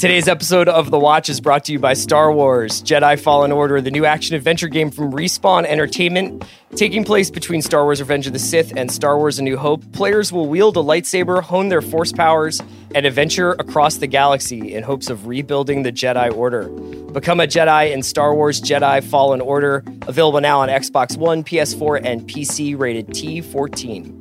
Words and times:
Today's 0.00 0.28
episode 0.28 0.66
of 0.66 0.90
The 0.90 0.98
Watch 0.98 1.28
is 1.28 1.42
brought 1.42 1.66
to 1.66 1.72
you 1.72 1.78
by 1.78 1.92
Star 1.92 2.32
Wars 2.32 2.82
Jedi 2.82 3.20
Fallen 3.20 3.52
Order, 3.52 3.82
the 3.82 3.90
new 3.90 4.06
action 4.06 4.34
adventure 4.34 4.68
game 4.68 4.90
from 4.90 5.12
Respawn 5.12 5.66
Entertainment. 5.66 6.42
Taking 6.74 7.04
place 7.04 7.30
between 7.30 7.60
Star 7.60 7.84
Wars 7.84 8.00
Revenge 8.00 8.26
of 8.26 8.32
the 8.32 8.38
Sith 8.38 8.74
and 8.74 8.90
Star 8.90 9.18
Wars 9.18 9.38
A 9.38 9.42
New 9.42 9.58
Hope, 9.58 9.92
players 9.92 10.32
will 10.32 10.46
wield 10.46 10.78
a 10.78 10.80
lightsaber, 10.80 11.42
hone 11.42 11.68
their 11.68 11.82
force 11.82 12.12
powers, 12.12 12.62
and 12.94 13.04
adventure 13.04 13.52
across 13.58 13.96
the 13.96 14.06
galaxy 14.06 14.72
in 14.72 14.84
hopes 14.84 15.10
of 15.10 15.26
rebuilding 15.26 15.82
the 15.82 15.92
Jedi 15.92 16.34
Order. 16.34 16.70
Become 17.12 17.40
a 17.40 17.46
Jedi 17.46 17.92
in 17.92 18.02
Star 18.02 18.34
Wars 18.34 18.58
Jedi 18.58 19.04
Fallen 19.04 19.42
Order, 19.42 19.84
available 20.06 20.40
now 20.40 20.60
on 20.60 20.70
Xbox 20.70 21.18
One, 21.18 21.44
PS4, 21.44 22.00
and 22.02 22.22
PC, 22.22 22.74
rated 22.78 23.08
T14. 23.08 24.16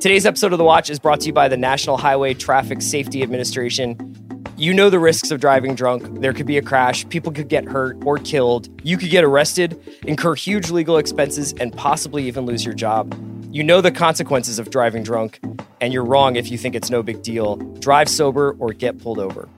Today's 0.00 0.26
episode 0.26 0.52
of 0.52 0.58
The 0.58 0.64
Watch 0.64 0.90
is 0.90 1.00
brought 1.00 1.20
to 1.20 1.26
you 1.26 1.32
by 1.32 1.48
the 1.48 1.56
National 1.56 1.96
Highway 1.96 2.34
Traffic 2.34 2.82
Safety 2.82 3.20
Administration. 3.24 4.23
You 4.56 4.72
know 4.72 4.88
the 4.88 5.00
risks 5.00 5.32
of 5.32 5.40
driving 5.40 5.74
drunk. 5.74 6.20
There 6.20 6.32
could 6.32 6.46
be 6.46 6.56
a 6.58 6.62
crash, 6.62 7.08
people 7.08 7.32
could 7.32 7.48
get 7.48 7.64
hurt 7.64 7.96
or 8.06 8.18
killed, 8.18 8.68
you 8.84 8.96
could 8.96 9.10
get 9.10 9.24
arrested, 9.24 9.76
incur 10.06 10.36
huge 10.36 10.70
legal 10.70 10.96
expenses, 10.96 11.52
and 11.58 11.76
possibly 11.76 12.28
even 12.28 12.46
lose 12.46 12.64
your 12.64 12.74
job. 12.74 13.12
You 13.50 13.64
know 13.64 13.80
the 13.80 13.90
consequences 13.90 14.60
of 14.60 14.70
driving 14.70 15.02
drunk, 15.02 15.40
and 15.80 15.92
you're 15.92 16.04
wrong 16.04 16.36
if 16.36 16.52
you 16.52 16.58
think 16.58 16.76
it's 16.76 16.88
no 16.88 17.02
big 17.02 17.20
deal. 17.22 17.56
Drive 17.80 18.08
sober 18.08 18.54
or 18.60 18.72
get 18.72 18.96
pulled 19.02 19.18
over. 19.18 19.48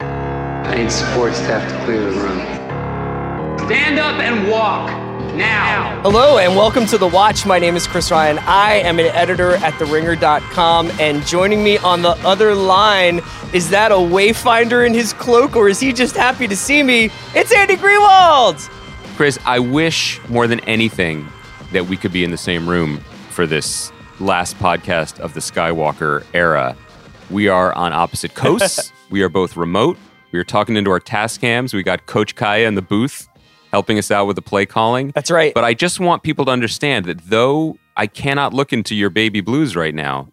I 0.00 0.76
need 0.76 0.90
support 0.90 1.34
staff 1.34 1.70
to 1.70 1.84
clear 1.84 2.00
the 2.10 2.20
room. 2.20 2.38
Stand 3.68 3.98
up 3.98 4.18
and 4.18 4.50
walk 4.50 5.01
now. 5.36 6.00
Hello 6.02 6.38
and 6.38 6.54
welcome 6.56 6.86
to 6.86 6.98
The 6.98 7.06
Watch. 7.08 7.46
My 7.46 7.58
name 7.58 7.76
is 7.76 7.86
Chris 7.86 8.10
Ryan. 8.10 8.38
I 8.40 8.74
am 8.74 8.98
an 8.98 9.06
editor 9.06 9.54
at 9.56 9.72
TheRinger.com, 9.74 10.90
and 11.00 11.24
joining 11.26 11.64
me 11.64 11.78
on 11.78 12.02
the 12.02 12.10
other 12.26 12.54
line 12.54 13.20
is 13.52 13.70
that 13.70 13.92
a 13.92 13.96
wayfinder 13.96 14.86
in 14.86 14.94
his 14.94 15.12
cloak, 15.12 15.56
or 15.56 15.68
is 15.68 15.80
he 15.80 15.92
just 15.92 16.16
happy 16.16 16.46
to 16.48 16.56
see 16.56 16.82
me? 16.82 17.10
It's 17.34 17.52
Andy 17.52 17.76
Greenwald. 17.76 18.68
Chris, 19.16 19.38
I 19.44 19.58
wish 19.58 20.20
more 20.28 20.46
than 20.46 20.60
anything 20.60 21.26
that 21.72 21.86
we 21.86 21.96
could 21.96 22.12
be 22.12 22.24
in 22.24 22.30
the 22.30 22.36
same 22.36 22.68
room 22.68 22.98
for 23.30 23.46
this 23.46 23.92
last 24.20 24.56
podcast 24.58 25.18
of 25.20 25.34
the 25.34 25.40
Skywalker 25.40 26.24
era. 26.34 26.76
We 27.30 27.48
are 27.48 27.74
on 27.74 27.92
opposite 27.92 28.34
coasts. 28.34 28.92
we 29.10 29.22
are 29.22 29.28
both 29.28 29.56
remote. 29.56 29.96
We 30.32 30.38
are 30.38 30.44
talking 30.44 30.76
into 30.76 30.90
our 30.90 31.00
task 31.00 31.40
cams. 31.40 31.74
We 31.74 31.82
got 31.82 32.06
Coach 32.06 32.34
Kaya 32.34 32.66
in 32.66 32.74
the 32.74 32.82
booth 32.82 33.28
helping 33.72 33.98
us 33.98 34.10
out 34.10 34.26
with 34.26 34.36
the 34.36 34.42
play 34.42 34.66
calling. 34.66 35.12
That's 35.14 35.30
right. 35.30 35.54
But 35.54 35.64
I 35.64 35.74
just 35.74 35.98
want 35.98 36.22
people 36.22 36.44
to 36.44 36.50
understand 36.50 37.06
that 37.06 37.18
though 37.28 37.78
I 37.96 38.06
cannot 38.06 38.52
look 38.52 38.72
into 38.72 38.94
your 38.94 39.10
baby 39.10 39.40
blues 39.40 39.74
right 39.74 39.94
now, 39.94 40.28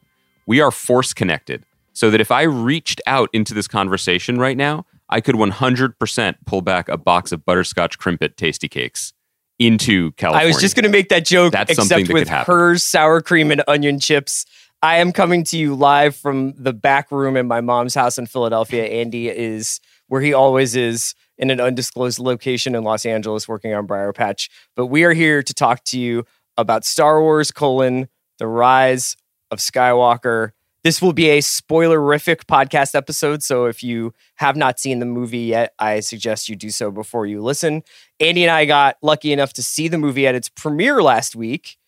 we 0.46 0.62
are 0.62 0.72
force 0.72 1.14
connected. 1.14 1.66
So 1.94 2.10
that 2.12 2.22
if 2.22 2.32
I 2.32 2.44
reached 2.44 3.02
out 3.08 3.30
into 3.34 3.54
this 3.54 3.68
conversation 3.68 4.38
right 4.38 4.56
now, 4.56 4.86
I 5.10 5.22
could 5.22 5.36
100% 5.36 6.36
pull 6.46 6.62
back 6.62 6.88
a 6.88 6.98
box 6.98 7.32
of 7.32 7.44
butterscotch 7.44 7.98
Krimpet 7.98 8.36
tasty 8.36 8.70
cakes 8.70 9.12
into 9.58 10.12
California. 10.12 10.46
I 10.46 10.48
was 10.48 10.62
just 10.62 10.76
going 10.76 10.84
to 10.84 10.90
make 10.90 11.10
that 11.10 11.26
joke, 11.26 11.52
That's 11.52 11.76
something 11.76 12.00
except 12.00 12.08
that 12.08 12.14
with 12.14 12.28
Herr's 12.48 12.84
sour 12.86 13.22
cream 13.22 13.52
and 13.52 13.64
onion 13.68 14.00
chips. 14.00 14.46
I 14.82 14.98
am 14.98 15.12
coming 15.12 15.44
to 15.46 15.58
you 15.58 15.76
live 15.76 16.16
from 16.16 16.54
the 16.54 16.72
back 16.72 17.12
room 17.12 17.36
in 17.36 17.48
my 17.48 17.60
mom's 17.60 17.96
house 17.96 18.18
in 18.18 18.28
Philadelphia. 18.28 18.86
Andy 18.86 19.28
is 19.28 19.82
where 20.08 20.22
he 20.22 20.34
always 20.34 20.76
is 20.76 21.16
in 21.40 21.50
an 21.50 21.60
undisclosed 21.60 22.20
location 22.20 22.76
in 22.76 22.84
Los 22.84 23.06
Angeles 23.06 23.48
working 23.48 23.74
on 23.74 23.88
Briarpatch. 23.88 24.50
But 24.76 24.88
we 24.88 25.04
are 25.06 25.14
here 25.14 25.42
to 25.42 25.54
talk 25.54 25.84
to 25.86 26.00
you 26.00 26.26
about 26.58 26.86
Star 26.86 27.22
Wars 27.22 27.50
colon 27.50 28.10
the 28.38 28.48
rise 28.48 29.16
of 29.50 29.60
Skywalker. 29.60 30.52
This 30.84 31.02
will 31.02 31.14
be 31.14 31.30
a 31.30 31.40
spoilerific 31.40 32.46
podcast 32.46 32.96
episode. 32.96 33.44
So 33.44 33.66
if 33.66 33.84
you 33.84 34.14
have 34.36 34.56
not 34.56 34.80
seen 34.80 35.00
the 35.00 35.06
movie 35.06 35.40
yet, 35.40 35.74
I 35.80 36.00
suggest 36.00 36.48
you 36.48 36.56
do 36.56 36.70
so 36.70 36.92
before 36.92 37.26
you 37.26 37.42
listen. 37.42 37.84
Andy 38.20 38.44
and 38.44 38.52
I 38.52 38.66
got 38.66 38.98
lucky 39.02 39.34
enough 39.34 39.54
to 39.54 39.64
see 39.64 39.88
the 39.88 39.98
movie 39.98 40.28
at 40.28 40.36
its 40.36 40.50
premiere 40.50 41.02
last 41.02 41.36
week. 41.36 41.79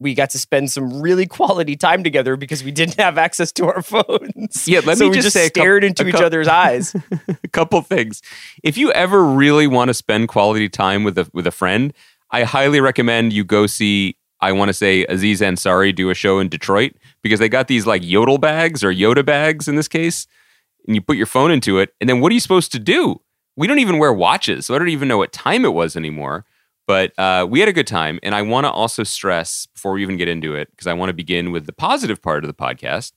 We 0.00 0.14
got 0.14 0.30
to 0.30 0.38
spend 0.38 0.70
some 0.70 1.00
really 1.00 1.26
quality 1.26 1.76
time 1.76 2.02
together 2.02 2.36
because 2.36 2.64
we 2.64 2.70
didn't 2.70 2.98
have 2.98 3.18
access 3.18 3.52
to 3.52 3.66
our 3.66 3.82
phones. 3.82 4.66
Yeah, 4.66 4.80
let 4.84 4.98
so 4.98 5.04
me 5.04 5.10
we 5.10 5.16
just 5.16 5.26
just 5.26 5.34
say 5.34 5.48
stared 5.48 5.84
a 5.84 5.88
into 5.88 6.08
each 6.08 6.14
cou- 6.14 6.24
other's 6.24 6.48
eyes. 6.48 6.96
a 7.28 7.48
couple 7.48 7.80
things. 7.82 8.22
If 8.62 8.78
you 8.78 8.90
ever 8.92 9.22
really 9.22 9.66
want 9.66 9.88
to 9.88 9.94
spend 9.94 10.28
quality 10.28 10.68
time 10.68 11.04
with 11.04 11.18
a 11.18 11.28
with 11.34 11.46
a 11.46 11.50
friend, 11.50 11.92
I 12.30 12.44
highly 12.44 12.80
recommend 12.80 13.32
you 13.32 13.44
go 13.44 13.66
see. 13.66 14.16
I 14.40 14.52
want 14.52 14.70
to 14.70 14.72
say 14.72 15.04
Aziz 15.04 15.42
Ansari 15.42 15.94
do 15.94 16.08
a 16.08 16.14
show 16.14 16.38
in 16.38 16.48
Detroit 16.48 16.94
because 17.22 17.40
they 17.40 17.50
got 17.50 17.68
these 17.68 17.86
like 17.86 18.02
yodel 18.02 18.38
bags 18.38 18.82
or 18.82 18.90
Yoda 18.90 19.24
bags 19.24 19.68
in 19.68 19.76
this 19.76 19.88
case, 19.88 20.26
and 20.86 20.94
you 20.94 21.02
put 21.02 21.18
your 21.18 21.26
phone 21.26 21.50
into 21.50 21.78
it, 21.78 21.94
and 22.00 22.08
then 22.08 22.20
what 22.20 22.32
are 22.32 22.34
you 22.34 22.40
supposed 22.40 22.72
to 22.72 22.78
do? 22.78 23.20
We 23.56 23.66
don't 23.66 23.80
even 23.80 23.98
wear 23.98 24.14
watches, 24.14 24.64
so 24.64 24.74
I 24.74 24.78
don't 24.78 24.88
even 24.88 25.08
know 25.08 25.18
what 25.18 25.32
time 25.32 25.66
it 25.66 25.74
was 25.74 25.94
anymore. 25.94 26.46
But 26.90 27.16
uh, 27.16 27.46
we 27.48 27.60
had 27.60 27.68
a 27.68 27.72
good 27.72 27.86
time, 27.86 28.18
and 28.24 28.34
I 28.34 28.42
want 28.42 28.64
to 28.64 28.70
also 28.72 29.04
stress 29.04 29.66
before 29.66 29.92
we 29.92 30.02
even 30.02 30.16
get 30.16 30.26
into 30.26 30.56
it 30.56 30.72
because 30.72 30.88
I 30.88 30.92
want 30.92 31.08
to 31.10 31.12
begin 31.12 31.52
with 31.52 31.66
the 31.66 31.72
positive 31.72 32.20
part 32.20 32.42
of 32.42 32.48
the 32.48 32.52
podcast 32.54 33.12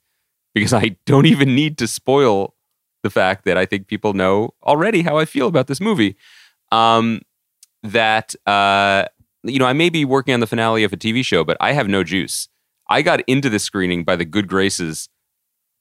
because 0.54 0.74
I 0.74 0.96
don't 1.08 1.26
even 1.26 1.56
need 1.56 1.80
to 1.80 1.88
spoil 1.88 2.54
the 3.02 3.10
fact 3.10 3.46
that 3.46 3.58
I 3.58 3.66
think 3.66 3.88
people 3.88 4.14
know 4.14 4.52
already 4.62 5.02
how 5.02 5.18
I 5.18 5.26
feel 5.26 5.48
about 5.48 5.66
this 5.66 5.82
movie. 5.82 6.16
Um, 6.72 7.22
that 7.82 8.36
uh, 8.46 9.06
you 9.44 9.58
know, 9.58 9.66
I 9.66 9.74
may 9.74 9.90
be 9.90 10.06
working 10.06 10.36
on 10.36 10.40
the 10.40 10.46
finale 10.48 10.84
of 10.84 10.94
a 10.94 10.98
TV 10.98 11.26
show, 11.26 11.44
but 11.44 11.58
I 11.60 11.72
have 11.72 11.88
no 11.88 12.04
juice. 12.04 12.50
I 12.88 13.02
got 13.02 13.22
into 13.28 13.50
this 13.50 13.64
screening 13.64 14.04
by 14.04 14.16
the 14.18 14.26
good 14.26 14.48
graces 14.48 15.10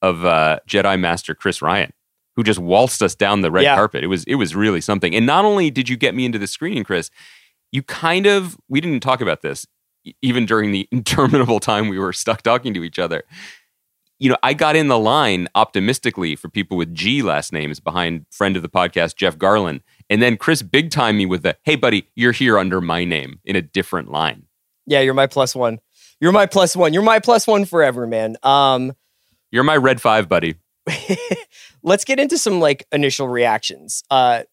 of 0.01 0.25
uh, 0.25 0.61
Jedi 0.67 0.99
Master 0.99 1.35
Chris 1.35 1.61
Ryan, 1.61 1.93
who 2.35 2.43
just 2.43 2.59
waltzed 2.59 3.03
us 3.03 3.13
down 3.13 3.41
the 3.41 3.51
red 3.51 3.65
Yeah. 3.65 3.75
carpet. 3.75 4.03
It 4.03 4.07
was 4.07 4.23
it 4.23 4.35
was 4.35 4.55
really 4.55 4.81
something. 4.81 5.13
And 5.15 5.27
not 5.27 5.45
only 5.45 5.69
did 5.69 5.87
you 5.89 5.95
get 5.95 6.15
me 6.15 6.25
into 6.25 6.39
the 6.39 6.47
screening, 6.47 6.83
Chris, 6.83 7.11
you 7.73 7.83
kind 7.83 8.25
of 8.25 8.55
we 8.69 8.79
didn't 8.79 9.01
talk 9.01 9.19
about 9.19 9.41
this 9.41 9.67
even 10.21 10.45
during 10.45 10.71
the 10.71 10.87
interminable 10.91 11.59
time 11.59 11.89
we 11.89 11.99
were 11.99 12.13
stuck 12.13 12.41
talking 12.41 12.73
to 12.73 12.83
each 12.83 12.97
other 12.99 13.23
you 14.19 14.29
know, 14.29 14.37
I 14.41 14.53
got 14.53 14.77
in 14.77 14.87
the 14.87 14.97
line 14.97 15.49
optimistically 15.53 16.37
for 16.37 16.47
people 16.47 16.77
with 16.77 16.93
G 16.93 17.21
last 17.21 17.51
names 17.51 17.81
behind 17.81 18.25
friend 18.31 18.55
of 18.55 18.61
the 18.61 18.69
podcast, 18.69 19.17
Jeff 19.17 19.37
Garlin. 19.37 19.81
And 20.09 20.21
then 20.21 20.37
Chris 20.37 20.61
big 20.61 20.91
time 20.91 21.17
me 21.17 21.25
with 21.25 21.43
the, 21.43 21.57
hey, 21.63 21.75
buddy, 21.75 22.07
you're 22.15 22.31
here 22.31 22.57
under 22.57 22.79
my 22.79 23.03
name 23.03 23.41
in 23.43 23.57
a 23.57 23.61
different 23.61 24.11
line. 24.11 24.43
yeah, 24.85 25.01
you're 25.01 25.13
my 25.13 25.27
plus 25.27 25.53
one. 25.53 25.79
You're 26.21 26.31
my 26.31 26.45
plus 26.45 26.73
one. 26.73 26.93
You're 26.93 27.03
my 27.03 27.19
plus 27.19 27.45
one 27.45 27.65
forever, 27.65 28.07
man. 28.07 28.37
Um, 28.43 28.93
You're 29.51 29.65
my 29.65 29.75
red 29.75 29.99
five, 29.99 30.29
buddy. 30.29 30.55
let's 31.83 32.05
get 32.05 32.17
into 32.17 32.37
some 32.37 32.61
like 32.61 32.87
initial 32.93 33.27
reactions. 33.27 34.03
Uh, 34.09 34.43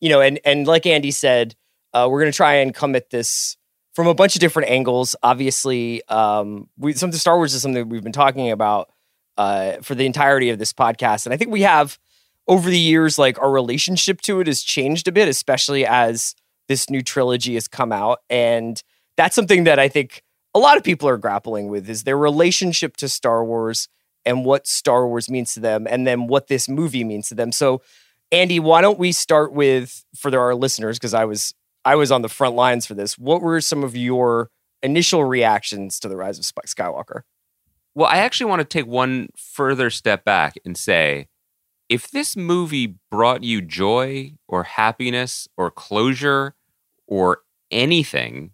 you 0.00 0.08
know, 0.08 0.22
and 0.22 0.40
and 0.46 0.66
like 0.66 0.86
Andy 0.86 1.10
said, 1.10 1.54
uh, 1.92 2.08
we're 2.10 2.20
gonna 2.20 2.32
try 2.32 2.54
and 2.54 2.74
come 2.74 2.94
at 2.94 3.10
this 3.10 3.56
from 3.94 4.06
a 4.06 4.14
bunch 4.14 4.34
of 4.34 4.40
different 4.40 4.70
angles. 4.70 5.14
Obviously, 5.22 6.02
um, 6.08 6.68
we 6.76 6.92
some 6.92 7.08
of 7.08 7.12
the 7.12 7.18
Star 7.18 7.36
Wars 7.36 7.54
is 7.54 7.62
something 7.62 7.88
we've 7.88 8.02
been 8.02 8.12
talking 8.12 8.50
about 8.50 8.90
uh, 9.36 9.74
for 9.82 9.94
the 9.94 10.06
entirety 10.06 10.50
of 10.50 10.58
this 10.58 10.72
podcast, 10.72 11.26
and 11.26 11.32
I 11.32 11.36
think 11.36 11.50
we 11.50 11.62
have 11.62 11.98
over 12.48 12.68
the 12.68 12.78
years, 12.78 13.18
like 13.18 13.40
our 13.40 13.50
relationship 13.50 14.20
to 14.22 14.40
it 14.40 14.46
has 14.46 14.62
changed 14.62 15.06
a 15.06 15.12
bit, 15.12 15.28
especially 15.28 15.86
as 15.86 16.34
this 16.68 16.90
new 16.90 17.02
trilogy 17.02 17.54
has 17.54 17.68
come 17.68 17.92
out, 17.92 18.20
and 18.30 18.82
that's 19.16 19.34
something 19.34 19.64
that 19.64 19.78
I 19.78 19.88
think 19.88 20.22
a 20.54 20.58
lot 20.58 20.76
of 20.76 20.84
people 20.84 21.08
are 21.08 21.16
grappling 21.16 21.68
with 21.68 21.88
is 21.88 22.04
their 22.04 22.18
relationship 22.18 22.96
to 22.98 23.08
Star 23.08 23.44
Wars 23.44 23.88
and 24.24 24.44
what 24.44 24.66
Star 24.66 25.06
Wars 25.06 25.30
means 25.30 25.54
to 25.54 25.60
them, 25.60 25.86
and 25.88 26.06
then 26.06 26.26
what 26.26 26.48
this 26.48 26.68
movie 26.68 27.04
means 27.04 27.28
to 27.28 27.34
them. 27.34 27.52
So, 27.52 27.82
Andy, 28.30 28.60
why 28.60 28.80
don't 28.80 28.98
we 28.98 29.12
start 29.12 29.52
with 29.52 30.04
for 30.16 30.36
our 30.38 30.54
listeners 30.54 30.98
because 30.98 31.14
I 31.14 31.24
was 31.24 31.54
I 31.84 31.96
was 31.96 32.12
on 32.12 32.22
the 32.22 32.28
front 32.28 32.54
lines 32.54 32.86
for 32.86 32.94
this. 32.94 33.18
What 33.18 33.42
were 33.42 33.60
some 33.60 33.82
of 33.82 33.96
your 33.96 34.50
initial 34.82 35.24
reactions 35.24 35.98
to 36.00 36.08
the 36.08 36.16
rise 36.16 36.38
of 36.38 36.44
Skywalker? 36.44 37.22
Well, 37.94 38.08
I 38.08 38.18
actually 38.18 38.48
want 38.50 38.60
to 38.60 38.64
take 38.64 38.86
one 38.86 39.28
further 39.36 39.90
step 39.90 40.24
back 40.24 40.54
and 40.64 40.76
say 40.76 41.28
if 41.88 42.10
this 42.10 42.36
movie 42.36 42.94
brought 43.10 43.44
you 43.44 43.60
joy 43.60 44.32
or 44.48 44.64
happiness 44.64 45.46
or 45.58 45.70
closure 45.70 46.54
or 47.06 47.40
anything 47.70 48.52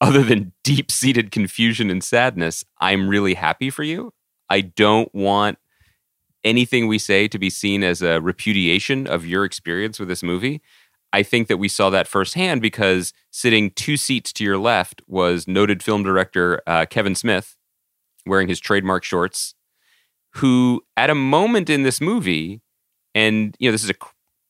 other 0.00 0.24
than 0.24 0.52
deep 0.64 0.90
seated 0.90 1.30
confusion 1.30 1.88
and 1.88 2.02
sadness, 2.02 2.64
I'm 2.78 3.08
really 3.08 3.34
happy 3.34 3.70
for 3.70 3.84
you. 3.84 4.12
I 4.48 4.62
don't 4.62 5.14
want 5.14 5.58
anything 6.42 6.88
we 6.88 6.98
say 6.98 7.28
to 7.28 7.38
be 7.38 7.48
seen 7.48 7.84
as 7.84 8.02
a 8.02 8.20
repudiation 8.20 9.06
of 9.06 9.24
your 9.24 9.44
experience 9.44 10.00
with 10.00 10.08
this 10.08 10.24
movie. 10.24 10.60
I 11.12 11.22
think 11.22 11.48
that 11.48 11.58
we 11.58 11.68
saw 11.68 11.90
that 11.90 12.08
firsthand 12.08 12.62
because 12.62 13.12
sitting 13.30 13.70
two 13.70 13.96
seats 13.96 14.32
to 14.34 14.44
your 14.44 14.58
left 14.58 15.02
was 15.06 15.46
noted 15.46 15.82
film 15.82 16.02
director 16.02 16.62
uh, 16.66 16.86
Kevin 16.86 17.14
Smith, 17.14 17.56
wearing 18.26 18.48
his 18.48 18.60
trademark 18.60 19.04
shorts, 19.04 19.54
who 20.36 20.82
at 20.96 21.10
a 21.10 21.14
moment 21.14 21.68
in 21.68 21.82
this 21.82 22.00
movie, 22.00 22.62
and 23.14 23.54
you 23.58 23.68
know, 23.68 23.72
this 23.72 23.84
is 23.84 23.90
a 23.90 23.94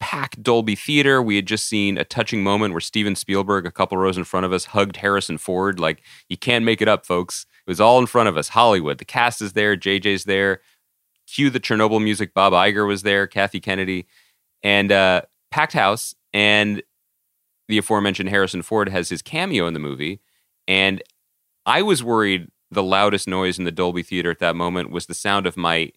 packed 0.02 0.42
Dolby 0.42 0.74
theater. 0.74 1.22
We 1.22 1.36
had 1.36 1.46
just 1.46 1.66
seen 1.66 1.96
a 1.96 2.04
touching 2.04 2.42
moment 2.42 2.74
where 2.74 2.80
Steven 2.80 3.14
Spielberg, 3.14 3.66
a 3.66 3.70
couple 3.70 3.96
rows 3.98 4.18
in 4.18 4.24
front 4.24 4.44
of 4.44 4.52
us, 4.52 4.66
hugged 4.66 4.96
Harrison 4.96 5.38
Ford. 5.38 5.78
Like, 5.78 6.02
you 6.28 6.36
can't 6.36 6.64
make 6.64 6.82
it 6.82 6.88
up, 6.88 7.06
folks. 7.06 7.46
It 7.66 7.70
was 7.70 7.80
all 7.80 8.00
in 8.00 8.06
front 8.06 8.28
of 8.28 8.36
us. 8.36 8.48
Hollywood. 8.48 8.98
The 8.98 9.04
cast 9.04 9.40
is 9.40 9.52
there. 9.52 9.76
JJ's 9.76 10.24
there. 10.24 10.60
Cue 11.28 11.50
the 11.50 11.60
Chernobyl 11.60 12.02
music. 12.02 12.34
Bob 12.34 12.52
Iger 12.52 12.86
was 12.86 13.02
there. 13.02 13.28
Kathy 13.28 13.60
Kennedy, 13.60 14.06
and 14.62 14.90
uh, 14.90 15.22
packed 15.52 15.74
house. 15.74 16.14
And 16.32 16.82
the 17.68 17.78
aforementioned 17.78 18.28
Harrison 18.28 18.62
Ford 18.62 18.88
has 18.88 19.08
his 19.08 19.22
cameo 19.22 19.66
in 19.66 19.74
the 19.74 19.80
movie. 19.80 20.20
And 20.66 21.02
I 21.64 21.82
was 21.82 22.02
worried 22.02 22.48
the 22.70 22.82
loudest 22.82 23.28
noise 23.28 23.58
in 23.58 23.64
the 23.64 23.72
Dolby 23.72 24.02
Theater 24.02 24.30
at 24.30 24.38
that 24.38 24.56
moment 24.56 24.90
was 24.90 25.06
the 25.06 25.14
sound 25.14 25.46
of 25.46 25.56
my 25.56 25.92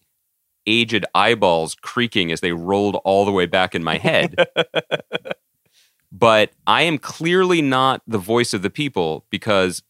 aged 0.66 1.04
eyeballs 1.14 1.74
creaking 1.74 2.30
as 2.30 2.40
they 2.40 2.52
rolled 2.52 2.96
all 3.04 3.24
the 3.24 3.32
way 3.32 3.46
back 3.46 3.74
in 3.74 3.82
my 3.82 3.98
head. 3.98 4.34
but 6.12 6.50
I 6.66 6.82
am 6.82 6.98
clearly 6.98 7.62
not 7.62 8.02
the 8.06 8.18
voice 8.18 8.52
of 8.52 8.62
the 8.62 8.70
people 8.70 9.24
because 9.30 9.82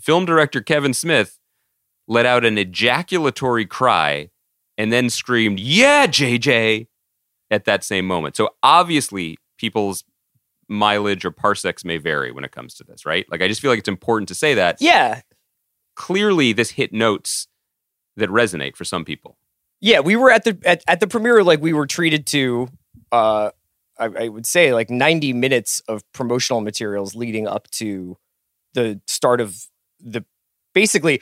film 0.00 0.24
director 0.24 0.60
Kevin 0.60 0.94
Smith 0.94 1.38
let 2.08 2.26
out 2.26 2.44
an 2.44 2.58
ejaculatory 2.58 3.66
cry 3.66 4.30
and 4.76 4.92
then 4.92 5.10
screamed, 5.10 5.60
Yeah, 5.60 6.06
JJ, 6.06 6.88
at 7.52 7.66
that 7.66 7.84
same 7.84 8.06
moment. 8.06 8.34
So 8.34 8.50
obviously, 8.62 9.38
people's 9.58 10.04
mileage 10.68 11.24
or 11.24 11.30
parsecs 11.30 11.84
may 11.84 11.98
vary 11.98 12.32
when 12.32 12.44
it 12.44 12.50
comes 12.50 12.74
to 12.74 12.84
this, 12.84 13.04
right? 13.04 13.26
Like, 13.30 13.42
I 13.42 13.48
just 13.48 13.60
feel 13.60 13.70
like 13.70 13.78
it's 13.78 13.88
important 13.88 14.28
to 14.28 14.34
say 14.34 14.54
that. 14.54 14.78
Yeah. 14.80 15.20
Clearly, 15.94 16.52
this 16.52 16.70
hit 16.70 16.92
notes 16.92 17.46
that 18.16 18.30
resonate 18.30 18.76
for 18.76 18.84
some 18.84 19.04
people. 19.04 19.36
Yeah, 19.80 20.00
we 20.00 20.16
were 20.16 20.30
at 20.30 20.44
the 20.44 20.58
at, 20.64 20.82
at 20.86 21.00
the 21.00 21.06
premiere 21.06 21.42
like 21.42 21.60
we 21.60 21.72
were 21.72 21.86
treated 21.86 22.26
to 22.28 22.68
uh 23.10 23.50
I, 23.98 24.04
I 24.04 24.28
would 24.28 24.46
say 24.46 24.72
like 24.72 24.90
90 24.90 25.32
minutes 25.32 25.80
of 25.88 26.02
promotional 26.12 26.60
materials 26.60 27.14
leading 27.14 27.48
up 27.48 27.68
to 27.72 28.16
the 28.74 29.00
start 29.06 29.40
of 29.40 29.56
the 30.00 30.24
basically 30.72 31.20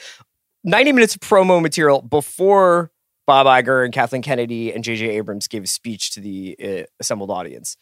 90 0.63 0.93
minutes 0.93 1.15
of 1.15 1.21
promo 1.23 1.61
material 1.61 2.03
before 2.03 2.91
Bob 3.27 3.47
Iger 3.47 3.85
and 3.85 3.93
Kathleen 3.93 4.23
Kennedy 4.23 4.73
and 4.73 4.83
J.J. 4.83 5.09
Abrams 5.11 5.47
gave 5.47 5.65
a 5.65 5.67
speech 5.67 6.13
to 6.13 6.21
the 6.21 6.57
uh, 6.63 6.87
assembled 6.99 7.31
audience. 7.31 7.77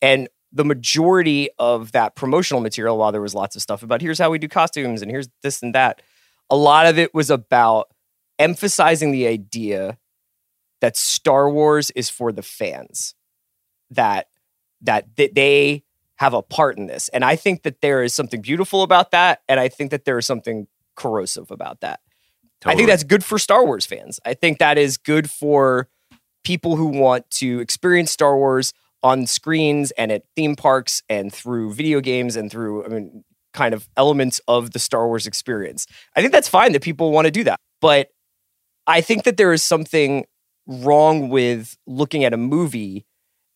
And 0.00 0.28
the 0.52 0.64
majority 0.64 1.48
of 1.58 1.92
that 1.92 2.14
promotional 2.14 2.60
material, 2.60 2.98
while 2.98 3.10
there 3.10 3.22
was 3.22 3.34
lots 3.34 3.56
of 3.56 3.62
stuff 3.62 3.82
about 3.82 4.02
here's 4.02 4.18
how 4.18 4.30
we 4.30 4.38
do 4.38 4.48
costumes 4.48 5.00
and 5.00 5.10
here's 5.10 5.28
this 5.42 5.62
and 5.62 5.74
that, 5.74 6.02
a 6.50 6.56
lot 6.56 6.86
of 6.86 6.98
it 6.98 7.14
was 7.14 7.30
about 7.30 7.88
emphasizing 8.38 9.12
the 9.12 9.26
idea 9.26 9.98
that 10.82 10.96
Star 10.96 11.48
Wars 11.48 11.90
is 11.92 12.10
for 12.10 12.32
the 12.32 12.42
fans, 12.42 13.14
that 13.90 14.26
that 14.82 15.16
that 15.16 15.34
they 15.34 15.84
have 16.16 16.34
a 16.34 16.42
part 16.42 16.76
in 16.76 16.86
this, 16.86 17.08
and 17.08 17.24
I 17.24 17.36
think 17.36 17.62
that 17.62 17.80
there 17.80 18.02
is 18.02 18.14
something 18.14 18.42
beautiful 18.42 18.82
about 18.82 19.12
that, 19.12 19.40
and 19.48 19.58
I 19.58 19.68
think 19.68 19.90
that 19.92 20.04
there 20.04 20.18
is 20.18 20.26
something 20.26 20.66
corrosive 20.96 21.50
about 21.50 21.80
that. 21.80 22.00
I 22.64 22.74
think 22.74 22.88
that's 22.88 23.04
good 23.04 23.24
for 23.24 23.38
Star 23.38 23.64
Wars 23.64 23.86
fans. 23.86 24.20
I 24.24 24.34
think 24.34 24.58
that 24.58 24.78
is 24.78 24.96
good 24.96 25.30
for 25.30 25.88
people 26.44 26.76
who 26.76 26.86
want 26.86 27.28
to 27.30 27.60
experience 27.60 28.10
Star 28.10 28.36
Wars 28.36 28.72
on 29.02 29.26
screens 29.26 29.90
and 29.92 30.12
at 30.12 30.22
theme 30.36 30.54
parks 30.54 31.02
and 31.08 31.32
through 31.32 31.74
video 31.74 32.00
games 32.00 32.36
and 32.36 32.50
through 32.50 32.84
I 32.84 32.88
mean 32.88 33.24
kind 33.52 33.74
of 33.74 33.88
elements 33.96 34.40
of 34.48 34.70
the 34.70 34.78
Star 34.78 35.06
Wars 35.06 35.26
experience. 35.26 35.86
I 36.16 36.20
think 36.20 36.32
that's 36.32 36.48
fine 36.48 36.72
that 36.72 36.82
people 36.82 37.10
want 37.12 37.26
to 37.26 37.30
do 37.30 37.44
that. 37.44 37.58
But 37.80 38.08
I 38.86 39.00
think 39.00 39.24
that 39.24 39.36
there 39.36 39.52
is 39.52 39.62
something 39.62 40.24
wrong 40.66 41.28
with 41.28 41.76
looking 41.86 42.24
at 42.24 42.32
a 42.32 42.36
movie 42.36 43.04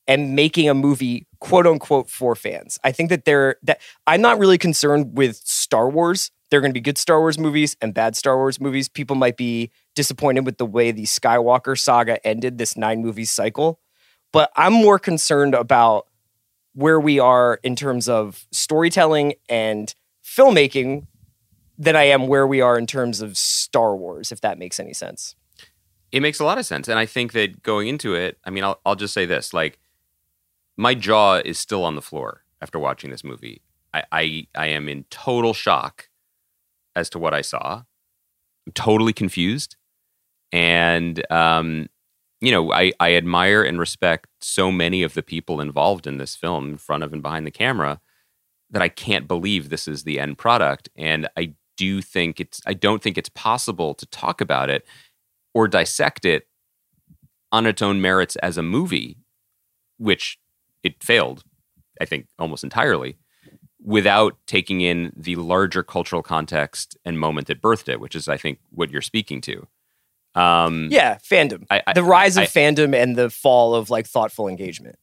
and 0.07 0.37
making 0.37 0.69
a 0.69 0.75
movie 0.75 1.27
quote 1.41 1.67
unquote 1.67 2.11
for 2.11 2.35
fans. 2.35 2.79
I 2.85 2.93
think 2.93 3.11
that 3.11 3.25
there 3.25 3.57
that 3.63 3.81
I'm 4.07 4.21
not 4.21 4.39
really 4.39 4.59
concerned 4.59 5.17
with 5.17 5.37
Star 5.37 5.89
Wars. 5.89 6.31
There 6.51 6.59
are 6.59 6.61
going 6.61 6.71
to 6.71 6.75
be 6.75 6.81
good 6.81 6.99
Star 6.99 7.21
Wars 7.21 7.39
movies 7.39 7.77
and 7.81 7.93
bad 7.93 8.17
Star 8.17 8.37
Wars 8.37 8.61
movies. 8.61 8.89
People 8.89 9.17
might 9.17 9.37
be 9.37 9.71
disappointed 9.95 10.47
with 10.47 10.59
the 10.59 10.67
way 10.67 10.93
the 10.93 11.05
Skywalker 11.05 11.79
saga 11.79 12.25
ended 12.27 12.59
this 12.59 12.77
nine 12.77 13.03
movie 13.03 13.25
cycle, 13.25 13.81
but 14.33 14.51
I'm 14.57 14.73
more 14.73 14.99
concerned 14.99 15.55
about 15.55 16.07
where 16.75 17.01
we 17.01 17.19
are 17.19 17.59
in 17.63 17.75
terms 17.75 18.09
of 18.09 18.47
storytelling 18.53 19.35
and 19.49 19.95
filmmaking 20.23 21.07
than 21.79 21.97
I 21.97 22.05
am 22.05 22.27
where 22.27 22.47
we 22.47 22.61
are 22.61 22.79
in 22.79 22.87
terms 22.87 23.21
of 23.21 23.37
Star 23.37 23.97
Wars, 23.97 24.31
if 24.31 24.41
that 24.43 24.59
makes 24.59 24.79
any 24.79 24.93
sense. 24.93 25.35
It 26.13 26.21
makes 26.21 26.39
a 26.39 26.45
lot 26.45 26.59
of 26.59 26.67
sense. 26.67 26.89
And 26.89 26.99
I 26.99 27.07
think 27.07 27.33
that 27.33 27.63
going 27.63 27.89
into 27.89 28.15
it, 28.15 28.39
I 28.45 28.51
mean, 28.51 28.63
I'll, 28.65 28.81
I'll 28.87 28.95
just 28.95 29.15
say 29.15 29.27
this 29.27 29.53
like, 29.53 29.79
my 30.77 30.95
jaw 30.95 31.41
is 31.45 31.59
still 31.59 31.85
on 31.85 31.97
the 31.97 32.03
floor 32.03 32.43
after 32.61 32.79
watching 32.79 33.11
this 33.11 33.25
movie. 33.25 33.63
I, 33.93 34.05
I, 34.13 34.47
I 34.55 34.67
am 34.69 34.89
in 34.89 35.05
total 35.11 35.55
shock 35.55 36.09
as 36.97 37.09
to 37.11 37.19
what 37.21 37.35
I 37.35 37.43
saw. 37.43 37.83
I'm 38.67 38.73
totally 38.73 39.13
confused. 39.13 39.77
And, 40.51 41.23
um, 41.31 41.89
you 42.41 42.51
know, 42.51 42.73
I, 42.73 42.93
I 42.99 43.15
admire 43.15 43.63
and 43.63 43.79
respect 43.79 44.27
so 44.41 44.73
many 44.73 45.03
of 45.03 45.15
the 45.15 45.23
people 45.23 45.61
involved 45.61 46.07
in 46.07 46.19
this 46.19 46.35
film, 46.35 46.71
in 46.71 46.77
front 46.77 47.05
of 47.05 47.13
and 47.13 47.23
behind 47.23 47.47
the 47.47 47.53
camera, 47.53 48.01
that 48.71 48.83
I 48.83 48.89
can't 48.89 49.29
believe 49.29 49.69
this 49.69 49.87
is 49.87 50.03
the 50.03 50.19
end 50.19 50.39
product. 50.39 50.89
And 50.97 51.29
I 51.37 51.55
do 51.77 52.03
think 52.03 52.41
it's, 52.41 52.61
I 52.67 52.73
don't 52.75 53.03
think 53.03 53.17
it's 53.17 53.29
possible 53.29 53.95
to 53.95 54.07
talk 54.07 54.41
about 54.41 54.71
it 54.71 54.85
or 55.55 55.69
dissect 55.69 56.25
it 56.25 56.49
on 57.53 57.67
its 57.67 57.83
own 57.83 58.01
merits 58.01 58.37
as 58.37 58.59
a 58.59 58.63
movie, 58.63 59.19
which 59.99 60.39
it 60.83 61.03
failed, 61.03 61.43
I 62.01 62.05
think, 62.05 62.27
almost 62.39 62.65
entirely, 62.65 63.17
without 63.87 64.37
taking 64.47 64.81
in 64.83 65.13
the 65.17 65.37
larger 65.37 65.83
cultural 65.83 66.23
context 66.23 66.97
and 67.05 67.19
moment 67.19 67.47
that 67.47 67.63
birthed 67.63 67.89
it, 67.89 68.01
which 68.01 68.15
is, 68.17 68.29
I 68.29 68.37
think, 68.37 68.59
what 68.71 68.91
you're 68.91 69.01
speaking 69.01 69.41
to. 69.43 69.67
Um, 70.35 70.89
yeah, 70.91 71.17
fandom. 71.19 71.65
I- 71.71 71.83
I- 71.87 71.93
the 71.95 72.03
rise 72.03 72.37
of 72.37 72.43
I- 72.43 72.47
fandom 72.47 72.95
and 72.95 73.17
the 73.17 73.31
fall 73.31 73.75
of 73.75 73.89
like 73.89 74.07
thoughtful 74.07 74.49
engagement. 74.49 74.97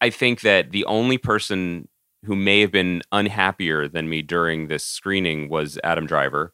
I 0.00 0.10
think 0.10 0.42
that 0.42 0.72
the 0.72 0.84
only 0.84 1.16
person 1.16 1.88
who 2.24 2.36
may 2.36 2.60
have 2.60 2.70
been 2.70 3.02
unhappier 3.12 3.88
than 3.88 4.08
me 4.08 4.20
during 4.20 4.68
this 4.68 4.84
screening 4.84 5.48
was 5.48 5.78
Adam 5.82 6.06
Driver. 6.06 6.52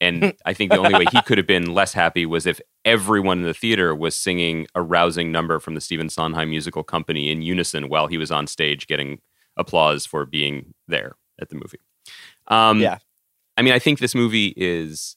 And 0.00 0.32
I 0.46 0.54
think 0.54 0.72
the 0.72 0.78
only 0.78 0.94
way 0.94 1.04
he 1.12 1.20
could 1.22 1.36
have 1.38 1.46
been 1.46 1.74
less 1.74 1.92
happy 1.92 2.24
was 2.26 2.46
if 2.46 2.60
everyone 2.86 3.38
in 3.40 3.44
the 3.44 3.52
theater 3.54 3.94
was 3.94 4.16
singing 4.16 4.66
a 4.74 4.80
rousing 4.82 5.30
number 5.30 5.58
from 5.60 5.74
the 5.74 5.80
Stephen 5.80 6.08
Sondheim 6.08 6.48
musical 6.50 6.82
company 6.82 7.30
in 7.30 7.42
unison 7.42 7.88
while 7.90 8.06
he 8.06 8.16
was 8.16 8.30
on 8.32 8.46
stage 8.46 8.86
getting 8.86 9.20
applause 9.56 10.06
for 10.06 10.26
being 10.26 10.74
there 10.88 11.12
at 11.40 11.48
the 11.48 11.54
movie. 11.56 11.80
Um, 12.48 12.80
Yeah. 12.80 12.98
I 13.56 13.62
mean, 13.62 13.74
I 13.74 13.78
think 13.78 13.98
this 13.98 14.14
movie 14.14 14.54
is 14.56 15.16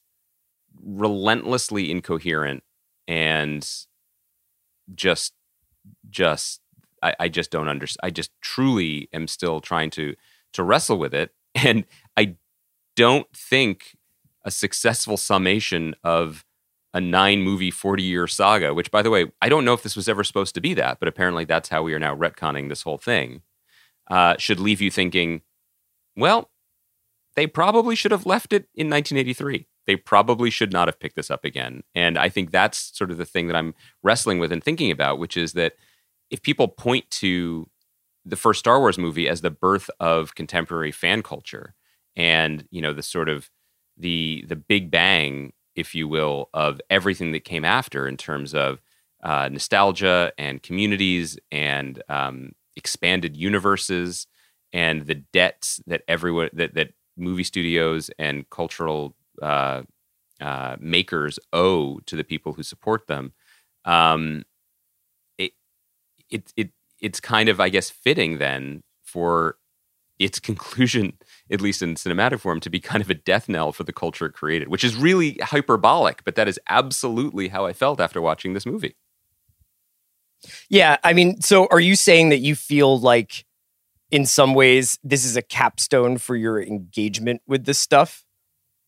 relentlessly 0.84 1.90
incoherent 1.92 2.64
and 3.08 3.66
just, 4.94 5.34
just, 6.10 6.60
I, 7.02 7.16
I 7.22 7.30
just 7.30 7.52
don't 7.52 7.70
understand. 7.70 8.02
I 8.04 8.10
just 8.10 8.32
truly 8.42 9.08
am 9.14 9.28
still 9.28 9.62
trying 9.62 9.90
to 9.92 10.16
to 10.54 10.64
wrestle 10.64 10.98
with 10.98 11.14
it, 11.14 11.34
and 11.56 11.86
I 12.16 12.36
don't 12.96 13.28
think 13.36 13.96
a 14.46 14.52
successful 14.52 15.18
summation 15.18 15.96
of 16.04 16.46
a 16.94 17.02
nine 17.02 17.42
movie 17.42 17.72
40 17.72 18.04
year 18.04 18.28
saga, 18.28 18.74
which 18.74 18.92
by 18.92 19.02
the 19.02 19.10
way, 19.10 19.32
I 19.42 19.50
don't 19.50 19.66
know 19.66 19.74
if 19.74 19.84
this 19.84 19.96
was 19.96 20.08
ever 20.08 20.24
supposed 20.24 20.54
to 20.56 20.62
be 20.62 20.74
that, 20.76 21.00
but 21.00 21.08
apparently 21.08 21.46
that's 21.46 21.70
how 21.70 21.82
we 21.82 21.94
are 21.94 22.00
now 22.00 22.16
retconning 22.16 22.70
this 22.70 22.84
whole 22.84 22.98
thing, 23.00 23.42
uh, 24.10 24.36
should 24.38 24.60
leave 24.60 24.82
you 24.82 24.92
thinking, 24.92 25.42
well, 26.16 26.50
they 27.36 27.48
probably 27.48 27.96
should 27.96 28.12
have 28.12 28.26
left 28.26 28.54
it 28.54 28.68
in 28.76 28.90
1983. 28.90 29.68
They 29.86 29.96
probably 29.96 30.50
should 30.50 30.72
not 30.72 30.88
have 30.88 31.00
picked 31.00 31.16
this 31.16 31.32
up 31.32 31.44
again. 31.44 31.84
And 31.96 32.18
I 32.18 32.30
think 32.30 32.52
that's 32.52 32.96
sort 32.98 33.12
of 33.12 33.18
the 33.18 33.26
thing 33.26 33.48
that 33.48 33.56
I'm 33.56 33.74
wrestling 34.02 34.40
with 34.40 34.52
and 34.52 34.64
thinking 34.64 34.92
about, 34.92 35.20
which 35.20 35.36
is 35.36 35.54
that 35.54 35.74
if 36.30 36.42
people 36.42 36.68
point 36.68 37.10
to 37.12 37.70
the 38.26 38.36
first 38.36 38.60
Star 38.60 38.80
Wars 38.80 38.98
movie 38.98 39.28
as 39.28 39.42
the 39.42 39.52
birth 39.52 39.90
of 40.00 40.36
contemporary 40.36 40.92
fan 40.92 41.22
culture 41.22 41.74
and, 42.16 42.66
you 42.72 42.82
know, 42.82 42.94
the 42.94 43.04
sort 43.04 43.28
of 43.28 43.50
the 43.98 44.46
the 44.48 44.56
big 44.56 44.90
bang, 44.90 45.54
if 45.76 45.94
you 45.94 46.08
will, 46.08 46.50
of 46.54 46.80
everything 46.90 47.32
that 47.34 47.44
came 47.44 47.66
after 47.66 48.08
in 48.08 48.18
terms 48.18 48.54
of 48.54 48.82
uh, 49.24 49.50
nostalgia 49.52 50.32
and 50.38 50.64
communities 50.64 51.38
and 51.52 52.02
um, 52.10 52.54
expanded 52.76 53.36
universes 53.36 54.28
and 54.72 55.06
the 55.06 55.16
debts 55.16 55.82
that 55.88 56.02
everyone 56.08 56.50
that 56.54 56.74
that 56.76 56.94
movie 57.18 57.44
studios 57.44 58.10
and 58.18 58.50
cultural 58.50 59.16
uh, 59.42 59.84
uh, 60.42 60.76
makers 60.80 61.40
owe 61.54 62.00
to 62.06 62.16
the 62.16 62.24
people 62.24 62.54
who 62.54 62.64
support 62.64 63.08
them. 63.08 63.34
Um, 63.86 64.44
it 65.38 65.54
it 66.30 66.54
it 66.58 66.72
it's 67.02 67.20
kind 67.20 67.50
of 67.50 67.60
I 67.60 67.70
guess 67.70 67.90
fitting 67.90 68.38
then 68.40 68.84
for 69.04 69.58
its 70.20 70.40
conclusion, 70.50 71.14
at 71.52 71.62
least 71.62 71.82
in 71.82 71.96
cinematic 71.96 72.40
form, 72.40 72.60
to 72.62 72.70
be 72.70 72.80
kind 72.80 73.02
of 73.04 73.10
a 73.10 73.16
death 73.16 73.50
knell 73.50 73.72
for 73.72 73.84
the 73.84 73.94
culture 73.94 74.26
it 74.28 74.34
created, 74.34 74.70
which 74.70 74.84
is 74.84 74.96
really 74.96 75.34
hyperbolic, 75.44 76.24
but 76.26 76.36
that 76.36 76.48
is 76.48 76.60
absolutely 76.68 77.50
how 77.50 77.66
I 77.66 77.74
felt 77.74 78.00
after 78.02 78.22
watching 78.22 78.54
this 78.54 78.66
movie. 78.66 78.96
Yeah, 80.70 80.98
I 81.04 81.14
mean, 81.14 81.42
so 81.42 81.68
are 81.72 81.80
you 81.80 81.96
saying 81.96 82.30
that 82.30 82.40
you 82.40 82.56
feel 82.56 83.00
like 83.00 83.46
in 84.12 84.26
some 84.26 84.54
ways 84.54 85.00
this 85.04 85.26
is 85.26 85.36
a 85.36 85.42
capstone 85.42 86.18
for 86.18 86.36
your 86.36 86.62
engagement 86.62 87.42
with 87.48 87.66
this 87.66 87.80
stuff? 87.80 88.26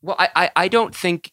Well, 0.02 0.16
I, 0.20 0.30
I, 0.36 0.52
I 0.56 0.68
don't 0.68 0.96
think 0.96 1.32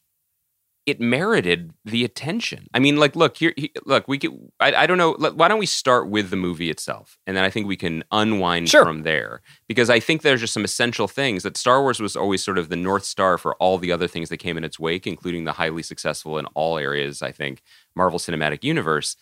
it 0.85 1.01
merited 1.01 1.71
the 1.85 2.05
attention. 2.05 2.67
I 2.75 2.81
mean, 2.81 2.97
like, 2.97 3.15
look 3.15 3.37
here, 3.37 3.55
look, 3.87 4.09
we 4.09 4.19
could. 4.19 4.33
I, 4.59 4.75
I 4.75 4.87
don't 4.87 4.99
know. 4.99 5.13
Why 5.13 5.47
don't 5.47 5.61
we 5.61 5.67
start 5.67 6.09
with 6.09 6.31
the 6.31 6.37
movie 6.37 6.71
itself, 6.71 7.19
and 7.25 7.37
then 7.37 7.45
I 7.45 7.51
think 7.51 7.69
we 7.69 7.77
can 7.77 8.03
unwind 8.11 8.69
Sure. 8.69 8.85
from 8.85 9.05
there 9.05 9.43
because 9.69 9.89
I 9.91 10.01
think 10.01 10.23
there's 10.23 10.41
just 10.41 10.53
some 10.55 10.65
essential 10.65 11.07
things 11.07 11.45
that 11.45 11.57
Star 11.57 11.83
Wars 11.83 12.01
was 12.01 12.17
always 12.17 12.43
sort 12.43 12.59
of 12.59 12.69
the 12.69 12.75
north 12.77 13.05
star 13.05 13.39
for 13.39 13.55
all 13.57 13.79
the 13.79 13.93
other 13.93 14.09
things 14.09 14.29
that 14.31 14.39
came 14.39 14.57
in 14.57 14.65
its 14.65 14.81
wake, 14.81 15.07
including 15.07 15.45
the 15.45 15.53
highly 15.53 15.85
successful 15.85 16.37
in 16.37 16.47
all 16.47 16.79
areas. 16.79 17.23
I 17.23 17.31
think 17.31 17.63
Marvel 17.95 18.19
Cinematic 18.19 18.65
Universe. 18.65 19.15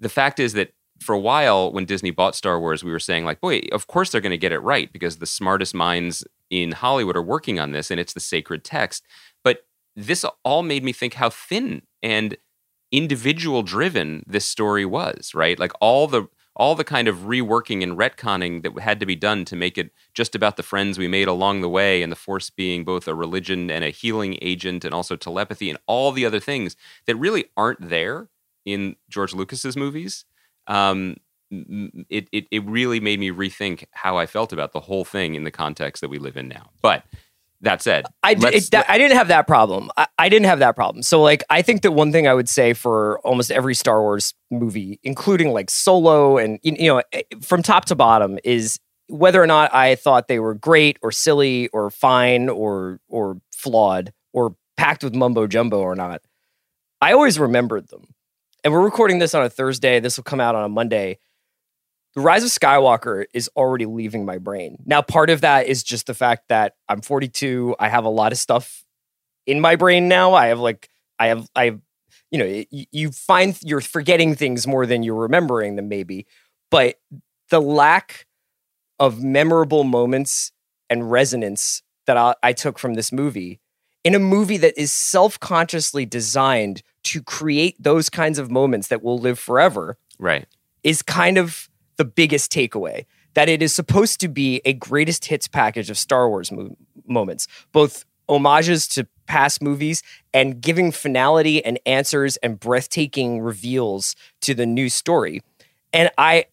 The 0.00 0.08
fact 0.08 0.40
is 0.40 0.52
that 0.54 0.72
for 1.00 1.14
a 1.14 1.20
while, 1.20 1.72
when 1.72 1.84
Disney 1.84 2.10
bought 2.10 2.34
Star 2.34 2.60
Wars, 2.60 2.84
we 2.84 2.92
were 2.92 3.00
saying 3.00 3.24
like, 3.24 3.40
boy, 3.40 3.62
of 3.72 3.86
course 3.86 4.10
they're 4.10 4.20
going 4.20 4.30
to 4.30 4.38
get 4.38 4.52
it 4.52 4.60
right 4.60 4.92
because 4.92 5.18
the 5.18 5.26
smartest 5.26 5.74
minds 5.74 6.24
in 6.50 6.72
Hollywood 6.72 7.16
are 7.16 7.22
working 7.22 7.58
on 7.58 7.72
this, 7.72 7.90
and 7.90 7.98
it's 7.98 8.12
the 8.12 8.20
sacred 8.20 8.64
text. 8.64 9.04
But 9.42 9.66
this 9.96 10.24
all 10.44 10.62
made 10.62 10.84
me 10.84 10.92
think 10.92 11.14
how 11.14 11.30
thin 11.30 11.82
and 12.02 12.36
individual 12.92 13.62
driven 13.62 14.22
this 14.26 14.46
story 14.46 14.84
was, 14.84 15.34
right? 15.34 15.58
Like 15.58 15.72
all 15.80 16.06
the 16.06 16.28
all 16.56 16.76
the 16.76 16.84
kind 16.84 17.08
of 17.08 17.16
reworking 17.18 17.82
and 17.82 17.98
retconning 17.98 18.62
that 18.62 18.78
had 18.80 19.00
to 19.00 19.06
be 19.06 19.16
done 19.16 19.44
to 19.44 19.56
make 19.56 19.76
it 19.76 19.90
just 20.14 20.36
about 20.36 20.56
the 20.56 20.62
friends 20.62 20.98
we 20.98 21.08
made 21.08 21.26
along 21.26 21.60
the 21.60 21.68
way 21.68 22.00
and 22.00 22.12
the 22.12 22.16
force 22.16 22.48
being 22.48 22.84
both 22.84 23.08
a 23.08 23.14
religion 23.14 23.70
and 23.72 23.82
a 23.84 23.90
healing 23.90 24.38
agent 24.40 24.84
and 24.84 24.94
also 24.94 25.16
telepathy 25.16 25.68
and 25.68 25.78
all 25.86 26.12
the 26.12 26.24
other 26.24 26.38
things 26.38 26.76
that 27.06 27.16
really 27.16 27.46
aren't 27.56 27.88
there 27.88 28.28
in 28.64 28.96
George 29.08 29.34
Lucas's 29.34 29.76
movies. 29.76 30.24
Um, 30.66 31.16
it, 31.50 32.28
it 32.32 32.46
it 32.50 32.64
really 32.66 32.98
made 33.00 33.20
me 33.20 33.30
rethink 33.30 33.84
how 33.92 34.16
I 34.16 34.26
felt 34.26 34.52
about 34.52 34.72
the 34.72 34.80
whole 34.80 35.04
thing 35.04 35.34
in 35.34 35.44
the 35.44 35.50
context 35.50 36.00
that 36.00 36.08
we 36.08 36.18
live 36.18 36.36
in 36.36 36.48
now. 36.48 36.70
But 36.82 37.04
that 37.60 37.80
said, 37.80 38.06
I, 38.22 38.34
d- 38.34 38.46
it- 38.48 38.70
that- 38.72 38.90
I 38.90 38.98
didn't 38.98 39.16
have 39.16 39.28
that 39.28 39.46
problem. 39.46 39.90
I, 39.96 40.06
I 40.18 40.28
didn't 40.28 40.46
have 40.46 40.58
that 40.58 40.74
problem. 40.74 41.02
So, 41.02 41.22
like, 41.22 41.44
I 41.48 41.62
think 41.62 41.82
that 41.82 41.92
one 41.92 42.12
thing 42.12 42.26
I 42.26 42.34
would 42.34 42.48
say 42.48 42.72
for 42.74 43.20
almost 43.20 43.50
every 43.50 43.74
Star 43.74 44.00
Wars 44.02 44.34
movie, 44.50 44.98
including 45.02 45.52
like 45.52 45.70
Solo 45.70 46.36
and, 46.38 46.58
you 46.62 46.76
you 46.78 46.88
know, 46.88 47.02
eh, 47.12 47.22
from 47.42 47.62
top 47.62 47.84
to 47.86 47.94
bottom, 47.94 48.38
is 48.44 48.80
whether 49.08 49.40
or 49.42 49.46
not 49.46 49.72
I 49.74 49.94
thought 49.94 50.28
they 50.28 50.40
were 50.40 50.54
great 50.54 50.98
or 51.02 51.12
silly 51.12 51.68
or 51.68 51.90
fine 51.90 52.48
or 52.48 53.00
or 53.08 53.38
flawed 53.54 54.12
or 54.32 54.56
packed 54.76 55.04
with 55.04 55.14
mumbo 55.14 55.46
jumbo 55.46 55.78
or 55.80 55.94
not. 55.94 56.20
I 57.00 57.12
always 57.12 57.38
remembered 57.38 57.88
them. 57.88 58.08
And 58.64 58.72
we're 58.72 58.80
recording 58.80 59.18
this 59.18 59.34
on 59.34 59.44
a 59.44 59.50
Thursday. 59.50 60.00
This 60.00 60.16
will 60.16 60.24
come 60.24 60.40
out 60.40 60.54
on 60.54 60.64
a 60.64 60.70
Monday. 60.70 61.18
The 62.14 62.22
Rise 62.22 62.44
of 62.44 62.48
Skywalker 62.48 63.26
is 63.34 63.50
already 63.54 63.84
leaving 63.84 64.24
my 64.24 64.38
brain. 64.38 64.78
Now, 64.86 65.02
part 65.02 65.28
of 65.28 65.42
that 65.42 65.66
is 65.66 65.82
just 65.82 66.06
the 66.06 66.14
fact 66.14 66.48
that 66.48 66.74
I'm 66.88 67.02
42. 67.02 67.76
I 67.78 67.90
have 67.90 68.06
a 68.06 68.08
lot 68.08 68.32
of 68.32 68.38
stuff 68.38 68.82
in 69.46 69.60
my 69.60 69.76
brain 69.76 70.08
now. 70.08 70.32
I 70.32 70.46
have 70.46 70.60
like, 70.60 70.88
I 71.18 71.26
have, 71.26 71.46
I 71.54 71.66
have, 71.66 71.80
you 72.30 72.38
know, 72.38 72.64
you 72.70 73.10
find 73.10 73.54
you're 73.62 73.82
forgetting 73.82 74.34
things 74.34 74.66
more 74.66 74.86
than 74.86 75.02
you're 75.02 75.14
remembering 75.14 75.76
them, 75.76 75.90
maybe. 75.90 76.26
But 76.70 76.94
the 77.50 77.60
lack 77.60 78.26
of 78.98 79.22
memorable 79.22 79.84
moments 79.84 80.52
and 80.88 81.10
resonance 81.10 81.82
that 82.06 82.16
I, 82.16 82.34
I 82.42 82.54
took 82.54 82.78
from 82.78 82.94
this 82.94 83.12
movie 83.12 83.60
in 84.04 84.14
a 84.14 84.18
movie 84.18 84.56
that 84.56 84.80
is 84.80 84.90
self 84.90 85.38
consciously 85.38 86.06
designed 86.06 86.82
to 87.04 87.22
create 87.22 87.76
those 87.82 88.10
kinds 88.10 88.38
of 88.38 88.50
moments 88.50 88.88
that 88.88 89.02
will 89.02 89.18
live 89.18 89.38
forever 89.38 89.96
right. 90.18 90.46
is 90.82 91.02
kind 91.02 91.38
of 91.38 91.68
the 91.96 92.04
biggest 92.04 92.52
takeaway 92.52 93.04
that 93.34 93.48
it 93.48 93.62
is 93.62 93.74
supposed 93.74 94.20
to 94.20 94.28
be 94.28 94.60
a 94.64 94.72
greatest 94.72 95.26
hits 95.26 95.48
package 95.48 95.90
of 95.90 95.98
Star 95.98 96.28
Wars 96.28 96.50
mo- 96.50 96.76
moments, 97.06 97.46
both 97.72 98.04
homages 98.28 98.88
to 98.88 99.06
past 99.26 99.62
movies 99.62 100.02
and 100.32 100.60
giving 100.60 100.92
finality 100.92 101.64
and 101.64 101.78
answers 101.86 102.36
and 102.38 102.58
breathtaking 102.58 103.40
reveals 103.40 104.14
to 104.40 104.54
the 104.54 104.66
new 104.66 104.88
story. 104.88 105.42
And 105.92 106.10
I 106.16 106.46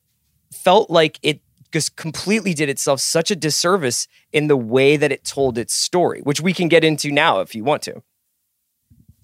felt 0.52 0.90
like 0.90 1.20
it 1.22 1.42
just 1.72 1.96
completely 1.96 2.54
did 2.54 2.70
itself 2.70 3.00
such 3.00 3.32
a 3.32 3.36
disservice 3.36 4.08
in 4.34 4.48
the 4.48 4.58
way 4.58 4.98
that 4.98 5.12
it 5.12 5.24
told 5.24 5.58
its 5.58 5.74
story, 5.74 6.22
which 6.22 6.42
we 6.42 6.54
can 6.54 6.68
get 6.68 6.84
into 6.84 7.12
now 7.12 7.40
if 7.40 7.56
you 7.56 7.64
want 7.64 7.82
to. 7.84 8.02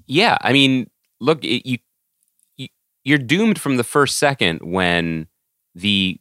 Yeah, 0.05 0.37
I 0.41 0.53
mean, 0.53 0.89
look, 1.19 1.43
it, 1.43 1.67
you, 1.67 1.77
you 2.57 2.67
you're 3.03 3.17
doomed 3.17 3.59
from 3.59 3.77
the 3.77 3.83
first 3.83 4.17
second 4.17 4.59
when 4.63 5.27
the 5.75 6.19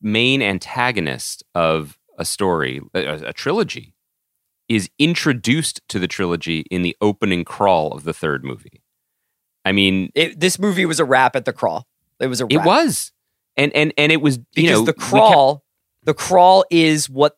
main 0.00 0.42
antagonist 0.42 1.42
of 1.54 1.98
a 2.18 2.24
story, 2.24 2.80
a, 2.94 3.28
a 3.28 3.32
trilogy, 3.32 3.94
is 4.68 4.90
introduced 4.98 5.80
to 5.88 5.98
the 5.98 6.08
trilogy 6.08 6.60
in 6.70 6.82
the 6.82 6.96
opening 7.00 7.44
crawl 7.44 7.92
of 7.92 8.04
the 8.04 8.12
third 8.12 8.44
movie. 8.44 8.82
I 9.64 9.72
mean, 9.72 10.10
It, 10.14 10.38
this 10.40 10.58
movie 10.58 10.86
was 10.86 11.00
a 11.00 11.04
wrap 11.04 11.36
at 11.36 11.44
the 11.44 11.52
crawl. 11.52 11.86
It 12.20 12.26
was 12.26 12.40
a 12.40 12.44
Wrap. 12.46 12.52
it 12.52 12.66
was, 12.66 13.12
and 13.56 13.72
and 13.74 13.92
and 13.96 14.10
it 14.10 14.20
was 14.20 14.38
because 14.38 14.64
you 14.64 14.70
know 14.70 14.78
the 14.84 14.92
we 14.96 14.98
kept- 14.98 15.10
crawl 15.10 15.64
the 16.04 16.14
crawl 16.14 16.64
is 16.70 17.08
what 17.08 17.36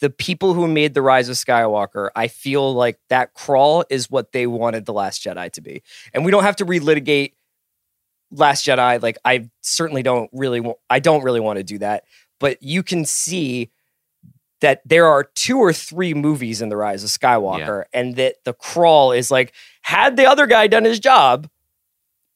the 0.00 0.10
people 0.10 0.54
who 0.54 0.66
made 0.66 0.94
the 0.94 1.02
rise 1.02 1.28
of 1.28 1.36
skywalker 1.36 2.10
i 2.16 2.28
feel 2.28 2.74
like 2.74 2.98
that 3.08 3.32
crawl 3.34 3.84
is 3.90 4.10
what 4.10 4.32
they 4.32 4.46
wanted 4.46 4.84
the 4.86 4.92
last 4.92 5.22
jedi 5.22 5.50
to 5.52 5.60
be. 5.60 5.82
And 6.12 6.24
we 6.24 6.30
don't 6.30 6.42
have 6.44 6.56
to 6.56 6.66
relitigate 6.66 7.32
last 8.30 8.66
jedi 8.66 9.00
like 9.02 9.16
i 9.24 9.48
certainly 9.60 10.02
don't 10.02 10.28
really 10.32 10.60
wa- 10.60 10.74
i 10.90 10.98
don't 10.98 11.22
really 11.22 11.40
want 11.40 11.56
to 11.58 11.62
do 11.62 11.78
that 11.78 12.04
but 12.40 12.60
you 12.62 12.82
can 12.82 13.04
see 13.04 13.70
that 14.60 14.80
there 14.84 15.06
are 15.06 15.24
two 15.34 15.58
or 15.58 15.72
three 15.72 16.14
movies 16.14 16.60
in 16.62 16.68
the 16.68 16.76
rise 16.76 17.04
of 17.04 17.10
skywalker 17.10 17.84
and 17.92 18.16
that 18.16 18.36
the 18.44 18.52
crawl 18.52 19.12
is 19.12 19.30
like 19.30 19.52
had 19.82 20.16
the 20.16 20.26
other 20.26 20.46
guy 20.46 20.66
done 20.66 20.84
his 20.84 20.98
job 20.98 21.48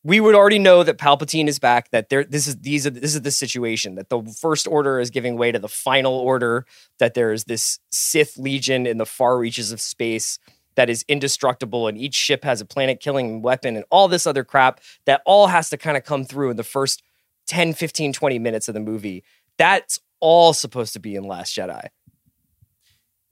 we 0.05 0.21
would 0.21 0.35
already 0.35 0.59
know 0.59 0.83
that 0.83 0.99
Palpatine 0.99 1.49
is 1.49 1.59
back. 1.59 1.91
That 1.91 2.09
there, 2.09 2.25
this 2.25 2.47
is 2.47 2.57
these 2.59 2.87
are 2.87 2.91
this 2.91 3.15
is 3.15 3.23
the 3.23 3.31
situation. 3.31 3.97
That 3.97 4.09
the 4.09 4.23
First 4.41 4.67
Order 4.67 5.01
is 5.01 5.11
giving 5.11 5.37
way 5.37 5.53
to 5.53 5.59
the 5.59 5.69
Final 5.69 6.15
Order. 6.15 6.67
That 6.99 7.15
there 7.15 7.33
is 7.33 7.45
this 7.45 7.79
Sith 7.91 8.37
Legion 8.39 8.87
in 8.87 8.99
the 8.99 9.07
far 9.07 9.39
reaches 9.39 9.73
of 9.73 9.81
space 9.81 10.39
that 10.77 10.89
is 10.89 11.05
indestructible, 11.09 11.89
and 11.89 11.99
each 11.99 12.15
ship 12.15 12.45
has 12.45 12.61
a 12.61 12.65
planet-killing 12.65 13.43
weapon, 13.43 13.75
and 13.75 13.85
all 13.91 14.07
this 14.07 14.27
other 14.27 14.45
crap. 14.45 14.81
That 15.07 15.23
all 15.27 15.49
has 15.49 15.71
to 15.71 15.77
kind 15.77 15.97
of 15.97 16.05
come 16.05 16.25
through 16.25 16.51
in 16.51 16.57
the 16.57 16.65
first 16.65 17.03
10, 17.49 17.73
15, 17.75 18.13
20 18.13 18.39
minutes 18.39 18.69
of 18.69 18.75
the 18.75 18.81
movie. 18.81 19.25
That's 19.57 19.99
all 20.21 20.53
supposed 20.53 20.93
to 20.93 21.01
be 21.01 21.17
in 21.17 21.25
Last 21.25 21.57
Jedi. 21.57 21.89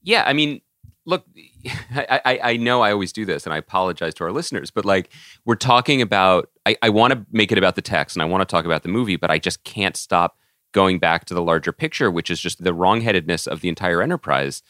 Yeah, 0.02 0.24
I 0.26 0.32
mean, 0.32 0.60
look, 1.06 1.24
I, 1.94 2.40
I, 2.42 2.56
know 2.56 2.82
I 2.82 2.92
always 2.92 3.12
do 3.12 3.24
this, 3.24 3.46
and 3.46 3.54
I 3.54 3.58
apologize 3.58 4.12
to 4.14 4.24
our 4.24 4.32
listeners, 4.32 4.70
but 4.70 4.84
like 4.84 5.10
we're 5.44 5.54
talking 5.54 6.02
about, 6.02 6.50
I, 6.66 6.76
I 6.82 6.90
want 6.90 7.14
to 7.14 7.24
make 7.30 7.52
it 7.52 7.58
about 7.58 7.76
the 7.76 7.82
text, 7.82 8.16
and 8.16 8.22
I 8.22 8.26
want 8.26 8.42
to 8.42 8.52
talk 8.52 8.64
about 8.64 8.82
the 8.82 8.88
movie, 8.88 9.16
but 9.16 9.30
I 9.30 9.38
just 9.38 9.64
can't 9.64 9.96
stop 9.96 10.36
going 10.72 10.98
back 10.98 11.24
to 11.26 11.34
the 11.34 11.42
larger 11.42 11.72
picture, 11.72 12.10
which 12.10 12.30
is 12.30 12.40
just 12.40 12.62
the 12.62 12.74
wrongheadedness 12.74 13.46
of 13.46 13.60
the 13.60 13.68
entire 13.68 14.02
enterprise. 14.02 14.62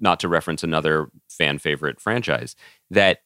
Not 0.00 0.18
to 0.20 0.28
reference 0.28 0.62
another 0.62 1.10
fan 1.28 1.58
favorite 1.58 2.00
franchise, 2.00 2.56
that 2.90 3.18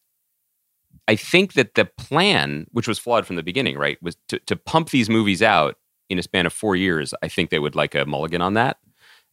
I 1.07 1.15
think 1.15 1.53
that 1.53 1.75
the 1.75 1.85
plan, 1.85 2.67
which 2.73 2.88
was 2.88 2.99
flawed 2.99 3.27
from 3.27 3.37
the 3.37 3.43
beginning, 3.43 3.79
right, 3.79 4.03
was 4.03 4.17
to, 4.29 4.38
to 4.41 4.57
pump 4.57 4.91
these 4.91 5.09
movies 5.09 5.43
out 5.43 5.77
in 6.11 6.19
a 6.19 6.23
span 6.23 6.47
of 6.47 6.53
four 6.53 6.75
years. 6.75 7.15
I 7.23 7.29
think 7.29 7.50
they 7.50 7.59
would 7.59 7.77
like 7.77 7.95
a 7.95 8.05
mulligan 8.05 8.43
on 8.43 8.55
that 8.55 8.79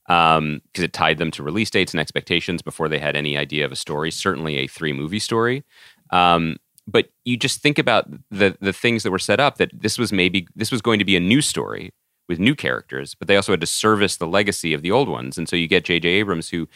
because 0.07 0.37
um, 0.37 0.61
it 0.75 0.93
tied 0.93 1.17
them 1.17 1.31
to 1.31 1.43
release 1.43 1.69
dates 1.69 1.93
and 1.93 1.99
expectations 1.99 2.61
before 2.61 2.87
they 2.87 2.99
had 2.99 3.15
any 3.15 3.37
idea 3.37 3.65
of 3.65 3.71
a 3.71 3.75
story. 3.75 4.11
Certainly, 4.11 4.57
a 4.57 4.67
three 4.67 4.93
movie 4.93 5.19
story. 5.19 5.63
Um, 6.11 6.57
but 6.87 7.09
you 7.23 7.37
just 7.37 7.61
think 7.61 7.79
about 7.79 8.07
the 8.29 8.55
the 8.61 8.73
things 8.73 9.03
that 9.03 9.11
were 9.11 9.19
set 9.19 9.39
up. 9.39 9.57
That 9.57 9.71
this 9.73 9.97
was 9.97 10.11
maybe 10.11 10.47
this 10.55 10.71
was 10.71 10.81
going 10.81 10.99
to 10.99 11.05
be 11.05 11.15
a 11.15 11.19
new 11.19 11.41
story 11.41 11.91
with 12.27 12.39
new 12.39 12.55
characters, 12.55 13.15
but 13.15 13.27
they 13.27 13.35
also 13.35 13.51
had 13.51 13.61
to 13.61 13.67
service 13.67 14.17
the 14.17 14.27
legacy 14.27 14.73
of 14.73 14.81
the 14.81 14.91
old 14.91 15.07
ones. 15.07 15.37
And 15.37 15.47
so 15.47 15.55
you 15.55 15.67
get 15.67 15.85
J.J. 15.85 16.09
Abrams 16.09 16.49
who 16.49 16.67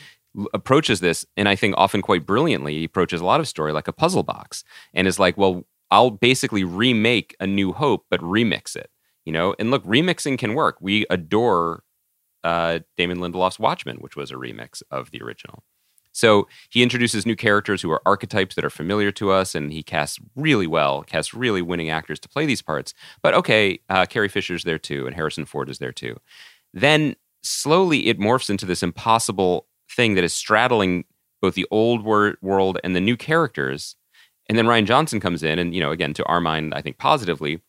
approaches 0.54 1.00
this, 1.00 1.26
and 1.36 1.50
I 1.50 1.56
think 1.56 1.74
often 1.76 2.04
quite 2.04 2.26
brilliantly, 2.26 2.78
he 2.78 2.84
approaches 2.84 3.20
a 3.20 3.26
lot 3.26 3.40
of 3.40 3.48
story 3.48 3.72
like 3.72 3.88
a 3.88 3.94
puzzle 3.94 4.24
box, 4.24 4.64
and 4.94 5.08
is 5.08 5.20
like, 5.20 5.38
well, 5.38 5.66
I'll 5.92 6.12
basically 6.12 6.64
remake 6.64 7.36
A 7.40 7.48
New 7.48 7.74
Hope, 7.74 8.06
but 8.10 8.22
remix 8.22 8.76
it. 8.76 8.90
You 9.26 9.34
know, 9.34 9.56
and 9.60 9.70
look, 9.70 9.84
remixing 9.86 10.38
can 10.38 10.56
work. 10.56 10.78
We 10.82 11.06
adore 11.10 11.84
uh, 12.44 12.80
Damon 12.98 13.20
Lindelof's 13.20 13.60
Watchmen, 13.60 13.98
which 13.98 14.16
was 14.16 14.32
a 14.32 14.36
remix 14.36 14.82
of 14.92 15.12
the 15.12 15.22
original. 15.22 15.64
So 16.12 16.48
he 16.70 16.84
introduces 16.84 17.26
new 17.26 17.36
characters 17.36 17.82
who 17.82 17.92
are 17.92 18.02
archetypes 18.06 18.56
that 18.56 18.66
are 18.66 18.70
familiar 18.70 19.12
to 19.14 19.32
us, 19.32 19.56
and 19.56 19.72
he 19.72 19.84
casts 19.84 20.20
really 20.36 20.68
well, 20.68 21.04
casts 21.04 21.34
really 21.34 21.62
winning 21.62 21.90
actors 21.90 22.20
to 22.22 22.30
play 22.30 22.46
these 22.46 22.62
parts. 22.62 22.94
But 23.22 23.34
okay, 23.36 23.80
uh, 23.90 24.06
Carrie 24.06 24.28
Fisher's 24.28 24.64
there 24.64 24.80
too, 24.80 25.06
and 25.06 25.16
Harrison 25.16 25.46
Ford 25.46 25.70
is 25.70 25.78
there 25.78 25.92
too. 25.92 26.18
Then 26.74 27.16
slowly 27.44 28.08
it 28.08 28.20
morphs 28.20 28.50
into 28.50 28.66
this 28.66 28.84
impossible 28.84 29.68
thing 29.90 30.16
that 30.16 30.24
is 30.24 30.34
straddling 30.34 31.06
both 31.42 31.56
the 31.56 31.68
old 31.72 32.04
wor- 32.04 32.38
world 32.42 32.80
and 32.84 32.96
the 32.96 33.02
new 33.02 33.16
characters. 33.16 33.96
And 34.48 34.58
then 34.58 34.66
Rian 34.66 34.86
Johnson 34.86 35.20
comes 35.20 35.44
in, 35.44 35.60
and 35.60 35.74
you 35.74 35.80
know, 35.80 35.92
again, 35.92 36.14
to 36.16 36.26
our 36.26 36.42
mind, 36.42 36.74
I 36.74 36.82
think 36.82 36.98
positively, 36.98 37.62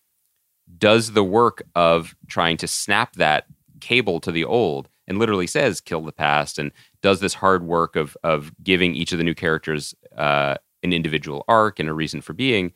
does 0.79 1.13
the 1.13 1.25
work 1.25 1.63
of 1.75 2.15
trying 2.27 2.57
to 2.59 2.67
snap 2.69 3.15
that 3.17 3.45
cable 3.81 4.21
to 4.21 4.33
the 4.33 4.45
old 4.45 4.89
and 5.07 5.19
literally 5.19 5.47
says 5.47 5.81
kill 5.81 6.03
the 6.03 6.13
past 6.13 6.59
and 6.59 6.71
does 7.03 7.21
this 7.21 7.35
hard 7.35 7.65
work 7.65 7.97
of 7.97 8.17
of 8.23 8.53
giving 8.63 8.95
each 8.95 9.13
of 9.13 9.19
the 9.19 9.25
new 9.25 9.35
characters 9.35 9.95
uh, 10.17 10.57
an 10.83 10.93
individual 10.93 11.45
arc 11.49 11.79
and 11.79 11.89
a 11.89 11.95
reason 11.95 12.21
for 12.21 12.33
being. 12.33 12.73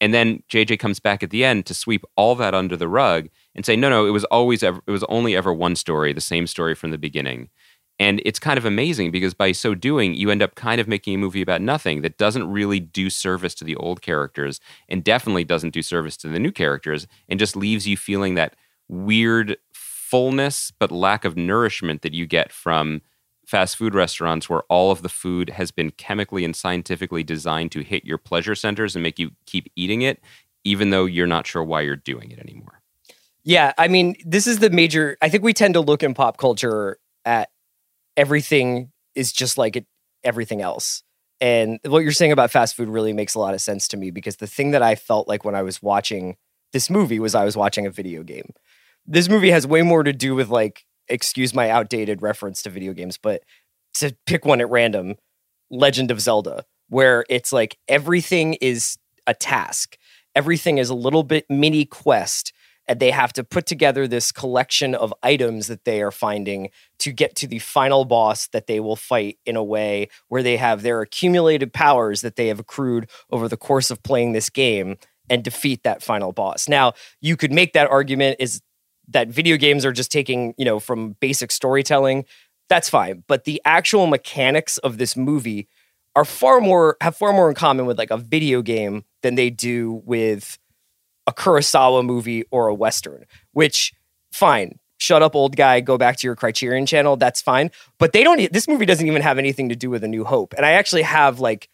And 0.00 0.14
then 0.14 0.42
JJ 0.48 0.78
comes 0.78 1.00
back 1.00 1.22
at 1.22 1.30
the 1.30 1.44
end 1.44 1.66
to 1.66 1.74
sweep 1.74 2.04
all 2.16 2.34
that 2.36 2.54
under 2.54 2.76
the 2.76 2.88
rug 2.88 3.28
and 3.54 3.66
say, 3.66 3.74
no, 3.74 3.90
no, 3.90 4.06
it 4.06 4.10
was 4.10 4.24
always 4.26 4.62
ever, 4.62 4.80
it 4.86 4.90
was 4.92 5.04
only 5.04 5.34
ever 5.34 5.52
one 5.52 5.74
story, 5.74 6.12
the 6.12 6.20
same 6.20 6.46
story 6.46 6.74
from 6.74 6.92
the 6.92 6.98
beginning. 6.98 7.48
And 7.98 8.22
it's 8.24 8.38
kind 8.38 8.58
of 8.58 8.64
amazing 8.64 9.10
because 9.10 9.34
by 9.34 9.50
so 9.50 9.74
doing, 9.74 10.14
you 10.14 10.30
end 10.30 10.40
up 10.40 10.54
kind 10.54 10.80
of 10.80 10.86
making 10.86 11.16
a 11.16 11.18
movie 11.18 11.42
about 11.42 11.60
nothing 11.60 12.02
that 12.02 12.16
doesn't 12.16 12.48
really 12.48 12.78
do 12.78 13.10
service 13.10 13.56
to 13.56 13.64
the 13.64 13.74
old 13.74 14.02
characters 14.02 14.60
and 14.88 15.02
definitely 15.02 15.42
doesn't 15.42 15.74
do 15.74 15.82
service 15.82 16.16
to 16.18 16.28
the 16.28 16.38
new 16.38 16.52
characters 16.52 17.08
and 17.28 17.40
just 17.40 17.56
leaves 17.56 17.88
you 17.88 17.96
feeling 17.96 18.36
that 18.36 18.54
weird 18.88 19.56
fullness 20.08 20.72
but 20.78 20.90
lack 20.90 21.24
of 21.24 21.36
nourishment 21.36 22.02
that 22.02 22.14
you 22.14 22.26
get 22.26 22.52
from 22.52 23.02
fast 23.48 23.76
food 23.76 23.94
restaurants 23.94 24.50
where 24.50 24.62
all 24.68 24.90
of 24.90 25.00
the 25.00 25.08
food 25.08 25.48
has 25.50 25.70
been 25.70 25.90
chemically 25.92 26.44
and 26.44 26.54
scientifically 26.54 27.24
designed 27.24 27.72
to 27.72 27.82
hit 27.82 28.04
your 28.04 28.18
pleasure 28.18 28.54
centers 28.54 28.94
and 28.94 29.02
make 29.02 29.18
you 29.18 29.30
keep 29.46 29.72
eating 29.74 30.02
it, 30.02 30.20
even 30.64 30.90
though 30.90 31.06
you're 31.06 31.26
not 31.26 31.46
sure 31.46 31.64
why 31.64 31.80
you're 31.80 31.96
doing 31.96 32.30
it 32.30 32.38
anymore. 32.38 32.82
Yeah, 33.44 33.72
I 33.78 33.88
mean, 33.88 34.16
this 34.22 34.46
is 34.46 34.58
the 34.58 34.68
major. 34.68 35.16
I 35.22 35.30
think 35.30 35.42
we 35.42 35.54
tend 35.54 35.72
to 35.74 35.80
look 35.80 36.02
in 36.02 36.12
pop 36.12 36.36
culture 36.36 36.98
at 37.24 37.48
everything 38.18 38.92
is 39.14 39.32
just 39.32 39.56
like 39.56 39.76
it, 39.76 39.86
everything 40.22 40.60
else. 40.60 41.02
And 41.40 41.78
what 41.86 42.00
you're 42.00 42.12
saying 42.12 42.32
about 42.32 42.50
fast 42.50 42.76
food 42.76 42.90
really 42.90 43.14
makes 43.14 43.34
a 43.34 43.38
lot 43.38 43.54
of 43.54 43.62
sense 43.62 43.88
to 43.88 43.96
me 43.96 44.10
because 44.10 44.36
the 44.36 44.46
thing 44.46 44.72
that 44.72 44.82
I 44.82 44.94
felt 44.94 45.26
like 45.26 45.44
when 45.46 45.54
I 45.54 45.62
was 45.62 45.80
watching 45.80 46.36
this 46.74 46.90
movie 46.90 47.18
was 47.18 47.34
I 47.34 47.46
was 47.46 47.56
watching 47.56 47.86
a 47.86 47.90
video 47.90 48.22
game. 48.22 48.52
This 49.10 49.30
movie 49.30 49.50
has 49.50 49.66
way 49.66 49.80
more 49.80 50.02
to 50.02 50.12
do 50.12 50.34
with 50.34 50.50
like 50.50 50.84
excuse 51.08 51.54
my 51.54 51.70
outdated 51.70 52.20
reference 52.20 52.60
to 52.62 52.70
video 52.70 52.92
games, 52.92 53.16
but 53.16 53.42
to 53.94 54.14
pick 54.26 54.44
one 54.44 54.60
at 54.60 54.68
random, 54.68 55.14
Legend 55.70 56.10
of 56.10 56.20
Zelda, 56.20 56.64
where 56.90 57.24
it's 57.30 57.50
like 57.50 57.78
everything 57.88 58.54
is 58.54 58.98
a 59.26 59.32
task. 59.32 59.96
Everything 60.34 60.76
is 60.76 60.90
a 60.90 60.94
little 60.94 61.22
bit 61.22 61.46
mini 61.48 61.86
quest 61.86 62.52
and 62.86 63.00
they 63.00 63.10
have 63.10 63.32
to 63.34 63.44
put 63.44 63.64
together 63.64 64.06
this 64.06 64.30
collection 64.30 64.94
of 64.94 65.14
items 65.22 65.68
that 65.68 65.84
they 65.84 66.02
are 66.02 66.10
finding 66.10 66.68
to 66.98 67.10
get 67.10 67.34
to 67.36 67.46
the 67.46 67.58
final 67.58 68.04
boss 68.04 68.48
that 68.48 68.66
they 68.66 68.78
will 68.78 68.96
fight 68.96 69.38
in 69.46 69.56
a 69.56 69.64
way 69.64 70.08
where 70.28 70.42
they 70.42 70.58
have 70.58 70.82
their 70.82 71.00
accumulated 71.00 71.72
powers 71.72 72.20
that 72.20 72.36
they 72.36 72.48
have 72.48 72.60
accrued 72.60 73.08
over 73.30 73.48
the 73.48 73.56
course 73.56 73.90
of 73.90 74.02
playing 74.02 74.32
this 74.32 74.50
game 74.50 74.96
and 75.30 75.44
defeat 75.44 75.82
that 75.82 76.02
final 76.02 76.32
boss. 76.32 76.68
Now, 76.68 76.94
you 77.20 77.36
could 77.36 77.52
make 77.52 77.74
that 77.74 77.90
argument 77.90 78.36
is 78.38 78.62
that 79.08 79.28
video 79.28 79.56
games 79.56 79.84
are 79.84 79.92
just 79.92 80.12
taking, 80.12 80.54
you 80.58 80.64
know, 80.64 80.78
from 80.78 81.16
basic 81.20 81.50
storytelling, 81.50 82.24
that's 82.68 82.88
fine. 82.88 83.24
But 83.26 83.44
the 83.44 83.60
actual 83.64 84.06
mechanics 84.06 84.78
of 84.78 84.98
this 84.98 85.16
movie 85.16 85.68
are 86.14 86.24
far 86.24 86.60
more 86.60 86.96
have 87.00 87.16
far 87.16 87.32
more 87.32 87.48
in 87.48 87.54
common 87.54 87.86
with 87.86 87.98
like 87.98 88.10
a 88.10 88.16
video 88.16 88.62
game 88.62 89.04
than 89.22 89.34
they 89.34 89.50
do 89.50 90.02
with 90.04 90.58
a 91.26 91.32
Kurosawa 91.32 92.04
movie 92.04 92.44
or 92.50 92.68
a 92.68 92.74
western. 92.74 93.24
Which 93.52 93.92
fine, 94.32 94.78
shut 94.98 95.22
up 95.22 95.34
old 95.34 95.56
guy, 95.56 95.80
go 95.80 95.96
back 95.96 96.16
to 96.18 96.26
your 96.26 96.36
Criterion 96.36 96.86
channel, 96.86 97.16
that's 97.16 97.40
fine. 97.40 97.70
But 97.98 98.12
they 98.12 98.24
don't 98.24 98.52
this 98.52 98.68
movie 98.68 98.86
doesn't 98.86 99.06
even 99.06 99.22
have 99.22 99.38
anything 99.38 99.68
to 99.70 99.76
do 99.76 99.90
with 99.90 100.04
A 100.04 100.08
New 100.08 100.24
Hope. 100.24 100.54
And 100.56 100.66
I 100.66 100.72
actually 100.72 101.02
have 101.02 101.40
like 101.40 101.68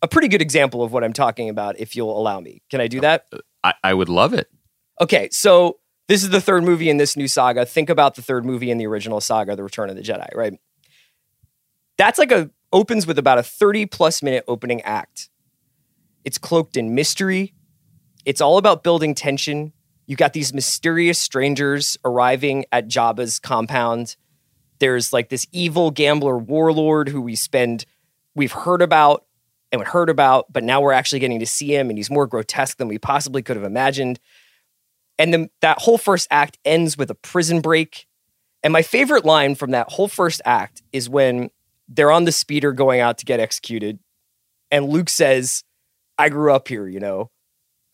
a 0.00 0.08
pretty 0.08 0.28
good 0.28 0.42
example 0.42 0.82
of 0.82 0.92
what 0.92 1.04
I'm 1.04 1.12
talking 1.12 1.48
about 1.48 1.78
if 1.78 1.96
you'll 1.96 2.16
allow 2.16 2.40
me. 2.40 2.62
Can 2.70 2.80
I 2.80 2.86
do 2.86 2.98
uh, 2.98 3.02
that? 3.02 3.26
Uh, 3.32 3.38
I, 3.64 3.74
I 3.84 3.94
would 3.94 4.08
love 4.08 4.32
it. 4.32 4.48
Okay, 5.00 5.28
so 5.30 5.78
this 6.08 6.22
is 6.22 6.30
the 6.30 6.40
third 6.40 6.64
movie 6.64 6.88
in 6.88 6.96
this 6.96 7.16
new 7.16 7.28
saga. 7.28 7.66
Think 7.66 7.90
about 7.90 8.14
the 8.14 8.22
third 8.22 8.44
movie 8.44 8.70
in 8.70 8.78
the 8.78 8.86
original 8.86 9.20
saga, 9.20 9.54
The 9.54 9.62
Return 9.62 9.90
of 9.90 9.96
the 9.96 10.02
Jedi, 10.02 10.34
right? 10.34 10.58
That's 11.98 12.18
like 12.18 12.32
a 12.32 12.50
opens 12.72 13.06
with 13.06 13.18
about 13.18 13.38
a 13.38 13.42
30 13.42 13.86
plus 13.86 14.22
minute 14.22 14.44
opening 14.48 14.80
act. 14.82 15.30
It's 16.24 16.38
cloaked 16.38 16.76
in 16.76 16.94
mystery. 16.94 17.54
It's 18.24 18.40
all 18.40 18.58
about 18.58 18.82
building 18.82 19.14
tension. 19.14 19.72
You 20.06 20.16
got 20.16 20.32
these 20.32 20.54
mysterious 20.54 21.18
strangers 21.18 21.96
arriving 22.04 22.64
at 22.72 22.88
Jabba's 22.88 23.38
compound. 23.38 24.16
There's 24.78 25.12
like 25.12 25.28
this 25.28 25.46
evil 25.52 25.90
gambler 25.90 26.38
warlord 26.38 27.08
who 27.08 27.20
we 27.20 27.34
spend 27.34 27.84
we've 28.34 28.52
heard 28.52 28.80
about 28.80 29.24
and 29.70 29.82
heard 29.82 30.08
about, 30.08 30.50
but 30.50 30.64
now 30.64 30.80
we're 30.80 30.92
actually 30.92 31.18
getting 31.18 31.40
to 31.40 31.46
see 31.46 31.74
him 31.74 31.90
and 31.90 31.98
he's 31.98 32.10
more 32.10 32.26
grotesque 32.26 32.78
than 32.78 32.88
we 32.88 32.98
possibly 32.98 33.42
could 33.42 33.56
have 33.56 33.64
imagined. 33.64 34.18
And 35.18 35.32
then 35.32 35.50
that 35.62 35.78
whole 35.80 35.98
first 35.98 36.28
act 36.30 36.58
ends 36.64 36.96
with 36.96 37.10
a 37.10 37.14
prison 37.14 37.60
break. 37.60 38.06
And 38.62 38.72
my 38.72 38.82
favorite 38.82 39.24
line 39.24 39.54
from 39.54 39.72
that 39.72 39.90
whole 39.90 40.08
first 40.08 40.40
act 40.44 40.82
is 40.92 41.08
when 41.08 41.50
they're 41.88 42.10
on 42.12 42.24
the 42.24 42.32
speeder 42.32 42.72
going 42.72 43.00
out 43.00 43.18
to 43.18 43.24
get 43.24 43.40
executed. 43.40 43.98
And 44.70 44.88
Luke 44.88 45.08
says, 45.08 45.64
I 46.18 46.28
grew 46.28 46.52
up 46.52 46.68
here, 46.68 46.86
you 46.86 47.00
know. 47.00 47.30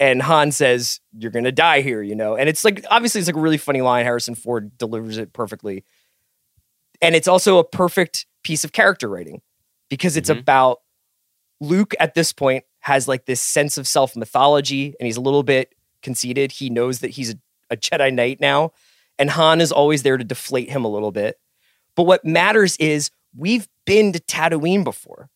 And 0.01 0.21
Han 0.23 0.51
says, 0.53 1.01
You're 1.17 1.31
going 1.31 1.45
to 1.45 1.53
die 1.53 1.81
here, 1.81 2.03
you 2.03 2.15
know. 2.17 2.37
And 2.37 2.49
it's 2.49 2.65
like, 2.65 2.85
obviously, 2.91 3.21
it's 3.21 3.29
like 3.29 3.37
a 3.37 3.41
really 3.41 3.59
funny 3.59 3.81
line. 3.81 4.05
Harrison 4.05 4.35
Ford 4.35 4.77
delivers 4.77 5.19
it 5.19 5.33
perfectly. 5.33 5.85
And 7.01 7.15
it's 7.15 7.29
also 7.29 7.59
a 7.59 7.65
perfect 7.65 8.27
piece 8.43 8.65
of 8.65 8.73
character 8.73 9.09
writing 9.09 9.41
because 9.89 10.17
it's 10.17 10.31
Mhm. 10.31 10.41
about 10.41 10.81
Luke 11.61 11.95
at 12.01 12.15
this 12.15 12.33
point 12.33 12.65
has 12.81 13.07
like 13.09 13.27
this 13.27 13.41
sense 13.41 13.79
of 13.79 13.87
self 13.87 14.17
mythology 14.17 14.95
and 14.99 15.07
he's 15.07 15.17
a 15.17 15.21
little 15.21 15.43
bit 15.43 15.73
conceited. 16.05 16.53
He 16.53 16.71
knows 16.71 17.01
that 17.01 17.11
he's 17.11 17.33
a, 17.33 17.39
a 17.71 17.77
Jedi 17.77 18.15
Knight 18.15 18.41
now, 18.41 18.71
and 19.19 19.31
Han 19.31 19.61
is 19.61 19.73
always 19.73 20.05
there 20.05 20.17
to 20.17 20.23
deflate 20.25 20.71
him 20.71 20.85
a 20.85 20.89
little 20.89 21.11
bit. 21.11 21.39
But 21.97 22.05
what 22.05 22.25
matters 22.25 22.77
is 22.77 23.11
we've 23.37 23.67
been 23.87 24.13
to 24.13 24.21
Tatooine 24.21 24.85
before. 24.85 25.29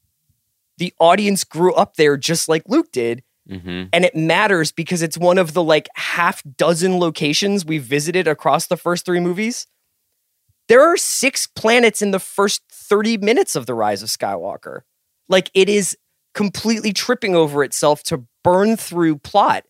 The 0.76 0.94
audience 1.00 1.42
grew 1.42 1.74
up 1.74 1.96
there 1.96 2.16
just 2.16 2.48
like 2.48 2.62
Luke 2.68 2.92
did, 2.92 3.24
hmm 3.48 3.84
and 3.92 4.04
it 4.04 4.14
matters 4.14 4.70
because 4.70 5.02
it's 5.02 5.16
one 5.16 5.38
of 5.38 5.54
the 5.54 5.62
like 5.62 5.88
half 5.96 6.42
dozen 6.56 6.98
locations 6.98 7.64
we've 7.64 7.82
visited 7.82 8.28
across 8.28 8.66
the 8.66 8.76
first 8.76 9.06
three 9.06 9.20
movies. 9.20 9.66
There 10.68 10.82
are 10.82 10.98
six 10.98 11.46
planets 11.46 12.02
in 12.02 12.10
the 12.10 12.18
first 12.20 12.60
30 12.70 13.16
minutes 13.16 13.56
of 13.56 13.64
The 13.64 13.72
Rise 13.74 14.02
of 14.02 14.10
Skywalker. 14.10 14.80
Like 15.28 15.50
it 15.54 15.70
is 15.70 15.96
completely 16.34 16.92
tripping 16.92 17.34
over 17.34 17.64
itself 17.64 18.02
to 18.04 18.24
burn 18.44 18.76
through 18.76 19.18
plot. 19.18 19.64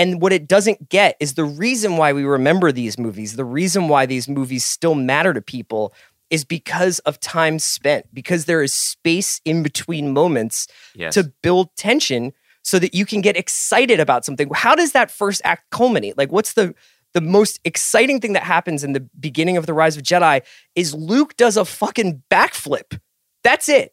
And 0.00 0.22
what 0.22 0.32
it 0.32 0.48
doesn't 0.48 0.88
get 0.88 1.16
is 1.20 1.34
the 1.34 1.44
reason 1.44 1.98
why 1.98 2.14
we 2.14 2.24
remember 2.24 2.72
these 2.72 2.98
movies, 2.98 3.36
the 3.36 3.44
reason 3.44 3.88
why 3.88 4.06
these 4.06 4.28
movies 4.28 4.64
still 4.64 4.94
matter 4.94 5.34
to 5.34 5.42
people 5.42 5.92
is 6.30 6.44
because 6.44 7.00
of 7.00 7.20
time 7.20 7.58
spent, 7.58 8.06
because 8.14 8.46
there 8.46 8.62
is 8.62 8.72
space 8.72 9.40
in 9.44 9.62
between 9.62 10.12
moments 10.12 10.66
Yes. 10.94 11.14
to 11.14 11.32
build 11.42 11.68
tension 11.76 12.32
so 12.62 12.78
that 12.78 12.94
you 12.94 13.04
can 13.04 13.20
get 13.20 13.36
excited 13.36 14.00
about 14.00 14.24
something. 14.24 14.48
How 14.54 14.74
does 14.74 14.92
that 14.92 15.10
first 15.10 15.42
act 15.44 15.64
culminate? 15.70 16.16
Like 16.16 16.32
what's 16.32 16.54
the 16.54 16.74
the 17.12 17.20
most 17.20 17.58
exciting 17.64 18.20
thing 18.20 18.34
that 18.34 18.44
happens 18.44 18.84
in 18.84 18.92
the 18.92 19.00
beginning 19.18 19.56
of 19.56 19.66
the 19.66 19.74
Rise 19.74 19.96
of 19.96 20.02
Jedi 20.04 20.42
is 20.76 20.94
Luke 20.94 21.36
does 21.36 21.56
a 21.56 21.64
fucking 21.64 22.22
backflip. 22.30 22.98
That's 23.42 23.68
it. 23.68 23.92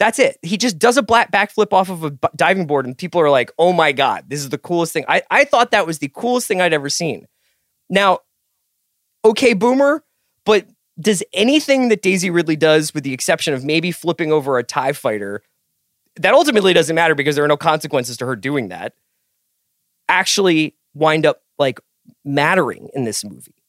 That's 0.00 0.18
it. 0.18 0.38
He 0.42 0.56
just 0.56 0.78
does 0.78 0.96
a 0.96 1.02
black 1.02 1.30
backflip 1.30 1.74
off 1.74 1.90
of 1.90 2.04
a 2.04 2.10
diving 2.34 2.66
board, 2.66 2.86
and 2.86 2.96
people 2.96 3.20
are 3.20 3.28
like, 3.30 3.52
"Oh 3.58 3.74
my 3.74 3.92
god, 3.92 4.24
this 4.28 4.40
is 4.40 4.48
the 4.48 4.58
coolest 4.58 4.94
thing!" 4.94 5.04
I 5.08 5.22
I 5.30 5.44
thought 5.44 5.72
that 5.72 5.86
was 5.86 5.98
the 5.98 6.08
coolest 6.08 6.48
thing 6.48 6.60
I'd 6.62 6.72
ever 6.72 6.88
seen. 6.88 7.26
Now, 7.90 8.20
okay, 9.24 9.52
Boomer, 9.52 10.02
but 10.46 10.66
does 10.98 11.22
anything 11.34 11.90
that 11.90 12.00
Daisy 12.02 12.30
Ridley 12.30 12.56
does, 12.56 12.94
with 12.94 13.04
the 13.04 13.12
exception 13.12 13.52
of 13.52 13.62
maybe 13.62 13.92
flipping 13.92 14.32
over 14.32 14.58
a 14.58 14.64
Tie 14.64 14.92
fighter, 14.94 15.42
that 16.16 16.32
ultimately 16.34 16.72
doesn't 16.72 16.96
matter 16.96 17.14
because 17.14 17.36
there 17.36 17.44
are 17.44 17.48
no 17.48 17.56
consequences 17.58 18.16
to 18.18 18.26
her 18.26 18.36
doing 18.36 18.68
that, 18.68 18.94
actually 20.08 20.74
wind 20.94 21.26
up 21.26 21.42
like 21.58 21.78
mattering 22.24 22.88
in 22.94 23.04
this 23.04 23.22
movie? 23.24 23.59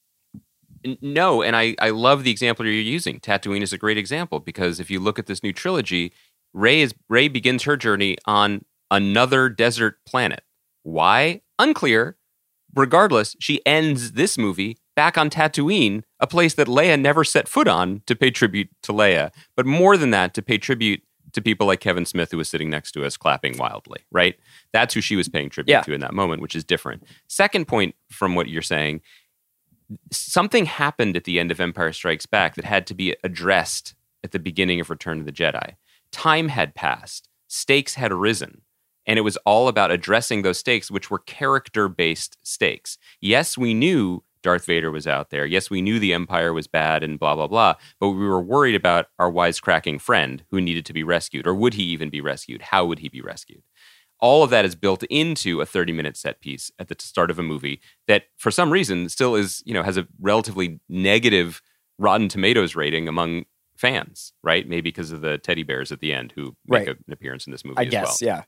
No, 1.00 1.42
and 1.42 1.54
I, 1.56 1.74
I 1.80 1.90
love 1.90 2.24
the 2.24 2.30
example 2.30 2.64
you're 2.66 2.74
using. 2.74 3.20
Tatooine 3.20 3.62
is 3.62 3.72
a 3.72 3.78
great 3.78 3.98
example 3.98 4.40
because 4.40 4.80
if 4.80 4.90
you 4.90 4.98
look 5.00 5.18
at 5.18 5.26
this 5.26 5.42
new 5.42 5.52
trilogy, 5.52 6.12
Rey 6.52 6.80
is 6.80 6.94
Rey 7.08 7.28
begins 7.28 7.62
her 7.64 7.76
journey 7.76 8.16
on 8.26 8.64
another 8.90 9.48
desert 9.48 9.98
planet. 10.06 10.42
Why? 10.82 11.42
Unclear. 11.58 12.16
Regardless, 12.74 13.36
she 13.38 13.64
ends 13.66 14.12
this 14.12 14.38
movie 14.38 14.78
back 14.96 15.16
on 15.18 15.28
Tatooine, 15.30 16.02
a 16.20 16.26
place 16.26 16.54
that 16.54 16.66
Leia 16.68 16.98
never 17.00 17.22
set 17.22 17.46
foot 17.48 17.68
on 17.68 18.02
to 18.06 18.16
pay 18.16 18.30
tribute 18.30 18.68
to 18.82 18.92
Leia, 18.92 19.30
but 19.56 19.66
more 19.66 19.96
than 19.96 20.10
that, 20.10 20.34
to 20.34 20.42
pay 20.42 20.58
tribute 20.58 21.02
to 21.32 21.40
people 21.40 21.66
like 21.66 21.80
Kevin 21.80 22.04
Smith, 22.04 22.30
who 22.30 22.36
was 22.36 22.48
sitting 22.48 22.68
next 22.68 22.92
to 22.92 23.04
us 23.04 23.16
clapping 23.16 23.56
wildly, 23.56 24.00
right? 24.10 24.34
That's 24.72 24.92
who 24.92 25.00
she 25.00 25.16
was 25.16 25.28
paying 25.28 25.48
tribute 25.48 25.72
Yeah. 25.72 25.80
to 25.82 25.92
in 25.94 26.00
that 26.02 26.12
moment, 26.12 26.42
which 26.42 26.54
is 26.54 26.64
different. 26.64 27.04
Second 27.28 27.68
point 27.68 27.94
from 28.10 28.34
what 28.34 28.48
you're 28.48 28.60
saying 28.62 29.00
something 30.10 30.66
happened 30.66 31.16
at 31.16 31.24
the 31.24 31.38
end 31.38 31.50
of 31.50 31.60
Empire 31.60 31.92
Strikes 31.92 32.26
Back 32.26 32.54
that 32.54 32.64
had 32.64 32.86
to 32.88 32.94
be 32.94 33.14
addressed 33.24 33.94
at 34.24 34.32
the 34.32 34.38
beginning 34.38 34.80
of 34.80 34.90
Return 34.90 35.20
of 35.20 35.26
the 35.26 35.32
Jedi. 35.32 35.76
Time 36.10 36.48
had 36.48 36.74
passed, 36.74 37.28
stakes 37.48 37.94
had 37.94 38.12
arisen, 38.12 38.62
and 39.06 39.18
it 39.18 39.22
was 39.22 39.36
all 39.38 39.68
about 39.68 39.90
addressing 39.90 40.42
those 40.42 40.58
stakes, 40.58 40.90
which 40.90 41.10
were 41.10 41.18
character 41.18 41.88
based 41.88 42.38
stakes. 42.42 42.98
Yes, 43.20 43.58
we 43.58 43.74
knew 43.74 44.22
Darth 44.42 44.66
Vader 44.66 44.90
was 44.90 45.06
out 45.06 45.30
there. 45.30 45.46
Yes, 45.46 45.70
we 45.70 45.80
knew 45.80 45.98
the 45.98 46.12
Empire 46.12 46.52
was 46.52 46.66
bad 46.66 47.02
and 47.02 47.18
blah, 47.18 47.34
blah, 47.34 47.46
blah, 47.46 47.74
but 48.00 48.10
we 48.10 48.26
were 48.26 48.42
worried 48.42 48.74
about 48.74 49.06
our 49.18 49.30
wisecracking 49.30 50.00
friend 50.00 50.42
who 50.50 50.60
needed 50.60 50.84
to 50.86 50.92
be 50.92 51.04
rescued. 51.04 51.46
Or 51.46 51.54
would 51.54 51.74
he 51.74 51.84
even 51.84 52.10
be 52.10 52.20
rescued? 52.20 52.62
How 52.62 52.84
would 52.84 52.98
he 52.98 53.08
be 53.08 53.20
rescued? 53.20 53.62
All 54.22 54.44
of 54.44 54.50
that 54.50 54.64
is 54.64 54.76
built 54.76 55.02
into 55.10 55.60
a 55.60 55.66
30 55.66 55.92
minute 55.92 56.16
set 56.16 56.40
piece 56.40 56.70
at 56.78 56.86
the 56.86 56.94
start 57.00 57.28
of 57.28 57.40
a 57.40 57.42
movie 57.42 57.80
that, 58.06 58.26
for 58.38 58.52
some 58.52 58.72
reason, 58.72 59.08
still 59.08 59.34
is, 59.34 59.64
you 59.66 59.74
know, 59.74 59.82
has 59.82 59.96
a 59.96 60.06
relatively 60.20 60.78
negative 60.88 61.60
Rotten 61.98 62.28
Tomatoes 62.28 62.76
rating 62.76 63.08
among 63.08 63.46
fans, 63.76 64.32
right? 64.44 64.68
Maybe 64.68 64.90
because 64.90 65.10
of 65.10 65.22
the 65.22 65.38
teddy 65.38 65.64
bears 65.64 65.90
at 65.90 65.98
the 65.98 66.12
end 66.14 66.32
who 66.36 66.54
make 66.68 66.86
Right. 66.86 66.88
a- 66.88 66.90
an 66.92 67.12
appearance 67.12 67.46
in 67.48 67.50
this 67.50 67.64
movie 67.64 67.78
I 67.78 67.82
as 67.82 67.90
guess, 67.90 68.22
well. 68.22 68.28
yeah. 68.28 68.42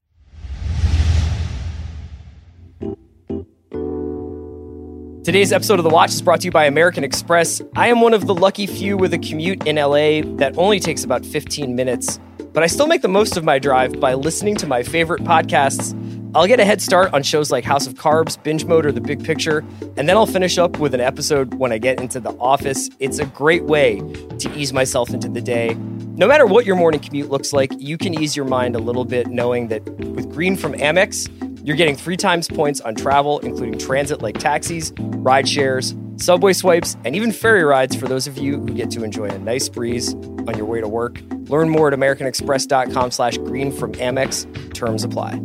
Today's 5.24 5.52
episode 5.54 5.78
of 5.78 5.84
The 5.84 5.90
Watch 5.90 6.10
is 6.10 6.20
brought 6.20 6.40
to 6.42 6.44
you 6.46 6.50
by 6.50 6.66
American 6.66 7.02
Express. 7.02 7.62
I 7.74 7.88
am 7.88 8.02
one 8.02 8.12
of 8.12 8.26
the 8.26 8.34
lucky 8.34 8.66
few 8.66 8.96
with 8.98 9.14
a 9.14 9.18
commute 9.18 9.66
in 9.66 9.76
LA 9.78 10.20
that 10.36 10.52
only 10.58 10.78
takes 10.78 11.02
about 11.02 11.24
15 11.24 11.74
minutes, 11.74 12.20
but 12.54 12.62
I 12.62 12.66
still 12.68 12.86
make 12.86 13.02
the 13.02 13.08
most 13.08 13.36
of 13.36 13.44
my 13.44 13.58
drive 13.58 14.00
by 14.00 14.14
listening 14.14 14.54
to 14.56 14.66
my 14.66 14.84
favorite 14.84 15.22
podcasts. 15.24 15.92
I'll 16.36 16.46
get 16.46 16.60
a 16.60 16.64
head 16.64 16.80
start 16.80 17.12
on 17.12 17.22
shows 17.22 17.50
like 17.50 17.64
House 17.64 17.86
of 17.86 17.94
Carbs, 17.94 18.42
Binge 18.42 18.64
Mode, 18.64 18.86
or 18.86 18.92
The 18.92 19.00
Big 19.00 19.22
Picture, 19.22 19.58
and 19.96 20.08
then 20.08 20.16
I'll 20.16 20.26
finish 20.26 20.56
up 20.56 20.78
with 20.78 20.94
an 20.94 21.00
episode 21.00 21.54
when 21.54 21.72
I 21.72 21.78
get 21.78 22.00
into 22.00 22.20
the 22.20 22.30
office. 22.38 22.88
It's 23.00 23.18
a 23.18 23.26
great 23.26 23.64
way 23.64 23.98
to 24.38 24.52
ease 24.56 24.72
myself 24.72 25.10
into 25.10 25.28
the 25.28 25.40
day. 25.40 25.74
No 26.16 26.28
matter 26.28 26.46
what 26.46 26.64
your 26.64 26.76
morning 26.76 27.00
commute 27.00 27.28
looks 27.28 27.52
like, 27.52 27.72
you 27.76 27.98
can 27.98 28.20
ease 28.20 28.36
your 28.36 28.46
mind 28.46 28.76
a 28.76 28.80
little 28.80 29.04
bit 29.04 29.26
knowing 29.26 29.68
that 29.68 29.84
with 29.84 30.32
Green 30.32 30.56
from 30.56 30.74
Amex, 30.74 31.28
you're 31.66 31.76
getting 31.76 31.96
three 31.96 32.16
times 32.16 32.46
points 32.46 32.80
on 32.80 32.94
travel, 32.94 33.40
including 33.40 33.78
transit 33.78 34.22
like 34.22 34.38
taxis, 34.38 34.92
ride 34.98 35.48
shares, 35.48 35.94
subway 36.16 36.52
swipes, 36.52 36.96
and 37.04 37.14
even 37.16 37.32
ferry 37.32 37.64
rides 37.64 37.96
for 37.96 38.06
those 38.06 38.26
of 38.26 38.38
you 38.38 38.58
who 38.60 38.74
get 38.74 38.90
to 38.92 39.04
enjoy 39.04 39.26
a 39.26 39.38
nice 39.38 39.68
breeze 39.68 40.14
on 40.14 40.56
your 40.56 40.66
way 40.66 40.80
to 40.80 40.88
work. 40.88 41.20
Learn 41.48 41.68
more 41.68 41.88
at 41.88 41.98
americanexpress.com 41.98 43.10
slash 43.10 43.36
green 43.38 43.72
from 43.72 43.92
Amex. 43.94 44.74
Terms 44.74 45.04
apply. 45.04 45.40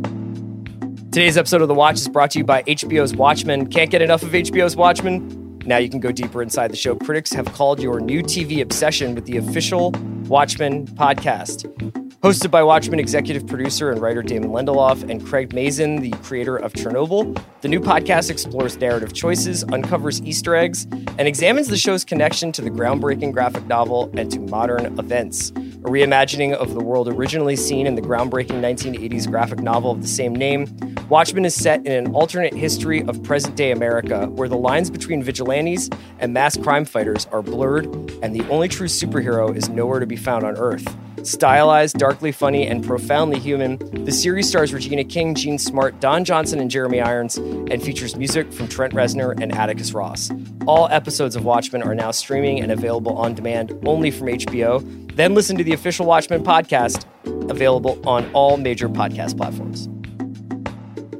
Today's 1.12 1.36
episode 1.36 1.60
of 1.60 1.68
The 1.68 1.74
Watch 1.74 1.96
is 1.96 2.08
brought 2.08 2.30
to 2.32 2.38
you 2.38 2.44
by 2.44 2.62
HBO's 2.62 3.16
Watchmen. 3.16 3.66
Can't 3.66 3.90
get 3.90 4.00
enough 4.00 4.22
of 4.22 4.30
HBO's 4.30 4.76
Watchmen? 4.76 5.58
Now 5.66 5.78
you 5.78 5.90
can 5.90 6.00
go 6.00 6.12
deeper 6.12 6.42
inside 6.42 6.70
the 6.70 6.76
show. 6.76 6.94
Critics 6.94 7.32
have 7.32 7.46
called 7.52 7.82
your 7.82 8.00
new 8.00 8.22
TV 8.22 8.60
obsession 8.60 9.14
with 9.14 9.26
the 9.26 9.36
official 9.36 9.90
Watchmen 10.28 10.86
podcast. 10.86 11.99
Hosted 12.22 12.50
by 12.50 12.62
Watchmen 12.62 13.00
executive 13.00 13.46
producer 13.46 13.90
and 13.90 13.98
writer 13.98 14.22
Damon 14.22 14.50
Lindelof 14.50 15.08
and 15.08 15.24
Craig 15.24 15.54
Mazin, 15.54 16.02
the 16.02 16.10
creator 16.22 16.54
of 16.54 16.74
Chernobyl, 16.74 17.42
the 17.62 17.68
new 17.68 17.80
podcast 17.80 18.28
explores 18.28 18.76
narrative 18.76 19.14
choices, 19.14 19.64
uncovers 19.72 20.20
Easter 20.20 20.54
eggs, 20.54 20.86
and 21.16 21.22
examines 21.22 21.68
the 21.68 21.78
show's 21.78 22.04
connection 22.04 22.52
to 22.52 22.60
the 22.60 22.68
groundbreaking 22.68 23.32
graphic 23.32 23.66
novel 23.66 24.10
and 24.18 24.30
to 24.32 24.38
modern 24.38 24.98
events. 24.98 25.48
A 25.48 25.88
reimagining 25.88 26.52
of 26.52 26.74
the 26.74 26.84
world 26.84 27.08
originally 27.08 27.56
seen 27.56 27.86
in 27.86 27.94
the 27.94 28.02
groundbreaking 28.02 28.60
1980s 28.60 29.26
graphic 29.26 29.60
novel 29.60 29.92
of 29.92 30.02
the 30.02 30.08
same 30.08 30.36
name, 30.36 30.66
Watchmen 31.08 31.46
is 31.46 31.54
set 31.54 31.86
in 31.86 31.92
an 31.92 32.14
alternate 32.14 32.52
history 32.52 33.02
of 33.04 33.22
present 33.22 33.56
day 33.56 33.70
America 33.72 34.26
where 34.26 34.48
the 34.48 34.58
lines 34.58 34.90
between 34.90 35.22
vigilantes 35.22 35.88
and 36.18 36.34
mass 36.34 36.58
crime 36.58 36.84
fighters 36.84 37.26
are 37.32 37.40
blurred 37.40 37.86
and 38.22 38.34
the 38.34 38.46
only 38.50 38.68
true 38.68 38.88
superhero 38.88 39.56
is 39.56 39.70
nowhere 39.70 40.00
to 40.00 40.06
be 40.06 40.16
found 40.16 40.44
on 40.44 40.58
Earth. 40.58 40.86
Stylized, 41.22 41.98
darkly 41.98 42.32
funny, 42.32 42.66
and 42.66 42.84
profoundly 42.84 43.38
human, 43.38 43.76
the 44.04 44.12
series 44.12 44.48
stars 44.48 44.72
Regina 44.72 45.04
King, 45.04 45.34
Jean 45.34 45.58
Smart, 45.58 46.00
Don 46.00 46.24
Johnson, 46.24 46.60
and 46.60 46.70
Jeremy 46.70 47.00
Irons, 47.00 47.36
and 47.36 47.82
features 47.82 48.16
music 48.16 48.50
from 48.52 48.68
Trent 48.68 48.94
Reznor 48.94 49.38
and 49.40 49.52
Atticus 49.52 49.92
Ross. 49.92 50.30
All 50.66 50.88
episodes 50.88 51.36
of 51.36 51.44
Watchmen 51.44 51.82
are 51.82 51.94
now 51.94 52.10
streaming 52.10 52.60
and 52.60 52.72
available 52.72 53.16
on 53.18 53.34
demand 53.34 53.78
only 53.86 54.10
from 54.10 54.28
HBO. 54.28 55.14
Then 55.14 55.34
listen 55.34 55.58
to 55.58 55.64
the 55.64 55.74
official 55.74 56.06
Watchmen 56.06 56.42
podcast, 56.42 57.04
available 57.50 58.00
on 58.08 58.30
all 58.32 58.56
major 58.56 58.88
podcast 58.88 59.36
platforms. 59.36 59.88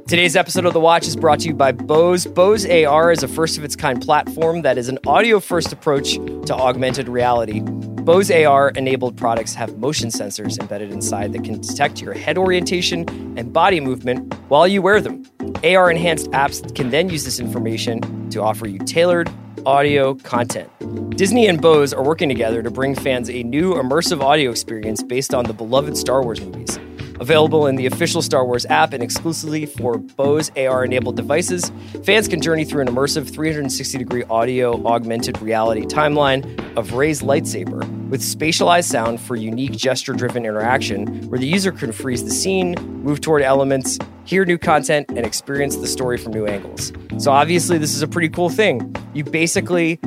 Today's 0.07 0.35
episode 0.35 0.65
of 0.65 0.73
The 0.73 0.79
Watch 0.79 1.07
is 1.07 1.15
brought 1.15 1.39
to 1.41 1.47
you 1.47 1.53
by 1.53 1.71
Bose. 1.71 2.25
Bose 2.25 2.65
AR 2.65 3.11
is 3.11 3.23
a 3.23 3.27
first 3.27 3.57
of 3.57 3.63
its 3.63 3.75
kind 3.75 4.01
platform 4.01 4.63
that 4.63 4.77
is 4.77 4.89
an 4.89 4.97
audio 5.05 5.39
first 5.39 5.71
approach 5.71 6.15
to 6.15 6.53
augmented 6.53 7.07
reality. 7.07 7.61
Bose 8.03 8.31
AR 8.31 8.69
enabled 8.69 9.15
products 9.15 9.53
have 9.53 9.77
motion 9.77 10.09
sensors 10.09 10.59
embedded 10.59 10.91
inside 10.91 11.33
that 11.33 11.43
can 11.43 11.61
detect 11.61 12.01
your 12.01 12.13
head 12.13 12.35
orientation 12.35 13.07
and 13.37 13.53
body 13.53 13.79
movement 13.79 14.33
while 14.49 14.67
you 14.67 14.81
wear 14.81 14.99
them. 14.99 15.23
AR 15.63 15.91
enhanced 15.91 16.31
apps 16.31 16.73
can 16.75 16.89
then 16.89 17.09
use 17.09 17.25
this 17.25 17.39
information 17.39 18.29
to 18.31 18.41
offer 18.41 18.67
you 18.67 18.79
tailored 18.79 19.31
audio 19.67 20.15
content. 20.15 20.67
Disney 21.15 21.45
and 21.45 21.61
Bose 21.61 21.93
are 21.93 22.03
working 22.03 22.27
together 22.27 22.63
to 22.63 22.71
bring 22.71 22.95
fans 22.95 23.29
a 23.29 23.43
new 23.43 23.75
immersive 23.75 24.21
audio 24.21 24.49
experience 24.49 25.03
based 25.03 25.35
on 25.35 25.45
the 25.45 25.53
beloved 25.53 25.95
Star 25.95 26.23
Wars 26.23 26.41
movies. 26.41 26.79
Available 27.21 27.67
in 27.67 27.75
the 27.75 27.85
official 27.85 28.23
Star 28.23 28.43
Wars 28.43 28.65
app 28.65 28.93
and 28.93 29.03
exclusively 29.03 29.67
for 29.67 29.99
Bose 29.99 30.49
AR 30.57 30.83
enabled 30.83 31.15
devices, 31.15 31.71
fans 32.03 32.27
can 32.27 32.41
journey 32.41 32.65
through 32.65 32.81
an 32.81 32.87
immersive 32.87 33.31
360 33.31 33.95
degree 33.99 34.23
audio 34.23 34.83
augmented 34.87 35.39
reality 35.39 35.83
timeline 35.83 36.43
of 36.75 36.93
Rey's 36.93 37.21
lightsaber 37.21 37.87
with 38.09 38.21
spatialized 38.21 38.85
sound 38.85 39.21
for 39.21 39.35
unique 39.35 39.73
gesture 39.73 40.13
driven 40.13 40.45
interaction 40.45 41.29
where 41.29 41.37
the 41.37 41.45
user 41.45 41.71
can 41.71 41.91
freeze 41.91 42.23
the 42.23 42.31
scene, 42.31 42.73
move 43.03 43.21
toward 43.21 43.43
elements, 43.43 43.99
hear 44.23 44.43
new 44.43 44.57
content, 44.57 45.05
and 45.09 45.19
experience 45.19 45.75
the 45.75 45.87
story 45.87 46.17
from 46.17 46.33
new 46.33 46.47
angles. 46.47 46.91
So, 47.19 47.29
obviously, 47.29 47.77
this 47.77 47.93
is 47.93 48.01
a 48.01 48.07
pretty 48.07 48.29
cool 48.29 48.49
thing. 48.49 48.95
You 49.13 49.25
basically 49.25 49.99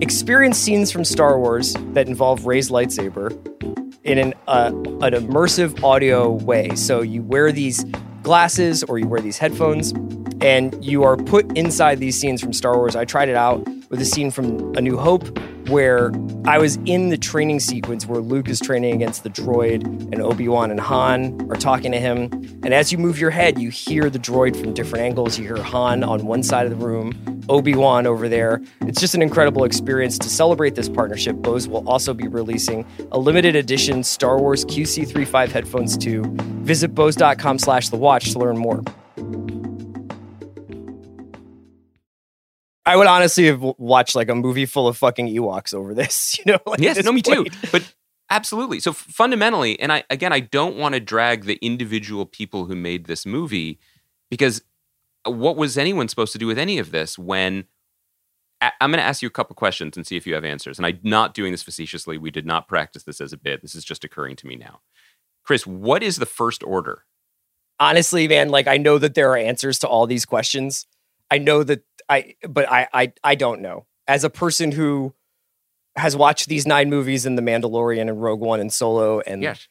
experience 0.00 0.58
scenes 0.58 0.92
from 0.92 1.04
Star 1.04 1.40
Wars 1.40 1.74
that 1.92 2.06
involve 2.06 2.46
Rey's 2.46 2.70
lightsaber 2.70 3.36
in 4.04 4.18
an 4.18 4.34
uh, 4.46 4.72
an 5.02 5.12
immersive 5.12 5.82
audio 5.82 6.30
way. 6.30 6.74
So 6.74 7.02
you 7.02 7.22
wear 7.22 7.52
these 7.52 7.84
glasses 8.22 8.82
or 8.84 8.98
you 8.98 9.06
wear 9.06 9.20
these 9.20 9.38
headphones, 9.38 9.92
and 10.40 10.82
you 10.84 11.02
are 11.04 11.16
put 11.16 11.56
inside 11.56 11.98
these 11.98 12.18
scenes 12.18 12.40
from 12.40 12.52
Star 12.52 12.76
Wars. 12.76 12.96
I 12.96 13.04
tried 13.04 13.28
it 13.28 13.36
out 13.36 13.66
with 13.90 14.00
a 14.00 14.04
scene 14.04 14.30
from 14.30 14.74
A 14.76 14.80
New 14.80 14.96
Hope 14.96 15.38
where 15.68 16.10
I 16.46 16.58
was 16.58 16.76
in 16.86 17.10
the 17.10 17.18
training 17.18 17.60
sequence 17.60 18.06
where 18.06 18.20
Luke 18.20 18.48
is 18.48 18.58
training 18.58 18.94
against 18.94 19.22
the 19.22 19.30
droid 19.30 19.84
and 19.84 20.20
Obi-Wan 20.20 20.70
and 20.70 20.80
Han 20.80 21.48
are 21.50 21.56
talking 21.56 21.92
to 21.92 22.00
him. 22.00 22.24
And 22.64 22.74
as 22.74 22.90
you 22.90 22.98
move 22.98 23.20
your 23.20 23.30
head, 23.30 23.58
you 23.58 23.70
hear 23.70 24.10
the 24.10 24.18
droid 24.18 24.60
from 24.60 24.74
different 24.74 25.04
angles. 25.04 25.38
You 25.38 25.44
hear 25.44 25.62
Han 25.62 26.02
on 26.02 26.26
one 26.26 26.42
side 26.42 26.66
of 26.66 26.76
the 26.76 26.84
room, 26.84 27.39
Obi-Wan 27.50 28.06
over 28.06 28.28
there. 28.28 28.62
It's 28.82 29.00
just 29.00 29.14
an 29.14 29.22
incredible 29.22 29.64
experience. 29.64 30.18
To 30.20 30.28
celebrate 30.28 30.76
this 30.76 30.88
partnership, 30.88 31.36
Bose 31.36 31.68
will 31.68 31.86
also 31.88 32.14
be 32.14 32.28
releasing 32.28 32.86
a 33.12 33.18
limited 33.18 33.56
edition 33.56 34.04
Star 34.04 34.38
Wars 34.38 34.64
QC35 34.64 35.48
headphones 35.48 35.98
too. 35.98 36.22
Visit 36.62 36.94
bose.com 36.94 37.58
slash 37.58 37.88
the 37.88 37.96
watch 37.96 38.32
to 38.32 38.38
learn 38.38 38.56
more. 38.56 38.82
I 42.86 42.96
would 42.96 43.06
honestly 43.06 43.46
have 43.46 43.62
watched 43.78 44.14
like 44.14 44.28
a 44.28 44.34
movie 44.34 44.66
full 44.66 44.88
of 44.88 44.96
fucking 44.96 45.28
Ewoks 45.28 45.74
over 45.74 45.94
this, 45.94 46.38
you 46.44 46.52
know? 46.52 46.58
Like, 46.66 46.80
Yes, 46.80 47.02
no, 47.04 47.12
me 47.12 47.20
this 47.20 47.34
too. 47.34 47.46
But 47.72 47.94
absolutely. 48.30 48.80
So 48.80 48.92
fundamentally, 48.92 49.78
and 49.78 49.92
I 49.92 50.04
again, 50.10 50.32
I 50.32 50.40
don't 50.40 50.76
want 50.76 50.94
to 50.94 51.00
drag 51.00 51.44
the 51.44 51.58
individual 51.60 52.26
people 52.26 52.66
who 52.66 52.74
made 52.74 53.06
this 53.06 53.26
movie 53.26 53.78
because 54.30 54.62
what 55.24 55.56
was 55.56 55.76
anyone 55.78 56.08
supposed 56.08 56.32
to 56.32 56.38
do 56.38 56.46
with 56.46 56.58
any 56.58 56.78
of 56.78 56.90
this 56.90 57.18
when 57.18 57.64
I'm 58.62 58.90
going 58.90 58.98
to 58.98 59.04
ask 59.04 59.22
you 59.22 59.28
a 59.28 59.30
couple 59.30 59.56
questions 59.56 59.96
and 59.96 60.06
see 60.06 60.16
if 60.16 60.26
you 60.26 60.34
have 60.34 60.44
answers. 60.44 60.78
And 60.78 60.84
I'm 60.84 61.00
not 61.02 61.32
doing 61.32 61.50
this 61.50 61.62
facetiously. 61.62 62.18
We 62.18 62.30
did 62.30 62.44
not 62.44 62.68
practice 62.68 63.04
this 63.04 63.20
as 63.20 63.32
a 63.32 63.38
bit. 63.38 63.62
This 63.62 63.74
is 63.74 63.84
just 63.84 64.04
occurring 64.04 64.36
to 64.36 64.46
me 64.46 64.56
now. 64.56 64.80
Chris, 65.44 65.66
what 65.66 66.02
is 66.02 66.16
the 66.16 66.26
first 66.26 66.62
order? 66.62 67.04
honestly, 67.80 68.28
man, 68.28 68.50
like 68.50 68.68
I 68.68 68.76
know 68.76 68.98
that 68.98 69.14
there 69.14 69.32
are 69.32 69.36
answers 69.36 69.78
to 69.80 69.88
all 69.88 70.06
these 70.06 70.26
questions. 70.26 70.86
I 71.30 71.38
know 71.38 71.64
that 71.64 71.82
I, 72.08 72.34
but 72.48 72.70
I, 72.70 72.86
I, 72.92 73.12
I 73.24 73.34
don't 73.34 73.62
know. 73.62 73.86
As 74.06 74.22
a 74.22 74.30
person 74.30 74.72
who 74.72 75.14
has 75.96 76.14
watched 76.14 76.48
these 76.48 76.66
nine 76.66 76.90
movies 76.90 77.26
in 77.26 77.36
The 77.36 77.42
Mandalorian 77.42 78.08
and 78.08 78.22
Rogue 78.22 78.40
One 78.40 78.60
and 78.60 78.72
Solo, 78.72 79.20
and 79.20 79.42
Yes. 79.42 79.66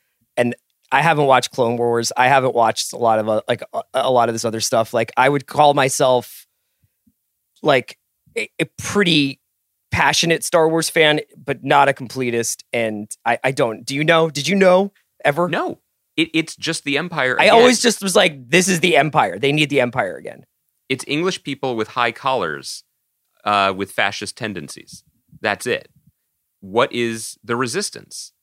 I 0.91 1.02
haven't 1.02 1.25
watched 1.25 1.52
Clone 1.52 1.78
Wars. 1.78 2.12
I 2.17 2.28
haven't 2.28 2.56
watched 2.56 2.93
a 2.93 2.97
lot 2.97 3.19
of 3.19 3.30
uh, 3.30 3.41
like 3.47 3.63
a, 3.73 3.84
a 3.93 4.12
lot 4.12 4.30
of 4.30 4.36
this 4.36 4.45
other 4.45 4.60
stuff. 4.62 4.93
Like 4.93 5.12
I 5.17 5.30
would 5.30 5.45
call 5.47 5.73
myself 5.73 6.47
like 7.62 7.97
a, 8.38 8.49
a 8.60 8.65
pretty 8.78 9.39
passionate 9.91 10.43
Star 10.43 10.67
Wars 10.69 10.89
fan, 10.89 11.19
but 11.38 11.63
not 11.63 11.89
a 11.89 11.93
completist. 11.93 12.63
And 12.73 13.10
I, 13.25 13.39
I 13.43 13.52
don't. 13.52 13.86
Do 13.86 13.95
you 13.95 14.04
know? 14.04 14.30
Did 14.30 14.47
you 14.47 14.56
know 14.56 14.91
ever? 15.23 15.47
No, 15.49 15.80
it, 16.17 16.30
it's 16.34 16.56
just 16.56 16.84
the 16.84 16.97
Empire. 16.97 17.36
I 17.39 17.49
always 17.49 17.82
just 17.82 18.02
was 18.02 18.15
like, 18.15 18.49
this 18.49 18.67
is 18.67 18.80
the 18.80 18.97
Empire. 18.97 19.38
They 19.38 19.52
need 19.52 19.69
the 19.69 19.82
Empire 19.82 20.15
again. 20.15 20.45
it's 20.88 21.06
English 21.08 21.43
people 21.43 21.75
with 21.75 21.89
high 21.89 22.12
collars 22.12 22.84
uh, 23.45 23.73
with 23.75 23.91
fascist 23.91 24.36
tendencies. 24.38 25.04
That's 25.41 25.65
it. 25.67 25.89
What 26.62 26.91
is 26.91 27.38
the 27.43 27.56
resistance? 27.56 28.34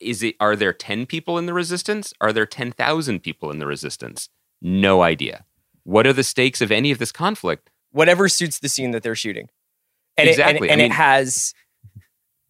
Is 0.00 0.22
it? 0.22 0.34
Are 0.40 0.56
there 0.56 0.72
ten 0.72 1.06
people 1.06 1.38
in 1.38 1.46
the 1.46 1.54
resistance? 1.54 2.12
Are 2.20 2.32
there 2.32 2.46
ten 2.46 2.72
thousand 2.72 3.20
people 3.20 3.50
in 3.50 3.58
the 3.58 3.66
resistance? 3.66 4.28
No 4.60 5.02
idea. 5.02 5.44
What 5.84 6.06
are 6.06 6.12
the 6.12 6.24
stakes 6.24 6.60
of 6.60 6.70
any 6.70 6.90
of 6.90 6.98
this 6.98 7.12
conflict? 7.12 7.70
whatever 7.92 8.28
suits 8.28 8.58
the 8.58 8.68
scene 8.68 8.90
that 8.92 9.02
they're 9.02 9.14
shooting. 9.14 9.48
And 10.16 10.28
Exactly. 10.28 10.68
It, 10.68 10.72
and, 10.72 10.80
I 10.80 10.84
mean- 10.84 10.92
it 10.92 10.94
has 10.94 11.54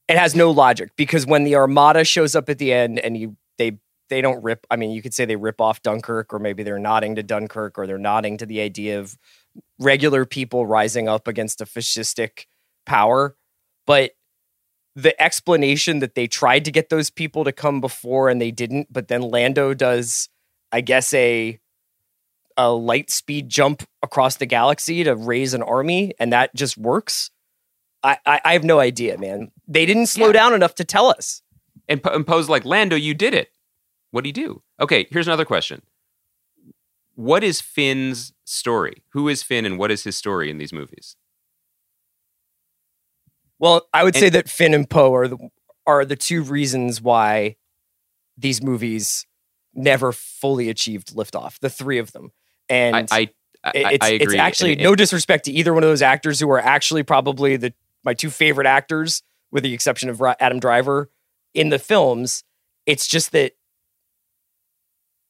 it 0.09 0.17
has 0.17 0.35
no 0.35 0.51
logic 0.51 0.91
because 0.97 1.27
when 1.27 1.45
the 1.45 1.55
armada 1.55 2.05
shows 2.05 2.35
up 2.35 2.49
at 2.49 2.59
the 2.59 2.73
end 2.73 2.99
and 2.99 3.17
you 3.17 3.37
they 3.59 3.79
they 4.09 4.23
don't 4.23 4.43
rip 4.43 4.67
I 4.71 4.77
mean 4.77 4.91
you 4.91 5.03
could 5.03 5.13
say 5.13 5.27
they 5.27 5.37
rip 5.37 5.61
off 5.61 5.83
Dunkirk 5.83 6.33
or 6.33 6.39
maybe 6.39 6.63
they're 6.63 6.79
nodding 6.79 7.17
to 7.17 7.23
Dunkirk 7.23 7.79
or 7.79 7.87
they're 7.87 7.99
nodding 7.99 8.39
to 8.39 8.47
the 8.47 8.61
idea 8.61 8.99
of 8.99 9.19
regular 9.79 10.25
people 10.25 10.67
rising 10.67 11.09
up 11.09 11.29
against 11.29 11.61
a 11.61 11.67
fascistic 11.67 12.47
power 12.87 13.37
but 13.87 14.13
the 15.03 15.21
explanation 15.23 16.01
that 16.01 16.15
they 16.17 16.27
tried 16.27 16.65
to 16.65 16.73
get 16.73 16.89
those 16.89 17.09
people 17.11 17.45
to 17.45 17.53
come 17.53 17.81
before 17.81 18.29
and 18.29 18.41
they 18.41 18.51
didn't 18.51 18.93
but 18.93 19.07
then 19.09 19.23
Lando 19.23 19.73
does 19.75 20.29
I 20.73 20.81
guess 20.81 21.13
a 21.15 21.59
a 22.57 22.71
light 22.73 23.09
speed 23.11 23.49
jump 23.49 23.85
across 24.03 24.37
the 24.37 24.47
galaxy 24.47 25.05
to 25.05 25.15
raise 25.15 25.55
an 25.55 25.63
army 25.63 26.13
and 26.19 26.33
that 26.33 26.55
just 26.55 26.77
works 26.77 27.31
I, 28.03 28.17
I, 28.25 28.41
I 28.45 28.53
have 28.53 28.63
no 28.65 28.79
idea, 28.79 29.19
man. 29.19 29.51
They 29.67 29.85
didn't 29.85 30.07
slow 30.07 30.29
Yeah. 30.29 30.33
down 30.35 30.55
enough 30.55 30.75
to 30.77 30.85
tell 30.85 31.09
us. 31.09 31.43
and 31.89 32.01
po- 32.03 32.15
impose 32.15 32.49
like 32.49 32.65
Lando, 32.65 32.95
you 32.97 33.13
did 33.13 33.35
it. 33.35 33.51
What 34.13 34.23
do 34.25 34.29
you 34.29 34.33
do? 34.33 34.63
Okay, 34.81 35.07
here's 35.11 35.27
another 35.27 35.45
question. 35.45 35.83
What 37.17 37.43
is 37.43 37.61
Finn's 37.61 38.33
story? 38.45 39.03
Who 39.15 39.29
is 39.29 39.43
Finn 39.43 39.67
and 39.67 39.79
what 39.79 39.91
is 39.91 40.05
his 40.05 40.17
story 40.17 40.49
in 40.51 40.59
these 40.59 40.73
movies? 40.73 41.17
Well, 43.59 43.89
I 43.93 44.05
would 44.05 44.15
And- 44.15 44.21
say 44.21 44.29
that 44.31 44.49
Finn 44.49 44.75
and 44.75 44.89
Poe 44.89 45.15
are 45.15 45.29
the 45.29 45.39
are 45.87 46.05
the 46.05 46.17
two 46.17 46.43
reasons 46.43 47.01
why 47.01 47.57
these 48.37 48.63
movies 48.63 49.27
never 49.75 50.13
fully 50.13 50.69
achieved 50.69 51.15
liftoff. 51.15 51.59
The 51.61 51.71
three 51.71 51.99
of 51.99 52.13
them, 52.13 52.31
and 52.69 52.95
I, 52.95 53.07
I, 53.11 53.29
I, 53.65 53.73
it's, 53.93 54.05
I 54.07 54.09
agree. 54.11 54.35
it's 54.35 54.35
actually 54.35 54.73
And- 54.73 54.83
no 54.83 54.95
disrespect 54.95 55.47
to 55.47 55.53
either 55.53 55.73
one 55.75 55.83
of 55.83 55.89
those 55.89 56.03
actors 56.03 56.39
who 56.41 56.51
are 56.51 56.61
actually 56.61 57.03
probably 57.03 57.57
the 57.57 57.73
my 58.05 58.15
two 58.15 58.31
favorite 58.31 58.67
actors, 58.67 59.23
with 59.51 59.63
the 59.65 59.75
exception 59.75 60.09
of 60.09 60.23
Adam 60.41 60.61
Driver 60.61 61.11
in 61.55 61.71
the 61.71 61.79
films. 61.79 62.45
It's 62.87 63.07
just 63.09 63.33
that 63.33 63.53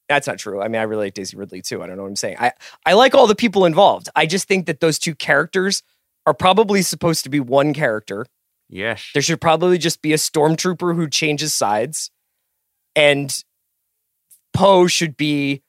that's 0.07 0.27
not 0.27 0.39
true. 0.39 0.61
I 0.61 0.67
mean, 0.67 0.79
I 0.81 0.83
really 0.83 1.07
like 1.07 1.13
Daisy 1.13 1.37
Ridley 1.37 1.61
too. 1.61 1.83
I 1.83 1.87
don't 1.87 1.95
know 1.97 2.03
what 2.03 2.09
I'm 2.09 2.15
saying. 2.15 2.37
I 2.39 2.51
I 2.85 2.93
like 2.93 3.13
all 3.15 3.27
the 3.27 3.35
people 3.35 3.65
involved. 3.65 4.09
I 4.15 4.25
just 4.25 4.47
think 4.47 4.65
that 4.65 4.79
those 4.79 4.97
two 4.99 5.13
characters 5.15 5.83
are 6.29 6.33
probably 6.33 6.81
supposed 6.83 7.23
to 7.23 7.29
be 7.29 7.39
one 7.39 7.73
character. 7.73 8.25
yes. 8.69 9.09
There 9.13 9.21
should 9.21 9.41
probably 9.41 9.77
just 9.79 10.01
be 10.01 10.13
a 10.13 10.17
stormtrooper 10.17 10.95
who 10.95 11.09
changes 11.09 11.53
sides, 11.55 12.11
and 12.95 13.35
Poe 14.53 14.85
should 14.87 15.17
be 15.17 15.63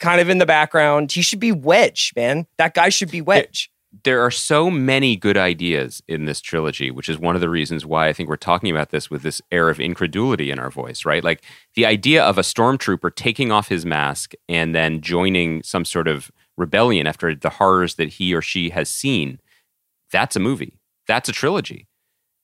kind 0.00 0.20
of 0.20 0.28
in 0.30 0.38
the 0.38 0.46
background. 0.46 1.12
He 1.12 1.22
should 1.22 1.40
be 1.40 1.52
Wedge, 1.52 2.12
man. 2.16 2.46
That 2.56 2.74
guy 2.74 2.88
should 2.88 3.10
be 3.10 3.20
Wedge. 3.20 3.70
there 4.04 4.20
are 4.20 4.30
so 4.30 4.70
many 4.70 5.16
good 5.16 5.36
ideas 5.38 6.02
in 6.06 6.26
this 6.26 6.40
trilogy, 6.40 6.90
which 6.90 7.08
is 7.08 7.18
one 7.18 7.34
of 7.34 7.40
the 7.40 7.48
reasons 7.48 7.86
why 7.86 8.08
I 8.08 8.12
think 8.12 8.28
we're 8.28 8.36
talking 8.36 8.70
about 8.70 8.90
this 8.90 9.10
with 9.10 9.22
this 9.22 9.40
air 9.50 9.68
of 9.70 9.80
incredulity 9.80 10.50
in 10.50 10.58
our 10.58 10.70
voice, 10.70 11.04
right? 11.06 11.24
Like 11.24 11.42
the 11.74 11.86
idea 11.86 12.22
of 12.22 12.36
a 12.38 12.42
stormtrooper 12.42 13.14
taking 13.14 13.50
off 13.52 13.68
his 13.68 13.86
mask 13.86 14.32
and 14.48 14.74
then 14.74 15.00
joining 15.00 15.62
some 15.62 15.84
sort 15.84 16.08
of 16.08 16.30
rebellion 16.58 17.06
after 17.06 17.34
the 17.34 17.50
horrors 17.50 17.94
that 17.96 18.08
he 18.14 18.34
or 18.34 18.42
she 18.42 18.70
has 18.70 18.88
seen. 18.88 19.40
That's 20.16 20.34
a 20.36 20.40
movie. 20.40 20.78
That's 21.06 21.28
a 21.28 21.32
trilogy. 21.32 21.86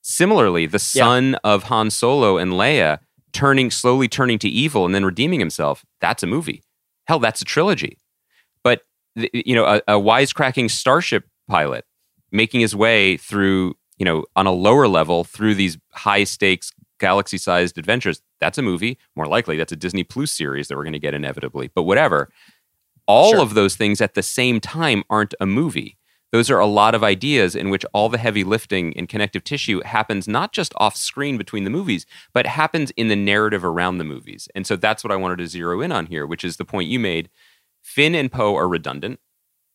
Similarly, 0.03 0.67
the 0.67 0.79
son 0.79 1.37
of 1.43 1.65
Han 1.65 1.89
Solo 1.91 2.37
and 2.37 2.53
Leia 2.53 2.99
turning 3.33 3.71
slowly 3.71 4.09
turning 4.09 4.39
to 4.41 4.49
evil 4.49 4.85
and 4.85 4.95
then 4.95 5.07
redeeming 5.07 5.41
himself. 5.41 5.83
That's 6.01 6.23
a 6.23 6.27
movie. 6.27 6.63
Hell, 7.07 7.19
that's 7.19 7.41
a 7.41 7.47
trilogy. 7.47 7.97
But 8.63 8.83
you 9.17 9.55
know, 9.55 9.65
a, 9.65 9.77
a 9.89 9.99
wisecracking 10.01 10.71
starship 10.71 11.25
pilot 11.49 11.87
making 12.31 12.61
his 12.61 12.77
way 12.77 13.17
through, 13.17 13.75
you 13.97 14.05
know, 14.05 14.25
on 14.37 14.47
a 14.47 14.53
lower 14.53 14.87
level 14.87 15.25
through 15.25 15.55
these 15.55 15.79
high 15.93 16.25
stakes 16.25 16.73
galaxy 16.99 17.39
sized 17.39 17.79
adventures. 17.79 18.21
That's 18.39 18.59
a 18.59 18.63
movie. 18.63 18.99
More 19.17 19.27
likely, 19.27 19.57
that's 19.57 19.73
a 19.73 19.77
Disney 19.77 20.05
Plus 20.05 20.31
series 20.31 20.69
that 20.69 20.77
we're 20.77 20.85
going 20.85 20.93
to 20.93 20.99
get 20.99 21.15
inevitably. 21.15 21.71
But 21.75 21.85
whatever. 21.85 22.29
All 23.07 23.33
Sure. 23.33 23.41
of 23.41 23.55
those 23.55 23.77
things 23.77 24.01
at 24.01 24.15
the 24.15 24.23
same 24.23 24.61
time 24.61 25.03
aren't 25.11 25.35
a 25.41 25.47
movie. 25.47 25.97
Those 26.33 26.51
are 26.51 26.59
a 26.59 26.67
lot 26.67 26.95
of 26.95 27.05
ideas 27.05 27.55
in 27.55 27.69
which 27.69 27.85
all 27.93 28.09
the 28.09 28.17
heavy 28.17 28.43
lifting 28.43 28.93
in 28.93 29.07
connective 29.07 29.45
tissue 29.45 29.83
happens 29.85 30.27
not 30.27 30.53
just 30.53 30.73
off 30.79 30.97
screen 30.97 31.37
between 31.37 31.65
the 31.65 31.71
movies, 31.71 32.07
but 32.33 32.47
happens 32.47 32.91
in 32.93 33.09
the 33.09 33.17
narrative 33.17 33.65
around 33.65 33.99
the 33.99 34.05
movies. 34.05 34.49
And 34.55 34.67
so 34.67 34.75
that's 34.75 35.05
what 35.05 35.13
I 35.13 35.17
wanted 35.17 35.39
to 35.39 35.47
zero 35.47 35.83
in 35.83 35.93
on 35.93 36.07
here, 36.07 36.27
which 36.27 36.43
is 36.43 36.57
the 36.57 36.65
point 36.65 36.89
you 36.89 36.99
made. 36.99 37.29
Finn 37.83 38.15
and 38.15 38.33
Poe 38.33 38.57
are 38.57 38.67
redundant. 38.67 39.21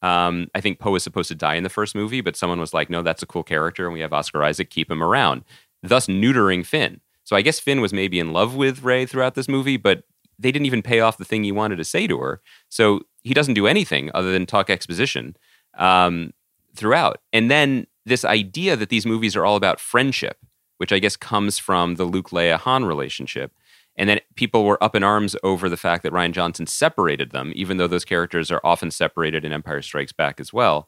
Um, 0.02 0.48
I 0.56 0.62
think 0.62 0.80
Poe 0.80 0.96
is 0.96 1.04
supposed 1.04 1.28
to 1.30 1.36
die 1.36 1.56
in 1.56 1.64
the 1.64 1.70
first 1.70 1.94
movie, 1.94 2.22
but 2.22 2.36
someone 2.36 2.60
was 2.60 2.74
like, 2.74 2.90
no, 2.90 3.04
that's 3.04 3.24
a 3.24 3.28
cool 3.28 3.44
character, 3.44 3.86
and 3.86 3.94
we 3.94 4.00
have 4.00 4.14
Oscar 4.14 4.44
Isaac, 4.44 4.70
keep 4.70 4.90
him 4.90 5.04
around, 5.04 5.44
thus 5.84 6.08
neutering 6.08 6.66
Finn. 6.66 7.02
So 7.24 7.36
I 7.36 7.42
guess 7.42 7.60
Finn 7.60 7.82
was 7.82 7.94
maybe 7.94 8.20
in 8.20 8.34
love 8.34 8.56
with 8.56 8.84
Rey 8.84 9.06
throughout 9.06 9.36
this 9.36 9.48
movie, 9.48 9.78
but 9.78 10.04
they 10.40 10.52
didn't 10.52 10.68
even 10.68 10.82
pay 10.82 11.02
off 11.02 11.18
the 11.18 11.26
thing 11.26 11.44
he 11.44 11.52
wanted 11.52 11.78
to 11.78 11.84
say 11.84 12.08
to 12.08 12.20
her. 12.20 12.42
So 12.70 13.02
he 13.24 13.34
doesn't 13.34 13.56
do 13.56 13.68
anything 13.68 14.10
other 14.14 14.32
than 14.32 14.46
talk 14.46 14.70
exposition 14.70 15.36
um, 15.78 16.32
throughout. 16.78 17.20
And 17.34 17.52
then 17.52 17.88
this 18.06 18.24
idea 18.24 18.76
that 18.76 18.90
these 18.90 19.06
movies 19.06 19.36
are 19.36 19.46
all 19.46 19.56
about 19.56 19.80
friendship, 19.80 20.38
which 20.78 20.94
I 20.94 21.00
guess 21.00 21.18
comes 21.18 21.58
from 21.58 21.96
the 21.96 22.06
Luke 22.06 22.30
Leia 22.30 22.58
Han 22.60 22.86
relationship. 22.86 23.52
And 23.98 24.08
then 24.08 24.20
people 24.36 24.64
were 24.64 24.82
up 24.82 24.96
in 24.96 25.04
arms 25.04 25.36
over 25.44 25.70
the 25.70 25.78
fact 25.78 26.04
that 26.04 26.14
Rian 26.14 26.32
Johnson 26.32 26.68
separated 26.68 27.32
them, 27.32 27.52
even 27.56 27.78
though 27.78 27.88
those 27.88 28.06
characters 28.06 28.52
are 28.52 28.62
often 28.64 28.92
separated 28.92 29.44
in 29.44 29.52
Empire 29.52 29.82
Strikes 29.82 30.14
Back 30.14 30.40
as 30.40 30.54
well. 30.54 30.88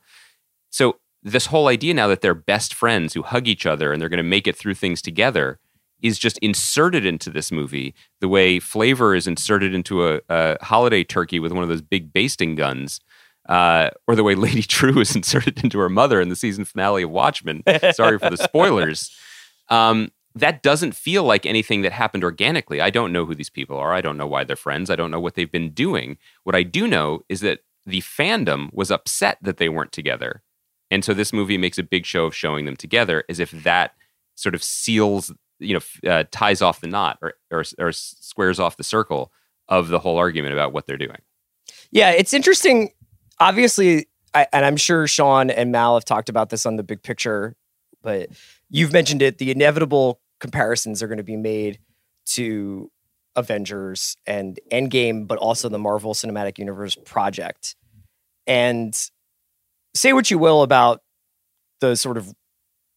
So, 0.70 0.98
this 1.22 1.48
whole 1.48 1.68
idea 1.68 1.94
now 1.94 2.08
that 2.08 2.22
they're 2.22 2.34
best 2.34 2.74
friends 2.74 3.14
who 3.14 3.24
hug 3.24 3.46
each 3.46 3.66
other 3.66 3.92
and 3.92 4.02
they're 4.02 4.08
going 4.08 4.18
to 4.18 4.24
make 4.24 4.48
it 4.48 4.56
through 4.56 4.76
things 4.76 5.02
together 5.02 5.60
is 6.02 6.18
just 6.18 6.38
inserted 6.38 7.06
into 7.06 7.30
this 7.30 7.52
movie 7.52 7.94
the 8.22 8.30
way 8.30 8.58
flavor 8.58 9.14
is 9.14 9.28
inserted 9.28 9.74
into 9.74 10.08
a, 10.08 10.22
a 10.30 10.58
holiday 10.64 11.04
turkey 11.04 11.38
with 11.38 11.52
one 11.52 11.64
of 11.64 11.68
those 11.68 11.82
big 11.82 12.14
basting 12.14 12.56
guns. 12.56 13.02
Uh, 13.50 13.90
or 14.08 14.16
the 14.16 14.24
way 14.24 14.36
Lady 14.36 14.62
Trieu 14.62 15.02
is 15.02 15.16
inserted 15.16 15.64
into 15.64 15.80
her 15.80 15.90
mother 15.90 16.22
in 16.22 16.30
the 16.30 16.36
season 16.36 16.64
finale 16.64 17.04
of 17.04 17.10
Watchmen. 17.10 17.64
Sorry 17.94 18.20
for 18.20 18.30
the 18.30 18.38
spoilers. 18.42 19.12
Um, 19.70 20.12
that 20.36 20.62
doesn't 20.62 20.94
feel 20.94 21.24
like 21.24 21.48
anything 21.48 21.82
that 21.82 21.92
happened 21.92 22.24
organically. 22.24 22.80
I 22.80 22.92
don't 22.92 23.12
know 23.12 23.26
who 23.26 23.34
these 23.34 23.50
people 23.50 23.78
are. 23.78 23.92
I 23.92 24.02
don't 24.02 24.18
know 24.18 24.28
why 24.28 24.44
they're 24.44 24.56
friends. 24.56 24.92
I 24.92 24.96
don't 24.96 25.10
know 25.10 25.20
what 25.20 25.34
they've 25.34 25.52
been 25.52 25.72
doing. 25.72 26.18
What 26.44 26.56
I 26.56 26.62
do 26.62 26.88
know 26.88 27.22
is 27.28 27.42
that 27.42 27.62
the 27.86 28.02
fandom 28.02 28.72
was 28.72 28.92
upset 28.92 29.40
that 29.42 29.58
they 29.58 29.68
weren't 29.68 29.92
together. 29.92 30.44
And 30.92 31.04
so 31.04 31.14
this 31.14 31.34
movie 31.34 31.58
makes 31.58 31.80
a 31.80 31.84
big 31.84 32.06
show 32.06 32.26
of 32.26 32.36
showing 32.36 32.66
them 32.66 32.76
together 32.76 33.24
as 33.30 33.40
if 33.40 33.52
that 33.64 33.96
sort 34.36 34.54
of 34.54 34.64
seals, 34.64 35.34
you 35.60 35.74
know, 35.74 36.10
uh, 36.10 36.24
ties 36.32 36.62
off 36.62 36.82
the 36.82 36.88
knot 36.88 37.18
or, 37.22 37.34
or, 37.52 37.64
or 37.80 37.92
squares 37.92 38.60
off 38.60 38.78
the 38.78 38.84
circle 38.84 39.32
of 39.68 39.88
the 39.88 40.00
whole 40.00 40.18
argument 40.18 40.54
about 40.54 40.72
what 40.72 40.86
they're 40.86 40.98
doing. 40.98 41.18
Yeah, 41.92 42.12
it's 42.12 42.34
interesting. 42.34 42.92
Obviously, 43.40 44.08
I, 44.34 44.48
and 44.52 44.66
I'm 44.66 44.78
sure 44.78 45.08
Sean 45.08 45.50
and 45.50 45.72
Mal 45.72 45.96
have 45.96 46.06
talked 46.06 46.30
about 46.30 46.50
this 46.50 46.66
on 46.66 46.76
the 46.76 46.84
big 46.84 47.04
picture, 47.04 47.56
but 48.02 48.30
you've 48.70 48.94
mentioned 48.94 49.22
it. 49.22 49.38
The 49.38 49.52
inevitable 49.52 50.20
comparisons 50.40 51.02
are 51.02 51.08
going 51.08 51.18
to 51.18 51.24
be 51.24 51.38
made 51.38 51.80
to 52.34 52.92
Avengers 53.36 54.18
and 54.28 54.60
Endgame, 54.72 55.28
but 55.28 55.40
also 55.40 55.70
the 55.70 55.80
Marvel 55.80 56.14
Cinematic 56.14 56.58
Universe 56.58 56.96
project. 57.06 57.76
And 58.46 58.94
say 59.94 60.14
what 60.14 60.30
you 60.30 60.38
will 60.38 60.62
about 60.62 61.02
the 61.80 61.96
sort 61.96 62.18
of 62.18 62.34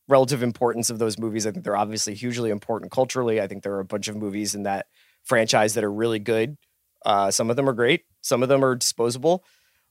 relative 0.09 0.43
importance 0.43 0.91
of 0.91 0.99
those 0.99 1.19
movies. 1.19 1.47
I 1.47 1.53
think 1.53 1.65
they're 1.65 1.77
obviously 1.77 2.15
hugely 2.15 2.51
important 2.51 2.91
culturally. 2.91 3.41
I 3.41 3.47
think 3.47 3.63
there 3.63 3.75
are 3.75 3.81
a 3.81 3.85
bunch 3.85 4.09
of 4.09 4.17
movies 4.17 4.55
in 4.55 4.65
that 4.65 4.87
franchise 5.23 5.75
that 5.75 5.85
are 5.85 5.93
really 5.93 6.19
good. 6.19 6.57
Uh, 7.05 7.31
some 7.31 7.51
of 7.51 7.57
them 7.57 7.69
are 7.69 7.73
great, 7.73 8.05
some 8.21 8.43
of 8.43 8.49
them 8.49 8.65
are 8.65 8.75
disposable. 8.75 9.45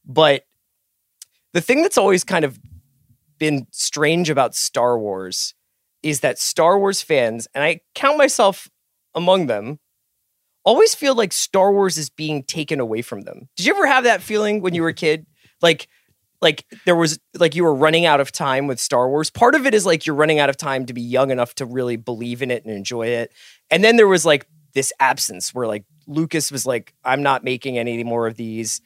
But 0.06 0.46
the 1.54 1.62
thing 1.62 1.82
that's 1.82 1.98
always 1.98 2.24
kind 2.24 2.46
of 2.46 2.60
been 3.38 3.68
strange 3.72 4.30
about 4.30 4.56
Star 4.56 4.98
Wars 4.98 5.54
is 6.04 6.22
that 6.22 6.40
Star 6.40 6.80
Wars 6.80 7.02
fans, 7.02 7.48
and 7.54 7.64
I 7.64 7.82
count 7.94 8.18
myself 8.18 8.70
among 9.14 9.48
them, 9.48 9.80
always 10.64 10.96
feel 10.96 11.16
like 11.16 11.34
Star 11.34 11.72
Wars 11.72 11.98
is 11.98 12.10
being 12.10 12.44
taken 12.44 12.80
away 12.80 13.02
from 13.02 13.22
them. 13.22 13.50
Did 13.58 13.66
you 13.66 13.74
ever 13.74 13.88
have 13.88 14.04
that 14.04 14.22
feeling 14.22 14.62
when 14.62 14.74
you 14.74 14.82
were 14.82 14.90
a 14.90 14.94
kid? 14.94 15.26
Like, 15.62 15.88
like 16.42 16.66
there 16.86 16.96
was 16.96 17.20
like 17.36 17.56
you 17.56 17.64
were 17.64 17.74
running 17.74 18.06
out 18.06 18.20
of 18.20 18.32
time 18.32 18.68
with 18.68 18.80
Star 18.80 19.10
Wars. 19.10 19.30
Part 19.30 19.54
of 19.54 19.66
it 19.66 19.74
is 19.74 19.86
like 19.86 20.06
you're 20.06 20.16
running 20.16 20.40
out 20.40 20.50
of 20.50 20.58
time 20.58 20.86
to 20.88 20.94
be 20.94 21.02
young 21.02 21.30
enough 21.30 21.54
to 21.56 21.66
really 21.66 21.98
believe 21.98 22.42
in 22.42 22.50
it 22.50 22.66
and 22.66 22.74
enjoy 22.74 23.08
it. 23.08 23.32
And 23.70 23.84
then 23.84 23.96
there 23.96 24.08
was 24.08 24.26
like 24.26 24.48
this 24.74 24.92
absence 25.00 25.54
where 25.54 25.68
like 25.68 25.86
Lucas 26.08 26.52
was 26.52 26.66
like, 26.66 26.94
I'm 27.04 27.22
not 27.22 27.44
making 27.44 27.78
any 27.78 28.04
more 28.04 28.26
of 28.26 28.38
these. 28.38 28.82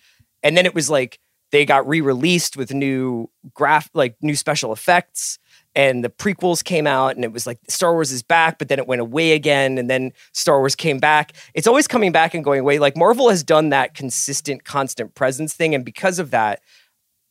And 0.45 0.55
then 0.55 0.65
it 0.65 0.73
was 0.73 0.89
like 0.89 1.19
they 1.51 1.65
got 1.65 1.88
re-released 1.88 2.55
with 2.55 2.73
new 2.73 3.29
graph 3.53 3.89
like 3.93 4.15
new 4.21 4.36
special 4.36 4.71
effects 4.71 5.38
and 5.75 6.03
the 6.03 6.10
prequels 6.10 6.63
came 6.63 6.88
out 6.88 7.15
and 7.15 7.25
it 7.25 7.34
was 7.34 7.45
like 7.45 7.60
Star 7.67 7.93
Wars 7.93 8.12
is 8.12 8.23
back, 8.23 8.58
but 8.58 8.69
then 8.69 8.79
it 8.79 8.88
went 8.88 9.01
away 9.01 9.34
again, 9.34 9.77
and 9.77 9.89
then 9.89 10.13
Star 10.31 10.60
Wars 10.60 10.75
came 10.75 10.99
back. 10.99 11.34
It's 11.53 11.67
always 11.67 11.88
coming 11.88 12.13
back 12.13 12.34
and 12.34 12.43
going 12.43 12.62
away. 12.62 12.79
Like 12.79 12.95
Marvel 12.95 13.29
has 13.29 13.43
done 13.43 13.69
that 13.69 13.93
consistent, 13.93 14.63
constant 14.63 15.15
presence 15.15 15.53
thing, 15.53 15.75
and 15.75 15.84
because 15.84 16.17
of 16.17 16.31
that, 16.31 16.62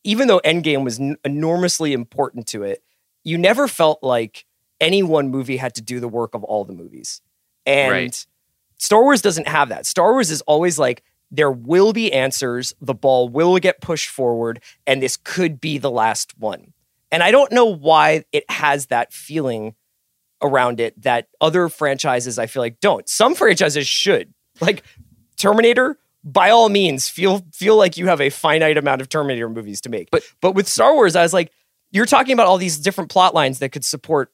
even 0.04 0.28
though 0.28 0.40
Endgame 0.44 0.84
was 0.84 1.00
n- 1.00 1.16
enormously 1.24 1.94
important 1.94 2.46
to 2.48 2.62
it, 2.62 2.82
you 3.24 3.38
never 3.38 3.66
felt 3.66 4.02
like 4.02 4.44
any 4.80 5.02
one 5.02 5.30
movie 5.30 5.56
had 5.56 5.74
to 5.76 5.80
do 5.82 5.98
the 5.98 6.08
work 6.08 6.34
of 6.34 6.44
all 6.44 6.64
the 6.64 6.74
movies. 6.74 7.22
And 7.64 7.90
Right. 7.90 8.26
Star 8.76 9.02
Wars 9.02 9.22
doesn't 9.22 9.48
have 9.48 9.70
that. 9.70 9.86
Star 9.86 10.12
Wars 10.12 10.30
is 10.30 10.42
always 10.42 10.78
like, 10.78 11.02
there 11.30 11.50
will 11.50 11.92
be 11.92 12.12
answers, 12.12 12.74
the 12.80 12.94
ball 12.94 13.28
will 13.28 13.58
get 13.58 13.80
pushed 13.80 14.08
forward, 14.08 14.62
and 14.86 15.02
this 15.02 15.16
could 15.16 15.60
be 15.60 15.78
the 15.78 15.90
last 15.90 16.38
one. 16.38 16.72
And 17.10 17.22
I 17.22 17.30
don't 17.30 17.52
know 17.52 17.66
why 17.66 18.24
it 18.32 18.48
has 18.50 18.86
that 18.86 19.12
feeling 19.12 19.74
around 20.42 20.80
it 20.80 21.00
that 21.02 21.28
other 21.40 21.68
franchises 21.68 22.38
I 22.38 22.46
feel 22.46 22.62
like 22.62 22.80
don't. 22.80 23.08
Some 23.08 23.34
franchises 23.34 23.86
should. 23.86 24.32
Like 24.60 24.82
Terminator, 25.36 25.98
by 26.22 26.50
all 26.50 26.68
means, 26.68 27.08
feel 27.08 27.44
feel 27.52 27.76
like 27.76 27.96
you 27.96 28.06
have 28.06 28.20
a 28.20 28.30
finite 28.30 28.76
amount 28.76 29.00
of 29.00 29.08
Terminator 29.08 29.48
movies 29.48 29.80
to 29.82 29.88
make. 29.88 30.10
But- 30.10 30.24
but 30.40 30.52
with 30.52 30.68
Star 30.68 30.94
Wars, 30.94 31.16
I 31.16 31.22
was 31.22 31.32
like, 31.32 31.50
you're 31.90 32.06
talking 32.06 32.32
about 32.32 32.46
all 32.46 32.58
these 32.58 32.78
different 32.78 33.10
plot 33.10 33.34
lines 33.34 33.58
that 33.60 33.70
could 33.70 33.84
support 33.84 34.32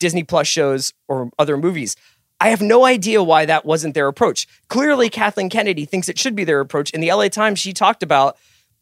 Disney 0.00 0.22
Plus 0.22 0.46
shows 0.46 0.92
or 1.08 1.30
other 1.38 1.56
movies. 1.56 1.96
I 2.40 2.50
have 2.50 2.62
no 2.62 2.84
idea 2.84 3.22
why 3.22 3.46
that 3.46 3.64
wasn't 3.64 3.94
their 3.94 4.06
approach. 4.08 4.46
Clearly, 4.68 5.08
Kathleen 5.08 5.50
Kennedy 5.50 5.84
thinks 5.84 6.08
it 6.08 6.18
should 6.18 6.36
be 6.36 6.44
their 6.44 6.60
approach. 6.60 6.90
In 6.90 7.00
the 7.00 7.12
LA 7.12 7.28
Times, 7.28 7.58
she 7.58 7.72
talked 7.72 8.02
about 8.02 8.36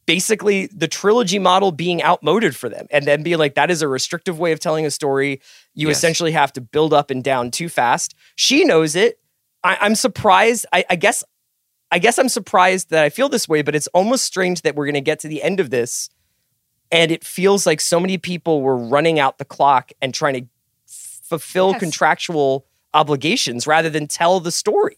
basically 0.06 0.66
the 0.66 0.86
trilogy 0.86 1.38
model 1.38 1.72
being 1.72 2.02
outmoded 2.02 2.54
for 2.54 2.68
them 2.68 2.86
and 2.90 3.06
then 3.06 3.22
being 3.22 3.38
like, 3.38 3.54
that 3.54 3.70
is 3.70 3.82
a 3.82 3.88
restrictive 3.88 4.38
way 4.38 4.52
of 4.52 4.60
telling 4.60 4.84
a 4.86 4.90
story. 4.90 5.40
You 5.74 5.88
Yes. 5.88 5.96
essentially 5.98 6.32
have 6.32 6.52
to 6.52 6.60
build 6.60 6.92
up 6.92 7.10
and 7.10 7.24
down 7.24 7.50
too 7.50 7.68
fast. 7.68 8.14
She 8.36 8.64
knows 8.64 8.94
it. 8.94 9.18
I, 9.64 9.78
I'm 9.80 9.94
surprised. 9.94 10.66
I, 10.72 10.84
I 10.90 10.96
guess 10.96 11.24
I 11.90 11.98
guess 12.00 12.18
I'm 12.18 12.28
surprised 12.28 12.90
that 12.90 13.04
I 13.04 13.10
feel 13.10 13.28
this 13.28 13.48
way, 13.48 13.62
but 13.62 13.74
it's 13.76 13.86
almost 13.88 14.24
strange 14.24 14.62
that 14.62 14.74
we're 14.74 14.86
going 14.86 14.94
to 14.94 15.00
get 15.00 15.20
to 15.20 15.28
the 15.28 15.40
end 15.42 15.60
of 15.60 15.70
this 15.70 16.10
and 16.92 17.10
it 17.10 17.24
feels 17.24 17.64
like 17.66 17.80
so 17.80 17.98
many 17.98 18.18
people 18.18 18.60
were 18.60 18.76
running 18.76 19.18
out 19.18 19.38
the 19.38 19.44
clock 19.44 19.90
and 20.02 20.12
trying 20.14 20.34
to 20.34 20.46
fulfill 20.86 21.70
Yes. 21.72 21.80
contractual 21.80 22.66
obligations 22.96 23.66
rather 23.66 23.90
than 23.90 24.06
tell 24.08 24.40
the 24.40 24.52
story. 24.52 24.96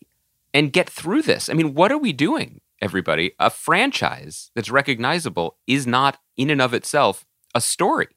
and 0.55 0.73
get 0.73 0.89
through 0.89 1.23
this. 1.23 1.49
I 1.49 1.55
mean, 1.55 1.75
what 1.75 1.93
are 1.93 1.99
we 1.99 2.13
doing, 2.13 2.61
everybody? 2.81 3.33
A 3.39 3.51
franchise 3.51 4.51
that's 4.55 4.71
recognizable 4.71 5.57
is 5.67 5.87
not 5.87 6.19
in 6.37 6.51
and 6.51 6.63
of 6.63 6.75
itself 6.75 7.27
a 7.55 7.61
story. 7.61 8.09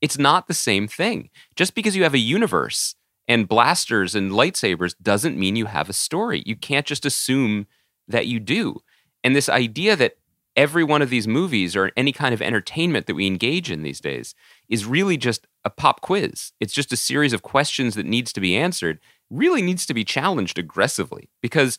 It's 0.00 0.18
not 0.18 0.48
the 0.48 0.54
same 0.54 0.88
thing. 0.88 1.30
Just 1.56 1.74
because 1.74 1.96
you 1.96 2.02
have 2.02 2.14
a 2.14 2.18
universe 2.18 2.94
and 3.28 3.48
blasters 3.48 4.14
and 4.14 4.32
lightsabers 4.32 4.94
doesn't 5.02 5.38
mean 5.38 5.56
you 5.56 5.66
have 5.66 5.88
a 5.88 5.94
story. 5.94 6.42
You 6.46 6.56
can't 6.56 6.86
just 6.86 7.06
assume 7.06 7.66
that 8.08 8.26
you 8.26 8.40
do. 8.40 8.80
And 9.22 9.34
this 9.34 9.48
idea 9.48 9.96
that 9.96 10.16
every 10.56 10.84
one 10.84 11.02
of 11.02 11.10
these 11.10 11.26
movies 11.26 11.74
or 11.74 11.90
any 11.96 12.12
kind 12.12 12.34
of 12.34 12.42
entertainment 12.42 13.06
that 13.06 13.14
we 13.14 13.26
engage 13.26 13.70
in 13.70 13.82
these 13.82 14.00
days 14.00 14.34
is 14.68 14.86
really 14.86 15.16
just 15.16 15.46
a 15.64 15.70
pop 15.70 16.00
quiz. 16.00 16.52
It's 16.60 16.74
just 16.74 16.92
a 16.92 16.96
series 16.96 17.32
of 17.32 17.42
questions 17.42 17.94
that 17.94 18.06
needs 18.06 18.32
to 18.34 18.40
be 18.40 18.56
answered, 18.56 19.00
really 19.34 19.62
needs 19.62 19.86
to 19.86 19.94
be 19.94 20.04
challenged 20.04 20.58
aggressively 20.58 21.28
because 21.42 21.78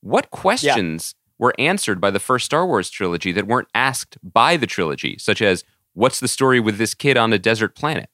what 0.00 0.30
questions 0.30 1.14
were 1.38 1.54
answered 1.58 2.00
by 2.00 2.10
the 2.10 2.20
first 2.20 2.44
Star 2.46 2.66
Wars 2.66 2.90
trilogy 2.90 3.32
that 3.32 3.46
weren't 3.46 3.68
asked 3.74 4.18
by 4.22 4.56
the 4.56 4.66
trilogy, 4.66 5.16
such 5.18 5.40
as 5.40 5.64
what's 5.94 6.20
the 6.20 6.28
story 6.28 6.60
with 6.60 6.76
this 6.78 6.94
kid 6.94 7.16
on 7.16 7.32
a 7.32 7.38
desert 7.38 7.74
planet? 7.74 8.08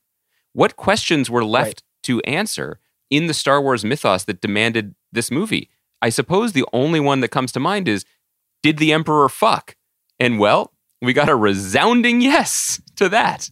What 0.53 0.77
questions 0.77 1.29
were 1.29 1.44
left 1.44 1.66
Right. 1.66 1.83
to 2.05 2.20
answer 2.22 2.79
in 3.11 3.27
the 3.27 3.35
Star 3.35 3.61
Wars 3.61 3.85
mythos 3.85 4.25
that 4.25 4.40
demanded 4.40 4.94
this 5.12 5.31
movie? 5.31 5.68
I 6.01 6.09
suppose 6.11 6.53
the 6.53 6.64
only 6.72 7.01
one 7.01 7.20
that 7.20 7.29
comes 7.29 7.53
to 7.53 7.61
mind 7.61 7.88
is 7.88 8.05
did 8.62 8.79
the 8.79 8.92
Emperor 8.92 9.29
fuck? 9.29 9.77
And 10.18 10.38
well, 10.38 10.72
we 11.03 11.12
got 11.12 11.29
a 11.29 11.37
resounding 11.37 12.20
yes 12.20 12.81
to 12.96 13.09
that. 13.11 13.51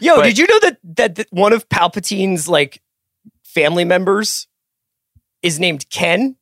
Yo, 0.00 0.16
But- 0.16 0.24
did 0.24 0.38
you 0.38 0.46
know 0.46 0.58
that, 0.60 0.78
that 0.84 1.14
that 1.16 1.26
one 1.30 1.52
of 1.52 1.68
Palpatine's 1.68 2.48
like 2.48 2.82
family 3.42 3.84
members 3.84 4.46
is 5.44 5.60
named 5.60 5.88
Ken? 5.90 6.36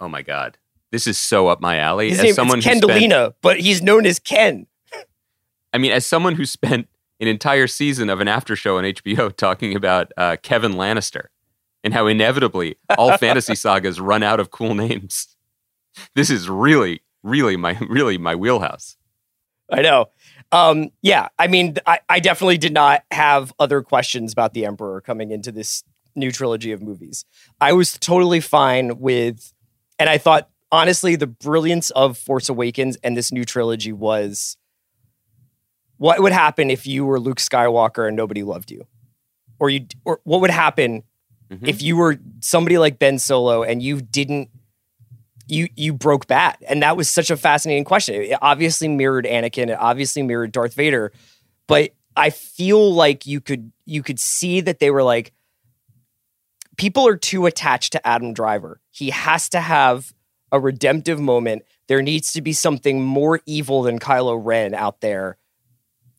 Oh 0.00 0.08
my 0.08 0.22
God. 0.22 0.58
This 0.90 1.06
is 1.06 1.16
so 1.16 1.48
up 1.48 1.60
my 1.60 1.78
alley. 1.78 2.10
His 2.10 2.18
as 2.18 2.24
name 2.24 2.34
someone 2.34 2.58
is 2.58 2.64
who 2.64 2.70
spent- 2.78 3.34
but 3.40 3.60
he's 3.60 3.82
known 3.82 4.04
as 4.04 4.18
Ken. 4.18 4.66
I 5.72 5.78
mean, 5.78 5.92
as 5.92 6.04
someone 6.04 6.34
who 6.34 6.44
spent 6.44 6.88
an 7.20 7.28
entire 7.28 7.66
season 7.66 8.10
of 8.10 8.20
an 8.20 8.28
after 8.28 8.56
show 8.56 8.78
on 8.78 8.84
HBO 8.84 9.34
talking 9.36 9.76
about 9.76 10.12
uh, 10.16 10.36
Kevan 10.42 10.72
Lannister 10.74 11.26
and 11.84 11.94
how 11.94 12.06
inevitably 12.06 12.76
all 12.96 13.16
fantasy 13.18 13.54
sagas 13.54 14.00
run 14.00 14.22
out 14.22 14.40
of 14.40 14.50
cool 14.50 14.74
names, 14.74 15.36
this 16.14 16.28
is 16.28 16.48
really, 16.48 17.02
really 17.22 17.56
my 17.56 17.78
really 17.88 18.18
my 18.18 18.34
wheelhouse. 18.34 18.96
I 19.70 19.82
know. 19.82 20.06
Um, 20.50 20.90
yeah, 21.02 21.28
I 21.38 21.46
mean, 21.46 21.76
I, 21.86 22.00
I 22.08 22.20
definitely 22.20 22.56
did 22.56 22.72
not 22.72 23.04
have 23.10 23.52
other 23.58 23.82
questions 23.82 24.32
about 24.32 24.54
the 24.54 24.64
Emperor 24.64 25.02
coming 25.02 25.30
into 25.30 25.52
this 25.52 25.84
new 26.18 26.30
trilogy 26.32 26.72
of 26.72 26.82
movies. 26.82 27.24
I 27.60 27.72
was 27.72 27.92
totally 27.92 28.40
fine 28.40 28.98
with, 28.98 29.52
and 29.98 30.08
I 30.10 30.18
thought 30.18 30.48
honestly, 30.70 31.16
the 31.16 31.26
brilliance 31.26 31.90
of 31.90 32.18
Force 32.18 32.48
Awakens 32.48 32.96
and 33.02 33.16
this 33.16 33.32
new 33.32 33.44
trilogy 33.44 33.92
was 33.92 34.56
what 35.96 36.20
would 36.20 36.32
happen 36.32 36.70
if 36.70 36.86
you 36.86 37.04
were 37.04 37.18
Luke 37.18 37.38
Skywalker 37.38 38.06
and 38.06 38.16
nobody 38.16 38.42
loved 38.42 38.70
you, 38.70 38.86
or 39.58 39.70
you, 39.70 39.86
or 40.04 40.20
what 40.24 40.40
would 40.40 40.50
happen 40.50 41.02
Mhm. 41.50 41.66
if 41.66 41.80
you 41.82 41.96
were 41.96 42.18
somebody 42.40 42.76
like 42.78 42.98
Ben 42.98 43.18
Solo 43.18 43.62
and 43.62 43.82
you 43.82 44.00
didn't 44.02 44.50
you 45.46 45.68
you 45.76 45.94
broke 45.94 46.26
bad? 46.26 46.58
And 46.68 46.82
that 46.82 46.96
was 46.96 47.08
such 47.10 47.30
a 47.30 47.36
fascinating 47.36 47.84
question. 47.84 48.16
It 48.16 48.38
obviously 48.42 48.86
mirrored 48.86 49.24
anakin. 49.24 49.70
It 49.70 49.78
obviously 49.80 50.22
mirrored 50.22 50.52
darth 50.52 50.74
vader. 50.74 51.10
But 51.66 51.92
i 52.16 52.30
feel 52.30 52.92
like 52.92 53.26
you 53.26 53.40
could 53.40 53.70
you 53.86 54.02
could 54.02 54.18
see 54.20 54.60
that 54.60 54.80
they 54.80 54.90
were 54.90 55.02
like 55.04 55.32
people 56.78 57.06
are 57.06 57.16
too 57.16 57.44
attached 57.44 57.92
to 57.92 58.06
adam 58.06 58.32
driver 58.32 58.80
he 58.90 59.10
has 59.10 59.48
to 59.48 59.60
have 59.60 60.14
a 60.50 60.58
redemptive 60.58 61.20
moment 61.20 61.62
there 61.88 62.00
needs 62.00 62.32
to 62.32 62.40
be 62.40 62.52
something 62.52 63.02
more 63.02 63.40
evil 63.44 63.82
than 63.82 63.98
kylo 63.98 64.40
ren 64.42 64.74
out 64.74 65.00
there 65.02 65.36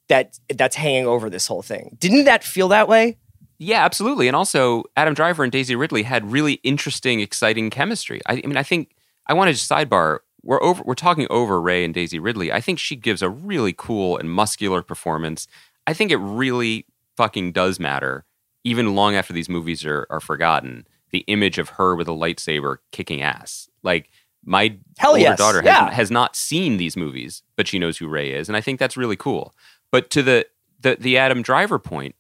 that 0.08 0.38
that's 0.56 0.76
hanging 0.76 1.08
over 1.08 1.30
this 1.30 1.48
whole 1.48 1.64
thing 1.64 1.98
didn't 2.00 2.26
that 2.26 2.44
feel 2.44 2.68
that 2.68 2.88
way 2.88 3.18
Yeah, 3.62 3.84
absolutely. 3.84 4.28
And 4.28 4.38
also, 4.38 4.86
Adam 4.96 5.14
Driver 5.14 5.44
and 5.44 5.52
Daisy 5.52 5.76
Ridley 5.76 6.04
had 6.04 6.32
really 6.32 6.54
interesting, 6.64 7.20
exciting 7.20 7.70
chemistry. 7.70 8.22
I, 8.26 8.42
I 8.42 8.48
mean, 8.48 8.56
I 8.56 8.64
think 8.64 8.96
I 9.28 9.34
want 9.34 9.50
to 9.50 9.54
just 9.54 9.70
sidebar. 9.70 10.20
We're 10.44 10.64
over. 10.64 10.82
We're 10.86 10.96
talking 10.96 11.28
over 11.30 11.60
Rey 11.60 11.84
and 11.84 11.94
Daisy 11.94 12.20
Ridley. 12.20 12.54
I 12.54 12.62
think 12.62 12.80
she 12.80 12.96
gives 12.96 13.22
a 13.22 13.30
really 13.30 13.74
cool 13.78 14.18
and 14.18 14.32
muscular 14.32 14.82
performance. 14.82 15.46
I 15.86 15.94
think 15.94 16.10
it 16.10 16.18
really 16.18 16.86
fucking 17.18 17.52
does 17.52 17.82
matter, 17.82 18.24
even 18.64 18.96
long 18.96 19.16
after 19.16 19.34
these 19.34 19.50
movies 19.50 19.86
are 19.86 20.08
are 20.10 20.20
forgotten. 20.20 20.88
The 21.12 21.26
image 21.28 21.58
of 21.58 21.70
her 21.70 21.96
with 21.96 22.08
a 22.08 22.12
lightsaber 22.12 22.78
kicking 22.92 23.24
ass, 23.24 23.68
like 23.82 24.12
my 24.46 24.78
Hell 24.98 25.12
older 25.12 25.22
yes, 25.22 25.38
daughter 25.38 25.62
has, 25.62 25.66
yeah. 25.66 25.92
has 25.92 26.12
not 26.12 26.36
seen 26.36 26.78
these 26.78 26.96
movies, 26.96 27.42
but 27.56 27.68
she 27.68 27.80
knows 27.80 27.98
who 27.98 28.08
Rey 28.08 28.32
is, 28.32 28.48
and 28.48 28.56
I 28.56 28.62
think 28.62 28.80
that's 28.80 28.96
really 28.96 29.16
cool. 29.16 29.54
But 29.92 30.10
to 30.12 30.24
the 30.24 30.46
the 30.80 30.98
the 31.00 31.18
Adam 31.18 31.42
Driver 31.42 31.80
point, 31.80 32.16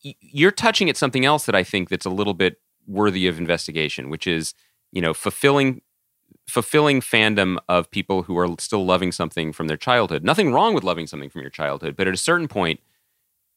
you're 0.00 0.52
touching 0.52 0.88
at 0.88 0.96
something 0.96 1.24
else 1.24 1.46
that 1.46 1.54
I 1.54 1.64
think 1.64 1.88
that's 1.88 2.06
a 2.06 2.10
little 2.10 2.34
bit 2.34 2.60
worthy 2.86 3.26
of 3.26 3.38
investigation, 3.38 4.10
which 4.10 4.26
is 4.26 4.54
you 4.90 5.02
know 5.02 5.14
fulfilling 5.14 5.82
fulfilling 6.48 7.00
fandom 7.00 7.58
of 7.68 7.90
people 7.90 8.24
who 8.24 8.36
are 8.36 8.48
still 8.58 8.84
loving 8.84 9.12
something 9.12 9.52
from 9.52 9.68
their 9.68 9.76
childhood. 9.76 10.24
Nothing 10.24 10.52
wrong 10.52 10.74
with 10.74 10.84
loving 10.84 11.06
something 11.06 11.30
from 11.30 11.40
your 11.40 11.50
childhood, 11.50 11.96
but 11.96 12.08
at 12.08 12.14
a 12.14 12.18
certain 12.18 12.48
point, 12.48 12.80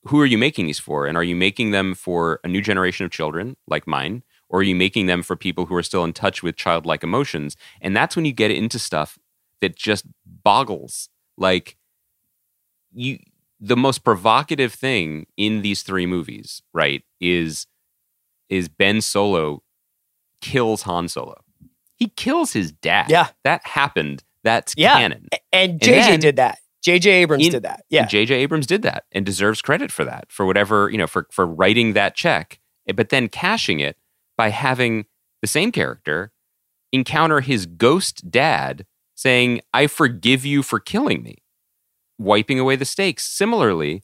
who 0.08 0.20
are 0.22 0.26
you 0.26 0.38
making 0.38 0.68
these 0.68 0.80
for? 0.80 1.08
And 1.08 1.18
are 1.18 1.24
you 1.24 1.36
making 1.36 1.72
them 1.72 1.96
for 1.96 2.40
a 2.44 2.48
new 2.48 2.62
generation 2.62 3.06
of 3.06 3.12
children 3.12 3.58
like 3.68 3.88
mine? 3.88 4.24
Or 4.50 4.60
are 4.60 4.64
you 4.64 4.76
making 4.76 5.08
them 5.08 5.24
for 5.24 5.36
people 5.36 5.66
who 5.66 5.76
are 5.76 5.84
still 5.84 6.04
in 6.04 6.14
touch 6.14 6.44
with 6.44 6.56
childlike 6.56 7.04
emotions? 7.04 7.58
And 7.82 7.96
that's 7.98 8.16
when 8.16 8.26
you 8.26 8.32
get 8.32 8.52
into 8.52 8.78
stuff 8.78 9.18
that 9.62 9.76
just 9.76 10.06
boggles. 10.26 11.10
Like 11.38 11.78
you 12.94 13.20
the 13.60 13.76
most 13.78 14.04
provocative 14.04 14.74
thing 14.74 15.26
in 15.38 15.62
these 15.62 15.82
three 15.82 16.06
movies, 16.06 16.62
right, 16.74 17.04
is 17.20 17.68
is 18.50 18.70
Ben 18.70 19.02
Solo 19.02 19.64
kills 20.42 20.84
Han 20.84 21.08
Solo. 21.08 21.36
He 21.96 22.08
kills 22.10 22.54
his 22.54 22.72
dad. 22.72 23.10
Yeah. 23.10 23.30
That 23.44 23.66
happened. 23.66 24.24
That's 24.44 24.76
Yeah. 24.78 24.94
canon. 25.00 25.28
and 25.52 25.80
jj 25.80 25.86
then- 25.86 26.20
did 26.20 26.36
that 26.36 26.60
jj 26.86 27.06
abrams 27.08 27.46
In- 27.46 27.52
did 27.52 27.64
that 27.64 27.84
yeah 27.90 28.06
J.J. 28.06 28.36
Abrams 28.36 28.68
did 28.68 28.82
that 28.84 29.06
and 29.12 29.26
deserves 29.26 29.62
credit 29.62 29.92
for 29.92 30.06
that, 30.06 30.32
for 30.32 30.46
whatever, 30.46 30.90
you 30.90 30.98
know, 30.98 31.08
for, 31.08 31.28
for 31.32 31.46
writing 31.46 31.94
that 31.94 32.16
check, 32.16 32.60
eh, 32.88 32.94
but 32.94 33.10
then 33.10 33.28
cashing 33.28 33.80
it 33.80 33.98
by 34.38 34.50
having 34.50 35.06
the 35.42 35.48
same 35.48 35.72
character 35.72 36.32
encounter 36.92 37.42
his 37.42 37.66
ghost 37.66 38.32
dad 38.32 38.86
saying, 39.16 39.62
I 39.74 39.88
forgive 39.88 40.46
you 40.46 40.64
for 40.64 40.80
killing 40.80 41.24
me, 41.24 41.38
wiping 42.18 42.60
away 42.60 42.76
the 42.76 42.86
stakes. 42.86 43.26
Similarly, 43.26 44.04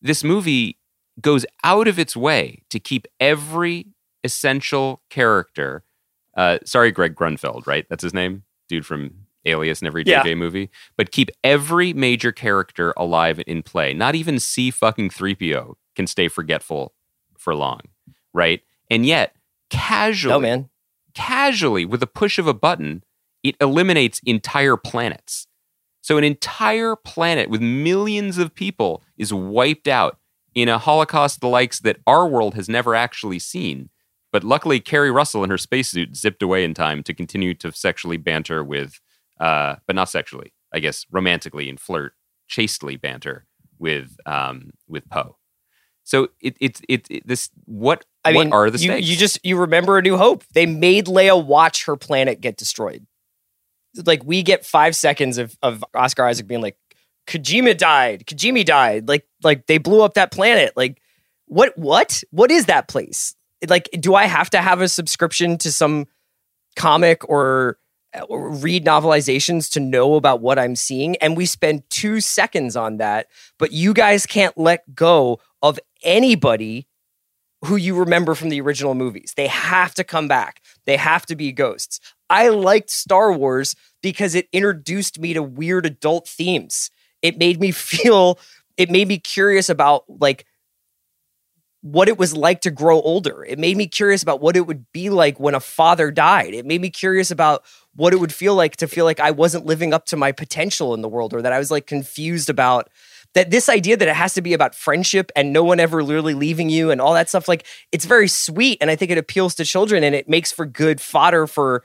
this 0.00 0.24
movie 0.24 0.78
goes 1.20 1.44
out 1.62 1.88
of 1.88 1.98
its 1.98 2.16
way 2.16 2.62
to 2.70 2.80
keep 2.80 3.06
every 3.20 3.88
essential 4.24 5.02
character. 5.10 5.84
Uh, 6.36 6.58
sorry, 6.64 6.90
Greg 6.90 7.14
Grunberg, 7.14 7.66
right? 7.66 7.86
That's 7.88 8.02
his 8.02 8.14
name? 8.14 8.44
Dude 8.68 8.86
from 8.86 9.21
alias 9.44 9.80
in 9.80 9.86
every 9.86 10.04
Yeah. 10.06 10.22
JJ 10.22 10.36
movie, 10.36 10.70
but 10.96 11.10
keep 11.10 11.30
every 11.42 11.92
major 11.92 12.32
character 12.32 12.92
alive 12.96 13.40
in 13.46 13.62
play. 13.62 13.92
Not 13.94 14.14
even 14.14 14.38
C 14.38 14.70
fucking 14.70 15.10
3PO 15.10 15.74
can 15.96 16.06
stay 16.06 16.28
forgetful 16.28 16.94
for 17.36 17.54
long, 17.54 17.80
right? 18.32 18.60
And 18.90 19.04
yet, 19.06 19.34
casually, 19.70 20.32
No, 20.32 20.40
man. 20.40 20.68
casually, 21.14 21.84
with 21.84 22.02
a 22.02 22.06
push 22.06 22.38
of 22.38 22.46
a 22.46 22.54
button, 22.54 23.02
it 23.42 23.56
eliminates 23.60 24.20
entire 24.24 24.76
planets. 24.76 25.46
So, 26.00 26.18
an 26.18 26.24
entire 26.24 26.96
planet 26.96 27.48
with 27.48 27.60
millions 27.60 28.38
of 28.38 28.54
people 28.54 29.02
is 29.16 29.32
wiped 29.32 29.86
out 29.88 30.18
in 30.54 30.68
a 30.68 30.78
Holocaust 30.78 31.40
the 31.40 31.48
likes 31.48 31.80
that 31.80 31.98
our 32.06 32.26
world 32.28 32.54
has 32.54 32.68
never 32.68 32.94
actually 32.94 33.38
seen. 33.38 33.88
But 34.32 34.44
luckily, 34.44 34.80
Keri 34.80 35.10
Russell 35.10 35.44
in 35.44 35.50
her 35.50 35.58
spacesuit 35.58 36.16
zipped 36.16 36.42
away 36.42 36.64
in 36.64 36.74
time 36.74 37.02
to 37.04 37.12
continue 37.14 37.54
to 37.54 37.70
sexually 37.72 38.16
banter 38.16 38.64
with, 38.64 39.00
uh, 39.42 39.76
but 39.88 39.96
not 39.96 40.08
sexually, 40.08 40.54
I 40.72 40.78
guess, 40.78 41.04
romantically 41.10 41.68
and 41.68 41.78
flirt, 41.78 42.14
chastely 42.48 42.96
banter 42.96 43.44
with 43.78 44.16
um, 44.24 44.70
with 44.88 45.08
Poe. 45.10 45.36
So 46.04 46.28
it, 46.40 46.56
it, 46.60 46.80
it, 46.88 47.06
it 47.10 47.26
this 47.26 47.50
what 47.64 48.04
I 48.24 48.32
what 48.32 48.44
mean, 48.44 48.52
are 48.52 48.70
the 48.70 48.78
you, 48.78 48.90
stakes? 48.90 49.08
you 49.08 49.16
just 49.16 49.40
you 49.44 49.58
remember 49.58 49.98
A 49.98 50.02
New 50.02 50.16
Hope. 50.16 50.44
They 50.54 50.64
made 50.64 51.06
Leia 51.06 51.44
watch 51.44 51.86
her 51.86 51.96
planet 51.96 52.40
get 52.40 52.56
destroyed. 52.56 53.04
Like 54.06 54.24
we 54.24 54.42
get 54.42 54.64
five 54.64 54.94
seconds 54.94 55.38
of, 55.38 55.58
of 55.60 55.84
Oscar 55.92 56.24
Isaac 56.24 56.46
being 56.46 56.62
like, 56.62 56.76
Kijimi 57.26 57.76
died. 57.76 58.24
Kijimi 58.26 58.64
died. 58.64 59.08
Like 59.08 59.26
like 59.42 59.66
they 59.66 59.78
blew 59.78 60.02
up 60.02 60.14
that 60.14 60.30
planet. 60.30 60.72
Like 60.76 61.02
what 61.46 61.76
what 61.76 62.22
what 62.30 62.52
is 62.52 62.66
that 62.66 62.86
place? 62.86 63.34
Like 63.68 63.88
do 63.98 64.14
I 64.14 64.26
have 64.26 64.50
to 64.50 64.58
have 64.58 64.80
a 64.80 64.88
subscription 64.88 65.58
to 65.58 65.72
some 65.72 66.06
comic 66.76 67.28
or, 67.28 67.40
or 67.40 67.78
read 68.28 68.84
novelizations 68.84 69.70
to 69.72 69.80
know 69.80 70.14
about 70.14 70.40
what 70.40 70.58
I'm 70.58 70.76
seeing? 70.76 71.16
And 71.16 71.36
we 71.36 71.46
spend 71.46 71.88
two 71.90 72.20
seconds 72.20 72.76
on 72.76 72.98
that, 72.98 73.28
but 73.58 73.72
you 73.72 73.94
guys 73.94 74.26
can't 74.26 74.56
let 74.56 74.94
go 74.94 75.40
of 75.62 75.78
anybody 76.02 76.86
who 77.64 77.76
you 77.76 77.96
remember 77.96 78.34
from 78.34 78.48
the 78.48 78.60
original 78.60 78.94
movies. 78.94 79.34
They 79.36 79.46
have 79.46 79.94
to 79.94 80.04
come 80.04 80.28
back. 80.28 80.60
They 80.84 80.96
have 80.96 81.24
to 81.26 81.36
be 81.36 81.52
ghosts. 81.52 82.00
I 82.28 82.48
liked 82.48 82.90
Star 82.90 83.32
Wars 83.32 83.76
because 84.02 84.34
it 84.34 84.48
introduced 84.52 85.18
me 85.20 85.32
to 85.34 85.42
weird 85.42 85.86
adult 85.86 86.28
themes. 86.28 86.90
It 87.22 87.38
made 87.38 87.60
me 87.60 87.70
feel 87.72 88.38
it 88.76 88.90
made 88.90 89.06
me 89.06 89.18
curious 89.18 89.68
about 89.68 90.04
like 90.08 90.44
what 91.82 92.08
it 92.08 92.16
was 92.16 92.36
like 92.36 92.60
to 92.62 92.70
grow 92.70 93.00
older. 93.02 93.44
It 93.44 93.58
made 93.58 93.76
me 93.76 93.86
curious 93.86 94.22
about 94.22 94.40
what 94.40 94.56
it 94.56 94.66
would 94.66 94.90
be 94.92 95.10
like 95.10 95.38
when 95.38 95.54
a 95.54 95.60
father 95.60 96.10
died. 96.10 96.54
It 96.54 96.64
made 96.64 96.80
me 96.80 96.90
curious 96.90 97.30
about 97.30 97.64
what 97.94 98.12
it 98.12 98.20
would 98.20 98.32
feel 98.32 98.54
like 98.54 98.76
to 98.76 98.88
feel 98.88 99.04
like 99.04 99.20
I 99.20 99.30
wasn't 99.30 99.66
living 99.66 99.92
up 99.92 100.06
to 100.06 100.16
my 100.16 100.32
potential 100.32 100.94
in 100.94 101.02
the 101.02 101.08
world 101.08 101.34
or 101.34 101.42
that 101.42 101.52
I 101.52 101.58
was 101.58 101.70
like 101.70 101.86
confused 101.86 102.48
about 102.48 102.88
that 103.34 103.50
this 103.50 103.68
idea 103.68 103.96
that 103.96 104.08
it 104.08 104.14
has 104.16 104.34
to 104.34 104.42
be 104.42 104.52
about 104.54 104.74
friendship 104.74 105.30
and 105.36 105.52
no 105.52 105.64
one 105.64 105.80
ever 105.80 106.02
literally 106.02 106.34
leaving 106.34 106.68
you 106.70 106.90
and 106.90 107.00
all 107.00 107.14
that 107.14 107.28
stuff 107.28 107.48
like 107.48 107.66
it's 107.90 108.04
very 108.04 108.28
sweet 108.28 108.78
and 108.80 108.90
I 108.90 108.96
think 108.96 109.10
it 109.10 109.18
appeals 109.18 109.54
to 109.56 109.64
children 109.64 110.04
and 110.04 110.14
it 110.14 110.28
makes 110.28 110.52
for 110.52 110.64
good 110.66 111.00
fodder 111.00 111.46
for 111.46 111.82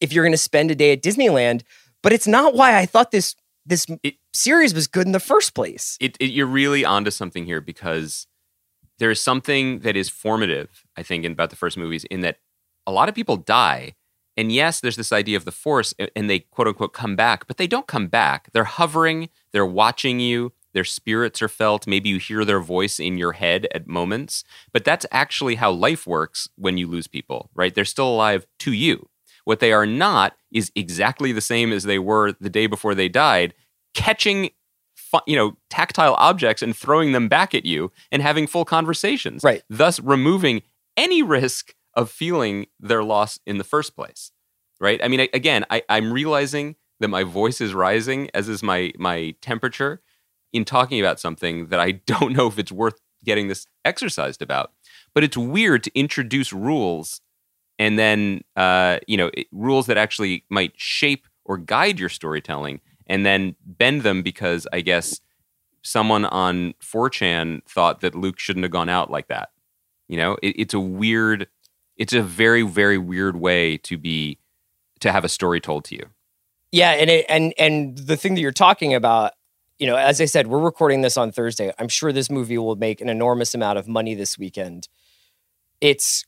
if 0.00 0.12
you're 0.12 0.24
going 0.24 0.32
to 0.32 0.38
spend 0.38 0.70
a 0.70 0.74
day 0.74 0.92
at 0.92 1.02
Disneyland, 1.02 1.62
but 2.02 2.12
it's 2.12 2.26
not 2.26 2.54
why 2.54 2.76
I 2.78 2.86
thought 2.86 3.10
this 3.10 3.34
this 3.66 3.86
It- 4.02 4.16
series 4.32 4.72
was 4.74 4.86
good 4.86 5.04
in 5.06 5.12
the 5.12 5.20
first 5.20 5.54
place. 5.54 5.98
it, 6.00 6.16
it, 6.20 6.30
you're 6.30 6.46
really 6.46 6.84
onto 6.84 7.10
something 7.10 7.44
here 7.44 7.60
because 7.60 8.26
there 8.98 9.10
is 9.10 9.20
something 9.20 9.80
that 9.80 9.96
is 9.96 10.08
formative, 10.08 10.84
I 10.96 11.02
think, 11.02 11.24
in 11.24 11.32
about 11.32 11.50
the 11.50 11.56
first 11.56 11.76
movies, 11.76 12.04
in 12.04 12.20
that 12.20 12.38
a 12.86 12.92
lot 12.92 13.08
of 13.10 13.14
people 13.14 13.36
die. 13.36 13.94
And 14.40 14.50
yes, 14.50 14.80
there's 14.80 14.96
this 14.96 15.12
idea 15.12 15.36
of 15.36 15.44
the 15.44 15.52
force, 15.52 15.92
and 16.16 16.30
they 16.30 16.38
quote 16.40 16.66
unquote 16.68 16.94
come 16.94 17.14
back, 17.14 17.46
but 17.46 17.58
they 17.58 17.66
don't 17.66 17.86
come 17.86 18.06
back. 18.06 18.48
They're 18.52 18.64
hovering, 18.64 19.28
they're 19.52 19.66
watching 19.66 20.18
you, 20.18 20.52
their 20.72 20.84
spirits 20.84 21.42
are 21.42 21.48
felt. 21.48 21.86
Maybe 21.86 22.08
you 22.08 22.18
hear 22.18 22.44
their 22.46 22.60
voice 22.60 22.98
in 22.98 23.18
your 23.18 23.32
head 23.32 23.68
at 23.74 23.86
moments, 23.86 24.42
but 24.72 24.82
that's 24.84 25.04
actually 25.12 25.56
how 25.56 25.70
life 25.72 26.06
works 26.06 26.48
when 26.56 26.78
you 26.78 26.86
lose 26.86 27.06
people, 27.06 27.50
right? 27.54 27.74
They're 27.74 27.84
still 27.84 28.08
alive 28.08 28.46
to 28.60 28.72
you. 28.72 29.08
What 29.44 29.60
they 29.60 29.72
are 29.72 29.84
not 29.86 30.36
is 30.50 30.72
exactly 30.74 31.32
the 31.32 31.40
same 31.42 31.70
as 31.70 31.82
they 31.84 31.98
were 31.98 32.32
the 32.40 32.48
day 32.50 32.66
before 32.66 32.94
they 32.94 33.08
died, 33.10 33.52
catching 33.94 34.50
you 35.26 35.36
know 35.36 35.56
tactile 35.68 36.14
objects 36.14 36.62
and 36.62 36.74
throwing 36.74 37.12
them 37.12 37.28
back 37.28 37.54
at 37.54 37.66
you 37.66 37.90
and 38.12 38.22
having 38.22 38.46
full 38.46 38.64
conversations 38.64 39.42
Right. 39.42 39.62
thus 39.68 39.98
removing 39.98 40.62
any 40.96 41.20
risk 41.20 41.74
of 41.94 42.10
feeling 42.10 42.66
their 42.78 43.02
loss 43.02 43.38
in 43.46 43.58
the 43.58 43.64
first 43.64 43.94
place 43.96 44.32
right 44.80 45.00
i 45.02 45.08
mean 45.08 45.20
I- 45.20 45.30
again 45.32 45.64
I, 45.70 45.82
i'm 45.88 46.12
realizing 46.12 46.76
that 47.00 47.08
my 47.08 47.24
voice 47.24 47.60
is 47.60 47.74
rising 47.74 48.30
as 48.34 48.48
is 48.48 48.62
my 48.62 48.92
my 48.98 49.34
temperature 49.40 50.00
in 50.52 50.64
talking 50.64 51.00
about 51.00 51.20
something 51.20 51.68
that 51.68 51.80
i 51.80 51.90
don't 52.06 52.32
know 52.32 52.46
if 52.46 52.58
it's 52.58 52.72
worth 52.72 53.00
getting 53.24 53.48
this 53.48 53.66
exercised 53.84 54.40
about 54.42 54.72
but 55.14 55.24
it's 55.24 55.36
weird 55.36 55.84
to 55.84 55.98
introduce 55.98 56.52
rules 56.52 57.20
and 57.78 57.98
then 57.98 58.42
uh, 58.56 58.98
you 59.06 59.16
know 59.16 59.30
it, 59.34 59.46
rules 59.52 59.86
that 59.86 59.96
actually 59.96 60.44
might 60.50 60.72
shape 60.76 61.26
or 61.44 61.56
guide 61.56 61.98
your 61.98 62.08
storytelling 62.08 62.80
and 63.06 63.26
then 63.26 63.56
bend 63.66 64.02
them 64.02 64.22
because 64.22 64.68
I 64.72 64.82
guess 64.82 65.20
someone 65.82 66.24
on 66.26 66.74
4chan 66.80 67.64
thought 67.66 68.00
that 68.02 68.14
Luke 68.14 68.38
shouldn't 68.38 68.62
have 68.62 68.70
gone 68.70 68.88
out 68.88 69.10
like 69.10 69.28
that. 69.28 69.48
You 70.08 70.16
know, 70.16 70.36
it, 70.42 70.54
it's 70.58 70.74
a 70.74 70.80
weird, 70.80 71.48
it's 72.00 72.14
a 72.14 72.22
very, 72.22 72.62
very 72.62 72.96
weird 72.96 73.36
way 73.36 73.76
to 73.76 73.98
be, 73.98 74.38
to 75.00 75.12
have 75.12 75.22
a 75.22 75.28
story 75.28 75.60
told 75.60 75.84
to 75.84 75.94
you. 75.94 76.06
Yeah, 76.72 76.92
and 76.92 77.10
it, 77.10 77.26
and 77.28 77.52
and 77.58 77.98
the 77.98 78.16
thing 78.16 78.34
that 78.34 78.40
you're 78.40 78.52
talking 78.52 78.94
about, 78.94 79.32
you 79.78 79.86
know, 79.86 79.96
as 79.96 80.20
I 80.20 80.24
said, 80.24 80.46
we're 80.46 80.60
recording 80.60 81.02
this 81.02 81.18
on 81.18 81.30
Thursday. 81.30 81.72
I'm 81.78 81.88
sure 81.88 82.10
this 82.10 82.30
movie 82.30 82.56
will 82.56 82.76
make 82.76 83.02
an 83.02 83.10
enormous 83.10 83.54
amount 83.54 83.78
of 83.78 83.86
money 83.86 84.14
this 84.14 84.38
weekend. 84.38 84.88
It's 85.82 86.24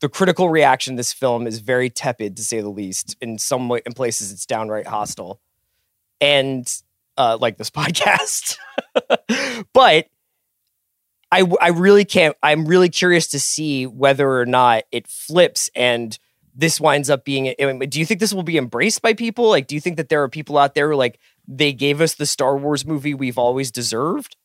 the 0.00 0.08
critical 0.08 0.48
reaction 0.48 0.94
to 0.94 0.96
this 0.96 1.12
film 1.12 1.46
is 1.46 1.60
very 1.60 1.88
tepid 1.88 2.36
to 2.38 2.44
say 2.44 2.60
the 2.60 2.68
least. 2.68 3.16
In 3.20 3.38
some 3.38 3.68
way, 3.68 3.82
in 3.86 3.92
places, 3.92 4.32
it's 4.32 4.44
downright 4.44 4.88
hostile, 4.88 5.40
and 6.20 6.66
uh, 7.16 7.38
like 7.40 7.58
this 7.58 7.70
podcast. 7.70 8.56
but 9.72 10.08
I 11.32 11.44
I 11.60 11.68
really 11.68 12.04
can't. 12.04 12.36
I'm 12.42 12.66
really 12.66 12.88
curious 12.88 13.26
to 13.28 13.40
see 13.40 13.86
whether 13.86 14.38
or 14.38 14.46
not 14.46 14.84
it 14.92 15.06
flips 15.06 15.70
and 15.74 16.18
this 16.54 16.80
winds 16.80 17.10
up 17.10 17.24
being. 17.24 17.54
I 17.60 17.72
mean, 17.72 17.88
Do 17.88 17.98
you 18.00 18.06
think 18.06 18.20
this 18.20 18.32
will 18.32 18.42
be 18.42 18.56
embraced 18.58 19.02
by 19.02 19.12
people? 19.12 19.48
Like, 19.48 19.66
do 19.66 19.74
you 19.74 19.80
think 19.80 19.96
that 19.98 20.08
there 20.08 20.22
are 20.22 20.28
people 20.28 20.56
out 20.56 20.74
there 20.74 20.90
who 20.90 20.96
like 20.96 21.18
they 21.46 21.72
gave 21.72 22.00
us 22.00 22.14
the 22.14 22.26
Star 22.26 22.56
Wars 22.56 22.86
movie 22.86 23.14
we've 23.14 23.38
always 23.38 23.70
deserved? 23.70 24.36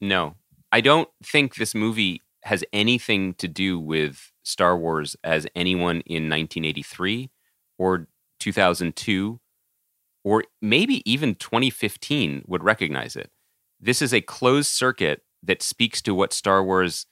No, 0.00 0.34
I 0.70 0.80
don't 0.80 1.08
think 1.24 1.54
this 1.56 1.74
movie 1.74 2.22
has 2.44 2.64
anything 2.72 3.34
to 3.34 3.48
do 3.48 3.78
with 3.78 4.32
Star 4.44 4.76
Wars 4.76 5.16
as 5.24 5.46
anyone 5.56 6.02
in 6.06 6.28
1983 6.30 7.30
or 7.78 8.06
2002 8.38 9.40
or 10.22 10.44
maybe 10.60 11.08
even 11.10 11.34
2015 11.34 12.44
would 12.46 12.62
recognize 12.62 13.16
it. 13.16 13.30
This 13.80 14.02
is 14.02 14.12
a 14.12 14.20
closed 14.20 14.68
circuit 14.68 15.22
that 15.46 15.62
speaks 15.62 16.02
to 16.02 16.14
what 16.14 16.32
Star 16.32 16.64
Wars 16.64 17.06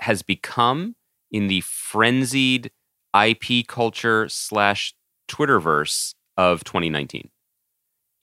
has 0.00 0.22
become 0.22 0.96
in 1.30 1.48
the 1.48 1.60
frenzied 1.62 2.70
IP 3.14 3.66
culture 3.66 4.28
slash 4.28 4.94
Twitterverse 5.28 6.14
of 6.36 6.64
2019. 6.64 7.30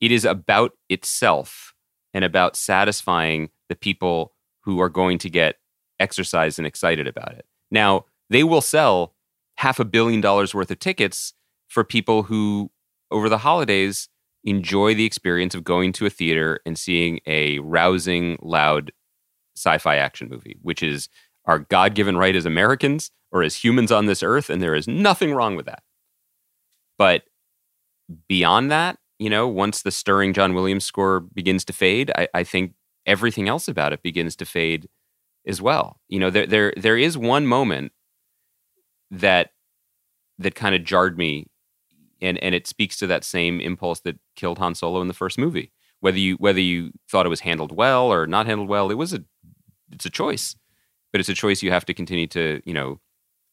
It 0.00 0.12
is 0.12 0.24
about 0.24 0.72
itself 0.88 1.74
and 2.14 2.24
about 2.24 2.56
satisfying 2.56 3.50
the 3.68 3.76
people 3.76 4.32
who 4.62 4.80
are 4.80 4.88
going 4.88 5.18
to 5.18 5.30
get 5.30 5.56
exercised 5.98 6.58
and 6.58 6.66
excited 6.66 7.06
about 7.06 7.32
it. 7.32 7.44
Now, 7.70 8.06
they 8.28 8.44
will 8.44 8.60
sell 8.60 9.14
half 9.56 9.78
a 9.78 9.84
billion 9.84 10.20
dollars 10.20 10.54
worth 10.54 10.70
of 10.70 10.78
tickets 10.78 11.34
for 11.68 11.84
people 11.84 12.24
who, 12.24 12.70
over 13.10 13.28
the 13.28 13.38
holidays, 13.38 14.08
enjoy 14.44 14.94
the 14.94 15.04
experience 15.04 15.54
of 15.54 15.64
going 15.64 15.92
to 15.92 16.06
a 16.06 16.10
theater 16.10 16.60
and 16.64 16.78
seeing 16.78 17.20
a 17.26 17.58
rousing, 17.58 18.38
loud 18.40 18.92
sci 19.60 19.78
fi 19.78 19.96
action 19.96 20.28
movie, 20.28 20.56
which 20.62 20.82
is 20.82 21.08
our 21.46 21.58
God 21.58 21.94
given 21.94 22.16
right 22.16 22.36
as 22.36 22.46
Americans 22.46 23.10
or 23.32 23.42
as 23.42 23.56
humans 23.56 23.92
on 23.92 24.06
this 24.06 24.22
earth. 24.22 24.50
And 24.50 24.62
there 24.62 24.74
is 24.74 24.88
nothing 24.88 25.32
wrong 25.34 25.56
with 25.56 25.66
that. 25.66 25.82
But 26.98 27.22
beyond 28.28 28.70
that, 28.70 28.98
you 29.18 29.30
know, 29.30 29.46
once 29.46 29.82
the 29.82 29.90
stirring 29.90 30.32
John 30.32 30.54
Williams 30.54 30.84
score 30.84 31.20
begins 31.20 31.64
to 31.66 31.72
fade, 31.72 32.10
I, 32.16 32.28
I 32.34 32.44
think 32.44 32.74
everything 33.06 33.48
else 33.48 33.68
about 33.68 33.92
it 33.92 34.02
begins 34.02 34.36
to 34.36 34.44
fade 34.44 34.88
as 35.46 35.60
well. 35.60 36.00
You 36.08 36.18
know, 36.20 36.30
there 36.30 36.46
there 36.46 36.72
there 36.76 36.96
is 36.96 37.16
one 37.16 37.46
moment 37.46 37.92
that 39.10 39.50
that 40.38 40.54
kind 40.54 40.74
of 40.74 40.84
jarred 40.84 41.18
me 41.18 41.46
and 42.20 42.38
and 42.38 42.54
it 42.54 42.66
speaks 42.66 42.98
to 42.98 43.06
that 43.08 43.24
same 43.24 43.60
impulse 43.60 44.00
that 44.00 44.18
killed 44.36 44.58
Han 44.58 44.74
Solo 44.74 45.00
in 45.00 45.08
the 45.08 45.14
first 45.14 45.38
movie. 45.38 45.72
Whether 46.00 46.18
you 46.18 46.36
whether 46.36 46.60
you 46.60 46.92
thought 47.10 47.26
it 47.26 47.30
was 47.30 47.40
handled 47.40 47.72
well 47.76 48.12
or 48.12 48.26
not 48.26 48.46
handled 48.46 48.68
well, 48.68 48.90
it 48.90 48.94
was 48.94 49.12
a 49.12 49.24
it's 49.92 50.06
a 50.06 50.10
choice. 50.10 50.56
But 51.12 51.20
it's 51.20 51.28
a 51.28 51.34
choice 51.34 51.62
you 51.62 51.72
have 51.72 51.84
to 51.86 51.94
continue 51.94 52.28
to, 52.28 52.62
you 52.64 52.72
know, 52.72 53.00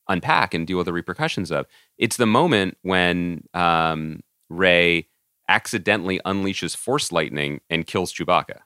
unpack 0.08 0.54
and 0.54 0.68
deal 0.68 0.78
with 0.78 0.86
the 0.86 0.94
repercussions 0.94 1.52
of. 1.52 1.66
It's 1.98 2.18
the 2.18 2.26
moment 2.26 2.78
when 2.84 3.44
um, 3.54 4.22
Rey 4.50 5.08
accidentally 5.50 6.20
unleashes 6.26 6.76
force 6.76 7.12
lightning 7.12 7.62
and 7.70 7.86
kills 7.86 8.14
Chewbacca. 8.14 8.60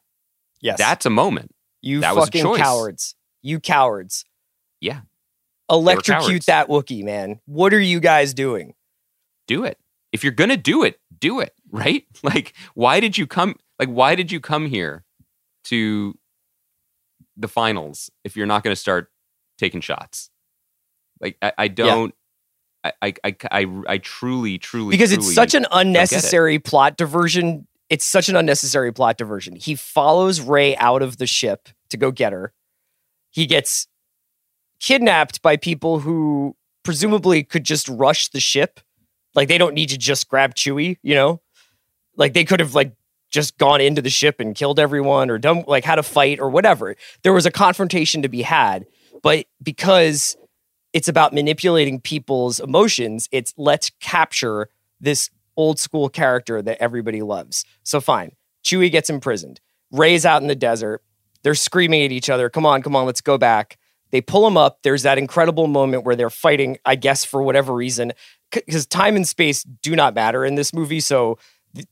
Yes. 0.62 0.78
That's 0.78 1.06
a 1.06 1.10
moment. 1.10 1.52
you 1.82 2.02
that 2.02 2.16
fucking 2.16 2.56
cowards. 2.56 3.16
You 3.42 3.60
cowards. 3.60 4.26
Yeah. 4.80 5.02
Electrocute 5.70 6.46
that 6.48 6.68
Wookiee, 6.68 7.04
man. 7.04 7.40
What 7.46 7.74
are 7.74 7.80
you 7.80 8.00
guys 8.00 8.34
doing? 8.34 8.74
Do 9.48 9.64
it. 9.64 9.78
If 10.12 10.24
you're 10.24 10.34
gonna 10.34 10.58
do 10.58 10.84
it, 10.84 11.00
do 11.18 11.40
it. 11.40 11.54
Right? 11.72 12.06
Like, 12.24 12.54
why 12.76 13.00
did 13.00 13.18
you 13.18 13.26
come? 13.26 13.56
Like, 13.80 13.90
why 13.90 14.14
did 14.14 14.32
you 14.32 14.40
come 14.40 14.68
here 14.68 15.06
to 15.66 16.16
the 17.38 17.48
finals 17.48 18.10
if 18.24 18.36
you're 18.36 18.48
not 18.48 18.64
gonna 18.64 18.76
start 18.76 19.12
taking 19.58 19.82
shots? 19.82 20.30
Like, 21.20 21.38
I, 21.42 21.54
I 21.58 21.68
don't. 21.68 22.14
I, 22.84 22.94
I, 23.02 23.14
I, 23.24 23.36
I, 23.52 23.82
I 23.88 23.98
truly, 24.00 24.58
truly, 24.58 24.92
because 24.92 25.12
it's 25.12 25.36
such 25.36 25.54
an 25.54 25.68
unnecessary 25.72 26.58
plot 26.58 26.98
diversion. 26.98 27.68
It's 27.90 28.06
such 28.06 28.30
an 28.30 28.36
unnecessary 28.36 28.92
plot 28.92 29.18
diversion. 29.18 29.56
He 29.56 29.76
follows 29.76 30.42
Rey 30.42 30.76
out 30.78 31.02
of 31.02 31.18
the 31.18 31.28
ship 31.28 31.70
to 31.90 31.98
go 31.98 32.10
get 32.10 32.34
her. 32.34 32.54
He 33.30 33.46
gets 33.46 33.88
kidnapped 34.80 35.42
by 35.42 35.58
people 35.58 36.00
who 36.00 36.56
presumably 36.84 37.44
could 37.44 37.64
just 37.64 37.88
rush 37.88 38.30
the 38.30 38.40
ship. 38.40 38.80
Like 39.36 39.48
they 39.48 39.58
don't 39.58 39.74
need 39.74 39.90
to 39.90 39.98
just 39.98 40.28
grab 40.28 40.56
Chewie, 40.56 40.98
you 41.04 41.14
know? 41.14 41.42
Like 42.18 42.34
they 42.34 42.44
could 42.44 42.60
have 42.60 42.76
like 42.76 42.94
just 43.32 43.58
gone 43.58 43.82
into 43.82 44.02
the 44.02 44.10
ship 44.10 44.40
and 44.40 44.54
killed 44.56 44.80
everyone 44.80 45.30
or 45.32 45.38
done 45.38 45.64
like 45.66 45.86
had 45.86 45.98
a 45.98 46.04
fight 46.04 46.40
or 46.40 46.50
whatever. 46.50 46.96
There 47.24 47.34
was 47.34 47.46
a 47.46 47.52
confrontation 47.52 48.22
to 48.22 48.30
be 48.30 48.44
had, 48.44 48.86
but 49.24 49.46
because 49.64 50.38
it's 50.94 51.08
about 51.08 51.34
manipulating 51.34 52.00
people's 52.00 52.60
emotions, 52.60 53.30
it's 53.32 53.54
let's 53.58 53.92
capture 54.00 54.68
this 55.00 55.30
old 55.58 55.80
school 55.80 56.10
character 56.10 56.62
that 56.62 56.78
everybody 56.82 57.22
loves. 57.22 57.66
So 57.84 58.02
fine. 58.02 58.34
Chewie 58.64 58.92
gets 58.92 59.10
imprisoned. 59.10 59.60
Rey's 59.92 60.26
out 60.26 60.42
in 60.42 60.48
the 60.48 60.56
desert. 60.56 61.02
They're 61.44 61.56
screaming 61.56 62.04
at 62.04 62.12
each 62.12 62.30
other. 62.30 62.50
Come 62.50 62.66
on, 62.66 62.82
come 62.82 62.96
on, 62.96 63.06
let's 63.06 63.22
go 63.22 63.38
back. 63.38 63.78
They 64.12 64.22
pull 64.22 64.46
him 64.46 64.58
up. 64.58 64.80
There's 64.84 65.04
that 65.04 65.18
incredible 65.18 65.68
moment 65.68 66.04
where 66.04 66.16
they're 66.16 66.30
fighting, 66.30 66.78
I 66.86 66.96
guess, 66.96 67.24
for 67.24 67.42
whatever 67.42 67.74
reason, 67.74 68.12
because 68.52 68.86
time 68.86 69.16
and 69.16 69.28
space 69.28 69.64
do 69.64 69.96
not 69.96 70.14
matter 70.14 70.46
in 70.46 70.56
this 70.56 70.74
movie. 70.74 71.00
So 71.00 71.38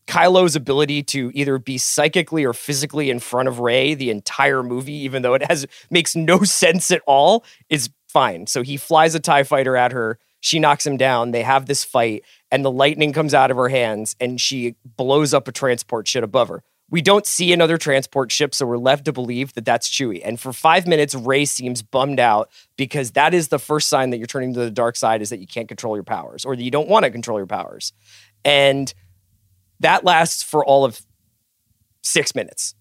Kylo's 0.07 0.55
ability 0.55 1.03
to 1.03 1.31
either 1.33 1.57
be 1.57 1.77
psychically 1.77 2.45
or 2.45 2.53
physically 2.53 3.09
in 3.09 3.19
front 3.19 3.47
of 3.47 3.59
Rey 3.59 3.93
the 3.93 4.09
entire 4.09 4.63
movie, 4.63 4.93
even 4.93 5.21
though 5.21 5.33
it 5.33 5.43
has 5.47 5.65
makes 5.89 6.15
no 6.15 6.39
sense 6.43 6.91
at 6.91 7.01
all, 7.05 7.43
is 7.69 7.89
fine. 8.07 8.47
So 8.47 8.61
he 8.61 8.77
flies 8.77 9.15
a 9.15 9.19
TIE 9.19 9.43
fighter 9.43 9.75
at 9.75 9.91
her. 9.91 10.19
She 10.41 10.59
knocks 10.59 10.85
him 10.85 10.97
down. 10.97 11.31
They 11.31 11.43
have 11.43 11.65
this 11.65 11.83
fight, 11.83 12.23
and 12.49 12.63
the 12.63 12.71
lightning 12.71 13.13
comes 13.13 13.33
out 13.33 13.51
of 13.51 13.57
her 13.57 13.69
hands, 13.69 14.15
and 14.19 14.39
she 14.39 14.75
blows 14.97 15.33
up 15.33 15.47
a 15.47 15.51
transport 15.51 16.07
ship 16.07 16.23
above 16.23 16.47
her. 16.47 16.63
We 16.91 17.01
don't 17.01 17.25
see 17.25 17.53
another 17.53 17.77
transport 17.77 18.31
ship, 18.31 18.55
so 18.55 18.65
we're 18.65 18.77
left 18.77 19.05
to 19.05 19.13
believe 19.13 19.53
that 19.53 19.65
that's 19.65 19.87
Chewie. 19.87 20.21
And 20.23 20.39
for 20.39 20.51
five 20.51 20.87
minutes, 20.87 21.13
Rey 21.13 21.45
seems 21.45 21.83
bummed 21.83 22.19
out 22.19 22.49
because 22.77 23.11
that 23.11 23.33
is 23.33 23.49
the 23.49 23.59
first 23.59 23.89
sign 23.89 24.09
that 24.09 24.17
you're 24.17 24.27
turning 24.27 24.53
to 24.55 24.59
the 24.59 24.71
dark 24.71 24.95
side 24.95 25.21
is 25.21 25.29
that 25.29 25.39
you 25.39 25.45
can't 25.45 25.67
control 25.67 25.95
your 25.95 26.03
powers 26.03 26.45
or 26.45 26.55
that 26.55 26.63
you 26.63 26.71
don't 26.71 26.89
want 26.89 27.03
to 27.03 27.11
control 27.11 27.37
your 27.37 27.45
powers. 27.45 27.93
And 28.43 28.91
that 29.79 30.03
lasts 30.03 30.43
for 30.43 30.65
all 30.65 30.85
of 30.85 31.01
six 32.01 32.35
minutes 32.35 32.75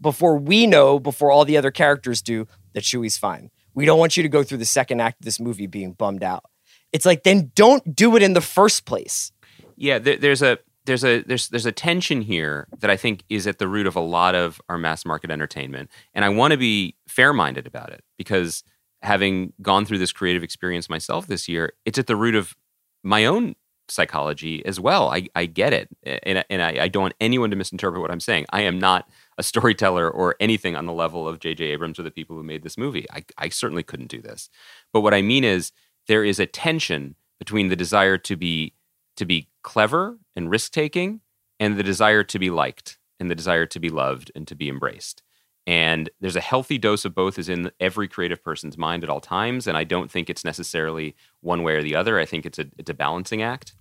before 0.00 0.36
we 0.38 0.66
know, 0.66 0.98
before 0.98 1.30
all 1.30 1.44
the 1.44 1.56
other 1.56 1.70
characters 1.70 2.22
do, 2.22 2.46
that 2.72 2.84
Chewie's 2.84 3.18
fine. 3.18 3.50
We 3.74 3.84
don't 3.84 3.98
want 3.98 4.16
you 4.16 4.22
to 4.22 4.28
go 4.28 4.42
through 4.42 4.58
the 4.58 4.64
second 4.64 5.00
act 5.00 5.20
of 5.20 5.24
this 5.24 5.40
movie 5.40 5.66
being 5.66 5.92
bummed 5.92 6.22
out. 6.22 6.44
It's 6.92 7.06
like, 7.06 7.22
then 7.22 7.52
don't 7.54 7.94
do 7.94 8.16
it 8.16 8.22
in 8.22 8.32
the 8.32 8.40
first 8.40 8.84
place. 8.84 9.32
yeah 9.76 9.98
there, 9.98 10.16
there's 10.16 10.42
a 10.42 10.58
there's 10.86 11.04
a 11.04 11.22
there's 11.22 11.48
there's 11.48 11.66
a 11.66 11.72
tension 11.72 12.22
here 12.22 12.66
that 12.80 12.90
I 12.90 12.96
think 12.96 13.22
is 13.28 13.46
at 13.46 13.58
the 13.58 13.68
root 13.68 13.86
of 13.86 13.94
a 13.94 14.00
lot 14.00 14.34
of 14.34 14.60
our 14.70 14.78
mass 14.78 15.04
market 15.04 15.30
entertainment, 15.30 15.90
and 16.14 16.24
I 16.24 16.30
want 16.30 16.52
to 16.52 16.56
be 16.56 16.96
fair 17.06 17.32
minded 17.34 17.66
about 17.66 17.90
it 17.90 18.02
because 18.16 18.64
having 19.02 19.52
gone 19.60 19.84
through 19.84 19.98
this 19.98 20.12
creative 20.12 20.42
experience 20.42 20.88
myself 20.88 21.26
this 21.26 21.46
year, 21.46 21.74
it's 21.84 21.98
at 21.98 22.06
the 22.06 22.16
root 22.16 22.34
of 22.34 22.56
my 23.04 23.26
own 23.26 23.54
psychology 23.90 24.64
as 24.66 24.78
well. 24.78 25.10
I, 25.10 25.26
I 25.34 25.46
get 25.46 25.72
it, 25.72 25.88
and, 26.04 26.44
and 26.50 26.62
I, 26.62 26.84
I 26.84 26.88
don't 26.88 27.02
want 27.02 27.14
anyone 27.20 27.50
to 27.50 27.56
misinterpret 27.56 28.00
what 28.00 28.10
I'm 28.10 28.20
saying. 28.20 28.46
I 28.50 28.62
am 28.62 28.78
not 28.78 29.08
a 29.38 29.42
storyteller 29.42 30.10
or 30.10 30.36
anything 30.40 30.76
on 30.76 30.86
the 30.86 30.92
level 30.92 31.28
of 31.28 31.40
J.J. 31.40 31.64
Abrams 31.64 31.98
or 31.98 32.02
the 32.02 32.10
people 32.10 32.36
who 32.36 32.42
made 32.42 32.62
this 32.62 32.78
movie. 32.78 33.06
I, 33.12 33.24
I 33.36 33.48
certainly 33.48 33.82
couldn't 33.82 34.10
do 34.10 34.20
this. 34.20 34.50
But 34.92 35.00
what 35.00 35.14
I 35.14 35.22
mean 35.22 35.44
is 35.44 35.72
there 36.06 36.24
is 36.24 36.38
a 36.38 36.46
tension 36.46 37.14
between 37.38 37.68
the 37.68 37.76
desire 37.76 38.18
to 38.18 38.36
be 38.36 38.74
to 39.16 39.24
be 39.24 39.48
clever 39.62 40.18
and 40.36 40.48
risk 40.50 40.72
taking 40.72 41.20
and 41.58 41.76
the 41.76 41.82
desire 41.82 42.22
to 42.22 42.38
be 42.38 42.50
liked 42.50 42.98
and 43.18 43.30
the 43.30 43.34
desire 43.34 43.66
to 43.66 43.80
be 43.80 43.90
loved 43.90 44.30
and 44.34 44.46
to 44.46 44.54
be 44.54 44.68
embraced. 44.68 45.22
And 45.68 46.08
there's 46.22 46.34
a 46.34 46.40
healthy 46.40 46.78
dose 46.78 47.04
of 47.04 47.14
both 47.14 47.38
is 47.38 47.50
in 47.50 47.70
every 47.78 48.08
creative 48.08 48.42
person's 48.42 48.78
mind 48.78 49.04
at 49.04 49.10
all 49.10 49.20
times. 49.20 49.66
And 49.66 49.76
I 49.76 49.84
don't 49.84 50.10
think 50.10 50.30
it's 50.30 50.42
necessarily 50.42 51.14
one 51.42 51.62
way 51.62 51.74
or 51.74 51.82
the 51.82 51.94
other. 51.94 52.18
I 52.18 52.24
think 52.24 52.46
it's 52.46 52.58
a 52.58 52.64
it's 52.78 52.88
a 52.88 52.94
balancing 52.94 53.42
act. 53.42 53.74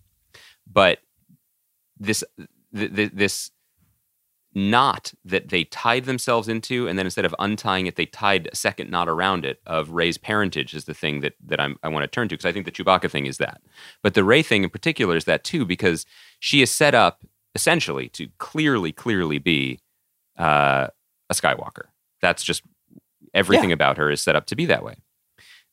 But 0.70 1.00
this 1.98 2.26
th- 2.76 2.94
th- 2.94 3.12
this 3.14 3.52
knot 4.54 5.14
that 5.24 5.48
they 5.48 5.64
tied 5.64 6.04
themselves 6.04 6.50
into, 6.50 6.90
and 6.90 7.00
then 7.00 7.06
instead 7.06 7.24
of 7.24 7.34
untying 7.40 7.88
it, 7.88 7.96
they 7.96 8.06
tied 8.06 8.50
a 8.52 8.56
second 8.56 8.92
knot 8.92 9.08
around 9.08 9.46
it 9.46 9.62
of 9.66 9.92
Rey's 9.92 10.18
parentage 10.18 10.74
is 10.74 10.84
the 10.84 10.94
thing 10.94 11.22
that 11.22 11.36
that 11.46 11.62
I'm, 11.62 11.78
I 11.84 11.88
want 11.88 12.04
to 12.04 12.08
turn 12.08 12.28
to 12.28 12.36
because 12.36 12.46
I 12.46 12.52
think 12.52 12.66
the 12.66 12.72
Chewbacca 12.74 13.10
thing 13.10 13.28
is 13.28 13.38
that, 13.38 13.62
but 14.04 14.14
the 14.14 14.26
Rey 14.26 14.44
thing 14.44 14.66
in 14.66 14.70
particular 14.70 15.16
is 15.16 15.24
that 15.24 15.46
too 15.46 15.64
because 15.64 16.06
she 16.42 16.62
is 16.62 16.70
set 16.70 16.94
up 16.94 17.24
essentially 17.56 18.10
to 18.10 18.28
clearly, 18.40 18.92
clearly 18.92 19.38
be 19.40 19.80
uh, 20.38 20.88
a 21.30 21.34
Skywalker. 21.34 21.86
That's 22.22 22.44
just 22.44 22.64
everything 23.34 23.72
about 23.72 23.98
her 23.98 24.10
is 24.10 24.22
set 24.22 24.36
up 24.36 24.46
to 24.48 24.56
be 24.56 24.66
that 24.66 24.84
way. 24.84 24.96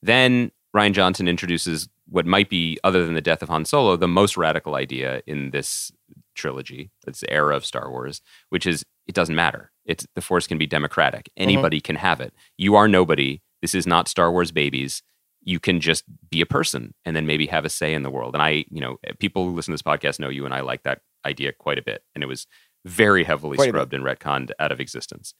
Then 0.03 0.51
Rian 0.75 0.93
Johnson 0.93 1.29
introduces 1.29 1.89
what 2.09 2.27
might 2.27 2.51
be, 2.51 2.79
other 2.85 3.05
than 3.07 3.15
the 3.15 3.21
death 3.21 3.43
of 3.43 3.49
Han 3.49 3.65
Solo, 3.65 3.97
the 3.97 4.09
most 4.09 4.37
radical 4.37 4.75
idea 4.75 5.23
in 5.27 5.51
this 5.51 5.91
trilogy, 6.35 6.91
this 7.07 7.25
era 7.29 7.57
of 7.57 7.65
Star 7.65 7.91
Wars, 7.91 8.21
which 8.51 8.67
is 8.67 8.85
it 9.07 9.15
doesn't 9.15 9.35
matter. 9.35 9.71
It's 9.85 10.07
the 10.15 10.21
Force 10.21 10.47
can 10.47 10.59
be 10.59 10.67
democratic. 10.67 11.27
Mm-hmm. 11.27 11.43
Anybody 11.43 11.81
can 11.81 11.97
have 11.97 12.21
it. 12.21 12.35
You 12.59 12.75
are 12.75 12.89
nobody. 12.89 13.41
This 13.63 13.75
is 13.75 13.87
not 13.87 14.09
Star 14.09 14.31
Wars 14.31 14.53
babies. 14.53 15.03
You 15.43 15.61
can 15.61 15.81
just 15.81 16.05
be 16.31 16.41
a 16.41 16.47
person 16.47 16.95
and 17.05 17.15
then 17.15 17.27
maybe 17.27 17.47
have 17.47 17.65
a 17.65 17.71
say 17.71 17.95
in 17.95 18.03
the 18.03 18.11
world. 18.11 18.35
And 18.35 18.43
I, 18.43 18.65
you 18.71 18.81
know, 18.81 18.97
people 19.19 19.45
who 19.45 19.55
listen 19.55 19.73
to 19.73 19.75
this 19.75 19.83
podcast 19.83 20.19
know 20.19 20.31
you 20.31 20.45
and 20.45 20.55
I 20.55 20.61
like 20.61 20.83
that 20.83 21.01
idea 21.25 21.53
quite 21.53 21.79
a 21.79 21.83
bit. 21.83 22.03
And 22.15 22.25
it 22.25 22.27
was 22.27 22.47
very 22.85 23.25
heavily 23.25 23.57
Quite 23.57 23.69
scrubbed 23.69 23.95
and 23.95 24.05
retconned 24.05 24.51
out 24.59 24.73
of 24.73 24.81
existence. 24.81 25.35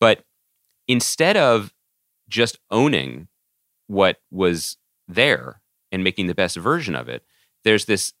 But 0.00 0.24
instead 0.86 1.36
of 1.36 1.72
just 2.28 2.58
owning 2.70 3.28
what 3.86 4.18
was 4.30 4.76
there 5.06 5.60
and 5.90 6.04
making 6.04 6.26
the 6.26 6.34
best 6.34 6.56
version 6.56 6.94
of 6.94 7.08
it, 7.08 7.24
there's 7.64 7.86
this 7.86 8.12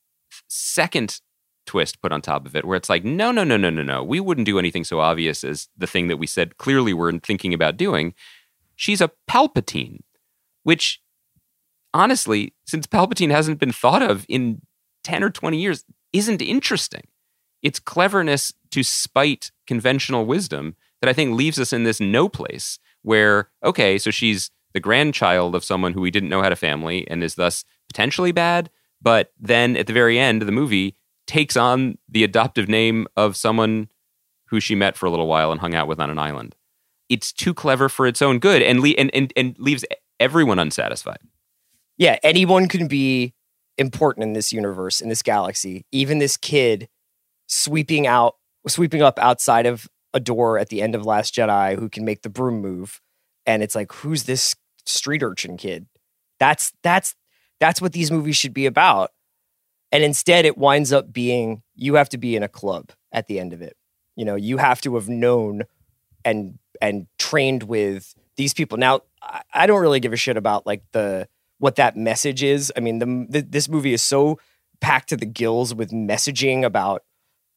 second 0.48 1.20
twist 1.66 2.00
put 2.00 2.12
on 2.12 2.22
top 2.22 2.46
of 2.46 2.56
it 2.56 2.64
where 2.64 2.76
it's 2.76 2.88
like, 2.88 3.04
no, 3.04 3.30
no, 3.30 3.44
no, 3.44 3.56
no, 3.56 3.70
no, 3.70 3.82
no. 3.82 4.02
We 4.02 4.20
wouldn't 4.20 4.46
do 4.46 4.58
anything 4.58 4.84
so 4.84 5.00
obvious 5.00 5.44
as 5.44 5.68
the 5.76 5.86
thing 5.86 6.08
that 6.08 6.16
we 6.16 6.26
said 6.26 6.56
clearly 6.56 6.94
we're 6.94 7.18
thinking 7.18 7.52
about 7.52 7.76
doing. 7.76 8.14
She's 8.74 9.00
a 9.00 9.10
Palpatine, 9.28 10.00
which 10.62 11.02
honestly, 11.92 12.54
since 12.66 12.86
Palpatine 12.86 13.30
hasn't 13.30 13.58
been 13.58 13.72
thought 13.72 14.02
of 14.02 14.24
in 14.28 14.62
10 15.04 15.22
or 15.22 15.30
20 15.30 15.58
years, 15.58 15.84
isn't 16.12 16.40
interesting. 16.40 17.06
It's 17.62 17.80
cleverness 17.80 18.52
to 18.70 18.82
spite 18.82 19.50
conventional 19.66 20.26
wisdom 20.26 20.76
that 21.00 21.08
I 21.08 21.12
think 21.12 21.36
leaves 21.36 21.58
us 21.58 21.72
in 21.72 21.84
this 21.84 22.00
no 22.00 22.28
place 22.28 22.78
where, 23.02 23.48
okay, 23.64 23.98
so 23.98 24.10
she's 24.10 24.50
the 24.74 24.80
grandchild 24.80 25.54
of 25.54 25.64
someone 25.64 25.92
who 25.92 26.00
we 26.00 26.10
didn't 26.10 26.28
know 26.28 26.42
had 26.42 26.52
a 26.52 26.56
family 26.56 27.08
and 27.08 27.22
is 27.22 27.36
thus 27.36 27.64
potentially 27.88 28.32
bad, 28.32 28.70
but 29.00 29.32
then 29.38 29.76
at 29.76 29.86
the 29.86 29.92
very 29.92 30.18
end 30.18 30.42
of 30.42 30.46
the 30.46 30.52
movie 30.52 30.94
takes 31.26 31.56
on 31.56 31.98
the 32.08 32.24
adoptive 32.24 32.68
name 32.68 33.06
of 33.16 33.36
someone 33.36 33.88
who 34.46 34.60
she 34.60 34.74
met 34.74 34.96
for 34.96 35.06
a 35.06 35.10
little 35.10 35.26
while 35.26 35.52
and 35.52 35.60
hung 35.60 35.74
out 35.74 35.88
with 35.88 36.00
on 36.00 36.10
an 36.10 36.18
island. 36.18 36.54
It's 37.08 37.32
too 37.32 37.54
clever 37.54 37.88
for 37.88 38.06
its 38.06 38.20
own 38.20 38.38
good 38.38 38.62
and, 38.62 38.80
le- 38.80 38.90
and, 38.90 39.10
and, 39.14 39.32
and 39.36 39.58
leaves 39.58 39.84
everyone 40.20 40.58
unsatisfied. 40.58 41.20
Yeah, 41.96 42.18
anyone 42.22 42.68
can 42.68 42.88
be 42.88 43.34
important 43.76 44.24
in 44.24 44.32
this 44.32 44.52
universe, 44.52 45.00
in 45.00 45.08
this 45.08 45.22
galaxy. 45.22 45.86
Even 45.92 46.18
this 46.18 46.36
kid 46.36 46.88
sweeping 47.48 48.06
out, 48.06 48.36
sweeping 48.66 49.02
up 49.02 49.18
outside 49.18 49.66
of 49.66 49.88
a 50.14 50.20
door 50.20 50.58
at 50.58 50.68
the 50.68 50.80
end 50.80 50.94
of 50.94 51.04
Last 51.04 51.34
Jedi 51.34 51.78
who 51.78 51.88
can 51.88 52.04
make 52.04 52.22
the 52.22 52.30
broom 52.30 52.60
move. 52.60 53.00
And 53.46 53.62
it's 53.62 53.74
like, 53.74 53.92
who's 53.92 54.24
this 54.24 54.54
street 54.86 55.22
urchin 55.22 55.56
kid? 55.56 55.86
That's 56.38 56.72
that's 56.82 57.14
that's 57.60 57.82
what 57.82 57.92
these 57.92 58.10
movies 58.10 58.36
should 58.36 58.54
be 58.54 58.66
about. 58.66 59.10
And 59.90 60.04
instead 60.04 60.44
it 60.44 60.58
winds 60.58 60.92
up 60.92 61.12
being 61.12 61.62
you 61.74 61.94
have 61.94 62.08
to 62.10 62.18
be 62.18 62.36
in 62.36 62.42
a 62.42 62.48
club 62.48 62.90
at 63.10 63.26
the 63.26 63.40
end 63.40 63.52
of 63.52 63.62
it. 63.62 63.76
You 64.16 64.24
know, 64.24 64.36
you 64.36 64.58
have 64.58 64.80
to 64.82 64.94
have 64.94 65.08
known 65.08 65.62
and 66.24 66.58
and 66.80 67.06
trained 67.18 67.64
with 67.64 68.14
these 68.36 68.54
people. 68.54 68.78
Now, 68.78 69.00
I, 69.52 69.66
don't 69.66 69.80
really 69.80 70.00
give 70.00 70.12
a 70.12 70.16
shit 70.16 70.36
about 70.36 70.66
like 70.66 70.82
the 70.92 71.28
what 71.58 71.76
that 71.76 71.96
message 71.96 72.42
is. 72.42 72.72
I 72.76 72.80
mean, 72.80 72.98
the, 72.98 73.26
the 73.28 73.40
this 73.42 73.68
movie 73.68 73.92
is 73.92 74.02
so 74.02 74.38
packed 74.80 75.08
to 75.08 75.16
the 75.16 75.26
gills 75.26 75.74
with 75.74 75.90
messaging 75.90 76.64
about 76.64 77.02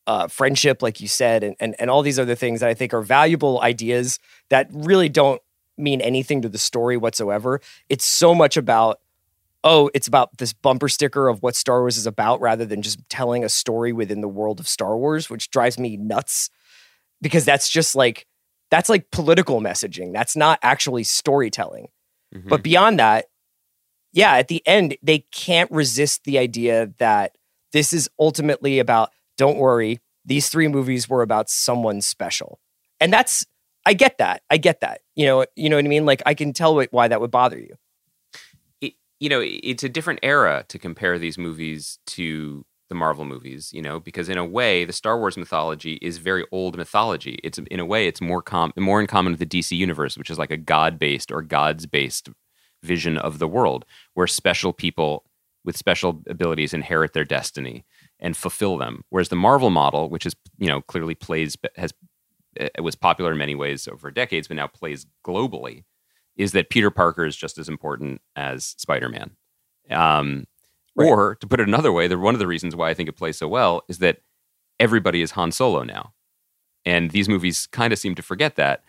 uh, 0.07 0.27
friendship, 0.27 0.81
like 0.81 0.99
you 0.99 1.07
said, 1.07 1.43
and, 1.43 1.55
and 1.59 1.75
and 1.79 1.89
all 1.89 2.01
these 2.01 2.19
other 2.19 2.35
things 2.35 2.59
that 2.59 2.69
I 2.69 2.73
think 2.73 2.93
are 2.93 3.01
valuable 3.01 3.61
ideas 3.61 4.19
that 4.49 4.67
really 4.71 5.09
don't 5.09 5.41
mean 5.77 6.01
anything 6.01 6.41
to 6.41 6.49
the 6.49 6.57
story 6.57 6.97
whatsoever. 6.97 7.61
It's 7.89 8.05
so 8.05 8.33
much 8.35 8.57
about 8.57 8.99
oh, 9.63 9.91
it's 9.93 10.07
about 10.07 10.35
this 10.39 10.53
bumper 10.53 10.89
sticker 10.89 11.27
of 11.27 11.43
what 11.43 11.55
Star 11.55 11.81
Wars 11.81 11.95
is 11.95 12.07
about 12.07 12.41
rather 12.41 12.65
than 12.65 12.81
just 12.81 12.99
telling 13.09 13.43
a 13.43 13.49
story 13.49 13.93
within 13.93 14.21
the 14.21 14.27
world 14.27 14.59
of 14.59 14.67
Star 14.67 14.97
Wars, 14.97 15.29
which 15.29 15.51
drives 15.51 15.77
me 15.77 15.97
nuts 15.97 16.49
because 17.21 17.45
that's 17.45 17.69
just 17.69 17.95
like 17.95 18.25
that's 18.71 18.89
like 18.89 19.11
political 19.11 19.61
messaging. 19.61 20.13
That's 20.13 20.35
not 20.35 20.57
actually 20.63 21.03
storytelling. 21.03 21.89
Mhm. 22.33 22.49
But 22.49 22.63
beyond 22.63 22.99
that, 22.99 23.25
yeah, 24.13 24.33
at 24.33 24.47
the 24.47 24.65
end, 24.65 24.97
they 25.03 25.19
can't 25.31 25.69
resist 25.71 26.23
the 26.23 26.37
idea 26.37 26.91
that 26.97 27.37
this 27.71 27.93
is 27.93 28.09
ultimately 28.19 28.79
about, 28.79 29.11
don't 29.37 29.57
worry, 29.57 29.99
these 30.25 30.49
three 30.49 30.67
movies 30.67 31.09
were 31.09 31.21
about 31.21 31.49
someone 31.49 32.01
special. 32.01 32.59
And 32.99 33.11
that's, 33.11 33.45
I 33.85 33.93
get 33.93 34.17
that. 34.19 34.43
I 34.49 34.57
get 34.57 34.81
that. 34.81 35.01
You 35.15 35.25
know, 35.25 35.45
you 35.55 35.69
know 35.69 35.77
what 35.77 35.85
I 35.85 35.87
mean? 35.87 36.05
Like, 36.05 36.21
I 36.25 36.33
can 36.33 36.53
tell 36.53 36.79
why 36.91 37.07
that 37.07 37.21
would 37.21 37.31
bother 37.31 37.59
you. 37.59 37.75
it, 38.81 38.93
you 39.19 39.29
know, 39.29 39.41
it's 39.43 39.83
a 39.83 39.89
different 39.89 40.19
era 40.21 40.65
to 40.69 40.77
compare 40.77 41.17
these 41.17 41.37
movies 41.37 41.99
to 42.07 42.65
the 42.91 42.95
Marvel 42.95 43.23
movies, 43.23 43.71
you 43.71 43.81
know, 43.81 44.01
because 44.01 44.27
in 44.27 44.37
a 44.37 44.43
way, 44.43 44.83
the 44.83 44.91
Star 44.91 45.17
Wars 45.17 45.37
mythology 45.37 45.93
is 46.01 46.17
very 46.17 46.45
old 46.51 46.77
mythology. 46.77 47.39
It's 47.41 47.57
in 47.57 47.79
a 47.79 47.85
way, 47.85 48.05
it's 48.05 48.19
more 48.19 48.41
com- 48.41 48.73
more 48.77 48.99
in 48.99 49.07
common 49.07 49.31
with 49.31 49.39
the 49.39 49.45
DC 49.45 49.77
universe, 49.77 50.17
which 50.17 50.29
is 50.29 50.37
like 50.37 50.51
a 50.51 50.57
god 50.57 50.99
based 50.99 51.31
or 51.31 51.41
gods 51.41 51.85
based 51.85 52.27
vision 52.83 53.17
of 53.17 53.39
the 53.39 53.47
world, 53.47 53.85
where 54.13 54.27
special 54.27 54.73
people 54.73 55.23
with 55.63 55.77
special 55.77 56.21
abilities 56.27 56.73
inherit 56.73 57.13
their 57.13 57.23
destiny 57.23 57.85
and 58.21 58.37
fulfill 58.37 58.77
them. 58.77 59.03
Whereas 59.09 59.29
the 59.29 59.35
Marvel 59.35 59.69
model, 59.69 60.09
which 60.09 60.25
is 60.25 60.35
you 60.57 60.67
know 60.67 60.81
clearly 60.81 61.15
plays 61.15 61.57
has 61.75 61.93
it 62.55 62.83
was 62.83 62.95
popular 62.95 63.31
in 63.31 63.37
many 63.37 63.55
ways 63.55 63.87
over 63.87 64.11
decades, 64.11 64.47
but 64.47 64.57
now 64.57 64.67
plays 64.67 65.05
globally, 65.25 65.85
is 66.35 66.51
that 66.51 66.69
Peter 66.69 66.91
Parker 66.91 67.25
is 67.25 67.35
just 67.35 67.57
as 67.57 67.69
important 67.69 68.21
as 68.35 68.65
Spider 68.77 69.09
Man. 69.09 69.31
Um, 69.89 70.45
Right. 70.95 71.07
Or 71.07 71.35
to 71.35 71.47
put 71.47 71.61
it 71.61 71.67
another 71.67 71.91
way, 71.91 72.07
the 72.07 72.17
one 72.19 72.35
of 72.35 72.39
the 72.39 72.47
reasons 72.47 72.75
why 72.75 72.89
I 72.89 72.93
think 72.93 73.07
it 73.07 73.15
plays 73.15 73.37
so 73.37 73.47
well 73.47 73.83
is 73.87 73.99
that 73.99 74.21
everybody 74.79 75.21
is 75.21 75.31
Han 75.31 75.51
Solo 75.53 75.83
now, 75.83 76.13
and 76.83 77.11
these 77.11 77.29
movies 77.29 77.65
kind 77.67 77.93
of 77.93 77.99
seem 77.99 78.13
to 78.15 78.21
forget 78.21 78.57
that. 78.57 78.83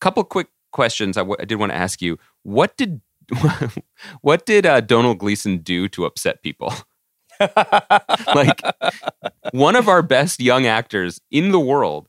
Couple 0.00 0.22
quick 0.22 0.46
questions 0.70 1.16
I, 1.16 1.22
w- 1.22 1.36
I 1.40 1.44
did 1.44 1.56
want 1.56 1.72
to 1.72 1.76
ask 1.76 2.00
you: 2.00 2.18
What 2.44 2.76
did 2.76 3.00
what 4.20 4.46
did 4.46 4.64
uh, 4.64 4.80
Domhnall 4.80 5.16
Gleeson 5.16 5.58
do 5.58 5.88
to 5.88 6.04
upset 6.04 6.42
people? 6.42 6.72
like 8.34 8.60
one 9.52 9.76
of 9.76 9.88
our 9.88 10.02
best 10.02 10.40
young 10.40 10.66
actors 10.66 11.20
in 11.30 11.50
the 11.52 11.60
world 11.60 12.08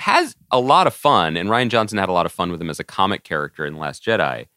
has 0.00 0.34
a 0.50 0.60
lot 0.60 0.86
of 0.86 0.94
fun, 0.94 1.36
and 1.36 1.48
Rian 1.48 1.68
Johnson 1.68 1.98
had 1.98 2.08
a 2.08 2.12
lot 2.12 2.26
of 2.26 2.32
fun 2.32 2.50
with 2.50 2.60
him 2.60 2.70
as 2.70 2.80
a 2.80 2.84
comic 2.84 3.24
character 3.24 3.64
in 3.64 3.76
Last 3.76 4.04
Jedi. 4.04 4.46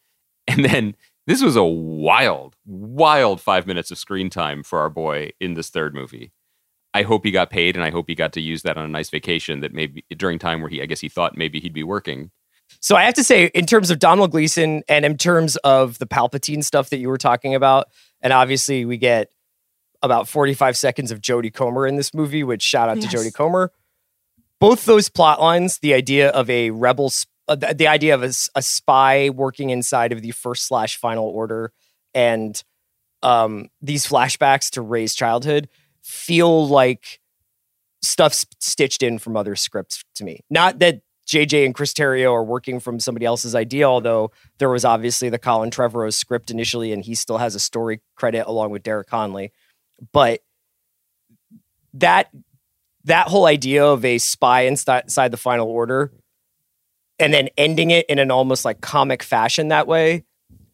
And 0.50 0.64
then 0.64 0.96
this 1.26 1.42
was 1.42 1.56
a 1.56 1.64
wild, 1.64 2.56
wild 2.64 3.38
five 3.38 3.66
minutes 3.66 3.90
of 3.90 3.98
screen 3.98 4.30
time 4.30 4.62
for 4.62 4.78
our 4.78 4.88
boy 4.88 5.32
in 5.38 5.52
this 5.52 5.68
third 5.68 5.94
movie. 5.94 6.32
I 6.94 7.02
hope 7.02 7.22
he 7.22 7.30
got 7.30 7.50
paid, 7.50 7.76
and 7.76 7.84
I 7.84 7.90
hope 7.90 8.06
he 8.08 8.14
got 8.14 8.32
to 8.32 8.40
use 8.40 8.62
that 8.62 8.78
on 8.78 8.86
a 8.86 8.88
nice 8.88 9.10
vacation 9.10 9.60
that 9.60 9.74
maybe 9.74 10.06
during 10.16 10.38
time 10.38 10.62
where 10.62 10.70
he, 10.70 10.80
I 10.80 10.86
guess 10.86 11.00
he 11.00 11.10
thought 11.10 11.36
maybe 11.36 11.60
he'd 11.60 11.74
be 11.74 11.82
working. 11.82 12.30
So 12.80 12.96
I 12.96 13.04
have 13.04 13.12
to 13.14 13.24
say, 13.24 13.50
in 13.54 13.66
terms 13.66 13.90
of 13.90 13.98
Domhnall 13.98 14.28
Gleeson 14.28 14.82
and 14.88 15.04
in 15.04 15.18
terms 15.18 15.56
of 15.58 15.98
the 15.98 16.06
Palpatine 16.06 16.64
stuff 16.64 16.88
that 16.90 16.98
you 16.98 17.08
were 17.08 17.18
talking 17.18 17.54
about, 17.54 17.88
and 18.22 18.32
obviously 18.32 18.86
we 18.86 18.96
get 18.96 19.30
about 20.02 20.28
45 20.28 20.76
seconds 20.76 21.10
of 21.10 21.20
Jodie 21.20 21.52
Comer 21.52 21.86
in 21.86 21.96
this 21.96 22.14
movie, 22.14 22.44
which 22.44 22.62
shout 22.62 22.88
out 22.88 22.98
Yes. 22.98 23.10
to 23.10 23.16
Jodie 23.16 23.32
Comer. 23.34 23.72
Both 24.60 24.84
those 24.84 25.08
plot 25.08 25.40
lines, 25.40 25.78
the 25.78 25.94
idea 25.94 26.30
of 26.30 26.48
a 26.50 26.70
rebel, 26.70 27.12
uh, 27.46 27.54
the, 27.54 27.74
the 27.74 27.86
idea 27.86 28.14
of 28.14 28.22
a 28.22 28.62
spy 28.62 29.30
working 29.30 29.70
inside 29.70 30.12
of 30.12 30.22
the 30.22 30.32
first 30.32 30.66
slash 30.66 30.96
final 30.96 31.26
order, 31.26 31.72
and 32.14 32.62
um, 33.22 33.68
these 33.82 34.06
flashbacks 34.06 34.70
to 34.70 34.82
Rey's 34.82 35.14
childhood 35.14 35.68
feel 36.02 36.66
like 36.68 37.20
stuff 38.02 38.44
stitched 38.60 39.02
in 39.02 39.18
from 39.18 39.36
other 39.36 39.56
scripts 39.56 40.04
to 40.14 40.24
me. 40.24 40.40
Not 40.50 40.78
that 40.78 41.00
JJ 41.26 41.66
and 41.66 41.74
Chris 41.74 41.92
Terrio 41.92 42.32
are 42.32 42.44
working 42.44 42.80
from 42.80 42.98
somebody 43.00 43.26
else's 43.26 43.54
idea, 43.54 43.84
although 43.84 44.30
there 44.58 44.70
was 44.70 44.84
obviously 44.84 45.28
the 45.28 45.38
Colin 45.38 45.70
Trevorrow 45.70 46.12
script 46.12 46.50
initially, 46.50 46.92
and 46.92 47.04
he 47.04 47.14
still 47.14 47.38
has 47.38 47.54
a 47.54 47.60
story 47.60 48.00
credit 48.16 48.46
along 48.46 48.70
with 48.70 48.82
Derek 48.82 49.08
Connolly. 49.08 49.52
But 50.12 50.40
that 51.94 52.30
that 53.04 53.28
whole 53.28 53.46
idea 53.46 53.84
of 53.84 54.04
a 54.04 54.18
spy 54.18 54.62
inside 54.62 55.30
the 55.30 55.36
final 55.36 55.66
order 55.68 56.12
and 57.18 57.32
then 57.32 57.48
ending 57.56 57.90
it 57.90 58.06
in 58.06 58.18
an 58.18 58.30
almost 58.30 58.64
like 58.64 58.80
comic 58.80 59.22
fashion 59.22 59.68
that 59.68 59.86
way 59.86 60.24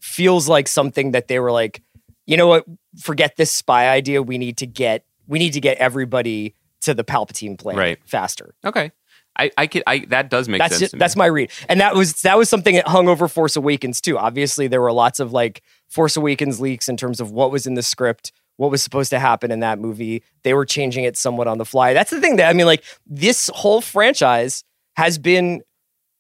feels 0.01 0.49
like 0.49 0.67
something 0.69 1.13
that 1.13 1.29
they 1.29 1.39
were 1.39 1.53
like, 1.53 1.81
you 2.27 2.37
know 2.37 2.47
what, 2.49 2.65
forget 3.01 3.37
this 3.37 3.53
spy 3.53 3.89
idea. 3.89 4.23
We 4.23 4.37
need 4.39 4.57
to 4.59 4.67
get 4.67 5.05
we 5.27 5.39
need 5.39 5.53
to 5.53 5.61
get 5.61 5.79
everybody 5.79 6.55
to 6.83 6.93
the 6.93 7.05
Palpatine 7.05 7.59
planet 7.59 7.79
Right. 7.79 7.99
faster. 8.05 8.55
Okay, 8.65 8.93
I, 9.37 9.51
I 9.57 9.67
could, 9.67 9.83
I 9.87 10.01
that 10.09 10.29
does 10.29 10.49
make 10.49 10.59
that's 10.61 10.75
sense. 10.75 10.83
it, 10.83 10.91
to 10.91 10.97
me. 10.97 10.99
that's 10.99 11.17
my 11.17 11.27
read, 11.27 11.51
and 11.69 11.81
that 11.81 11.95
was 11.95 12.13
that 12.23 12.37
was 12.37 12.49
something 12.49 12.75
that 12.75 12.87
hung 12.87 13.09
over 13.09 13.27
Force 13.27 13.57
Awakens 13.57 14.01
too. 14.01 14.19
Obviously, 14.19 14.67
there 14.69 14.81
were 14.81 14.93
lots 14.93 15.19
of 15.21 15.33
like 15.33 15.63
Force 15.89 16.17
Awakens 16.17 16.61
leaks 16.61 16.89
in 16.89 16.97
terms 16.97 17.21
of 17.21 17.31
what 17.31 17.51
was 17.51 17.67
in 17.67 17.75
the 17.75 17.83
script, 17.83 18.33
what 18.57 18.71
was 18.71 18.83
supposed 18.83 19.11
to 19.11 19.19
happen 19.19 19.51
in 19.51 19.61
that 19.61 19.79
movie. 19.79 20.23
They 20.43 20.55
were 20.55 20.65
changing 20.65 21.05
it 21.05 21.17
somewhat 21.17 21.49
on 21.49 21.59
the 21.59 21.65
fly. 21.65 21.93
That's 21.93 22.11
the 22.11 22.21
thing 22.21 22.37
that 22.37 22.49
I 22.49 22.53
mean, 22.53 22.67
like 22.67 22.85
this 23.07 23.51
whole 23.55 23.81
franchise 23.81 24.65
has 24.97 25.19
been 25.19 25.63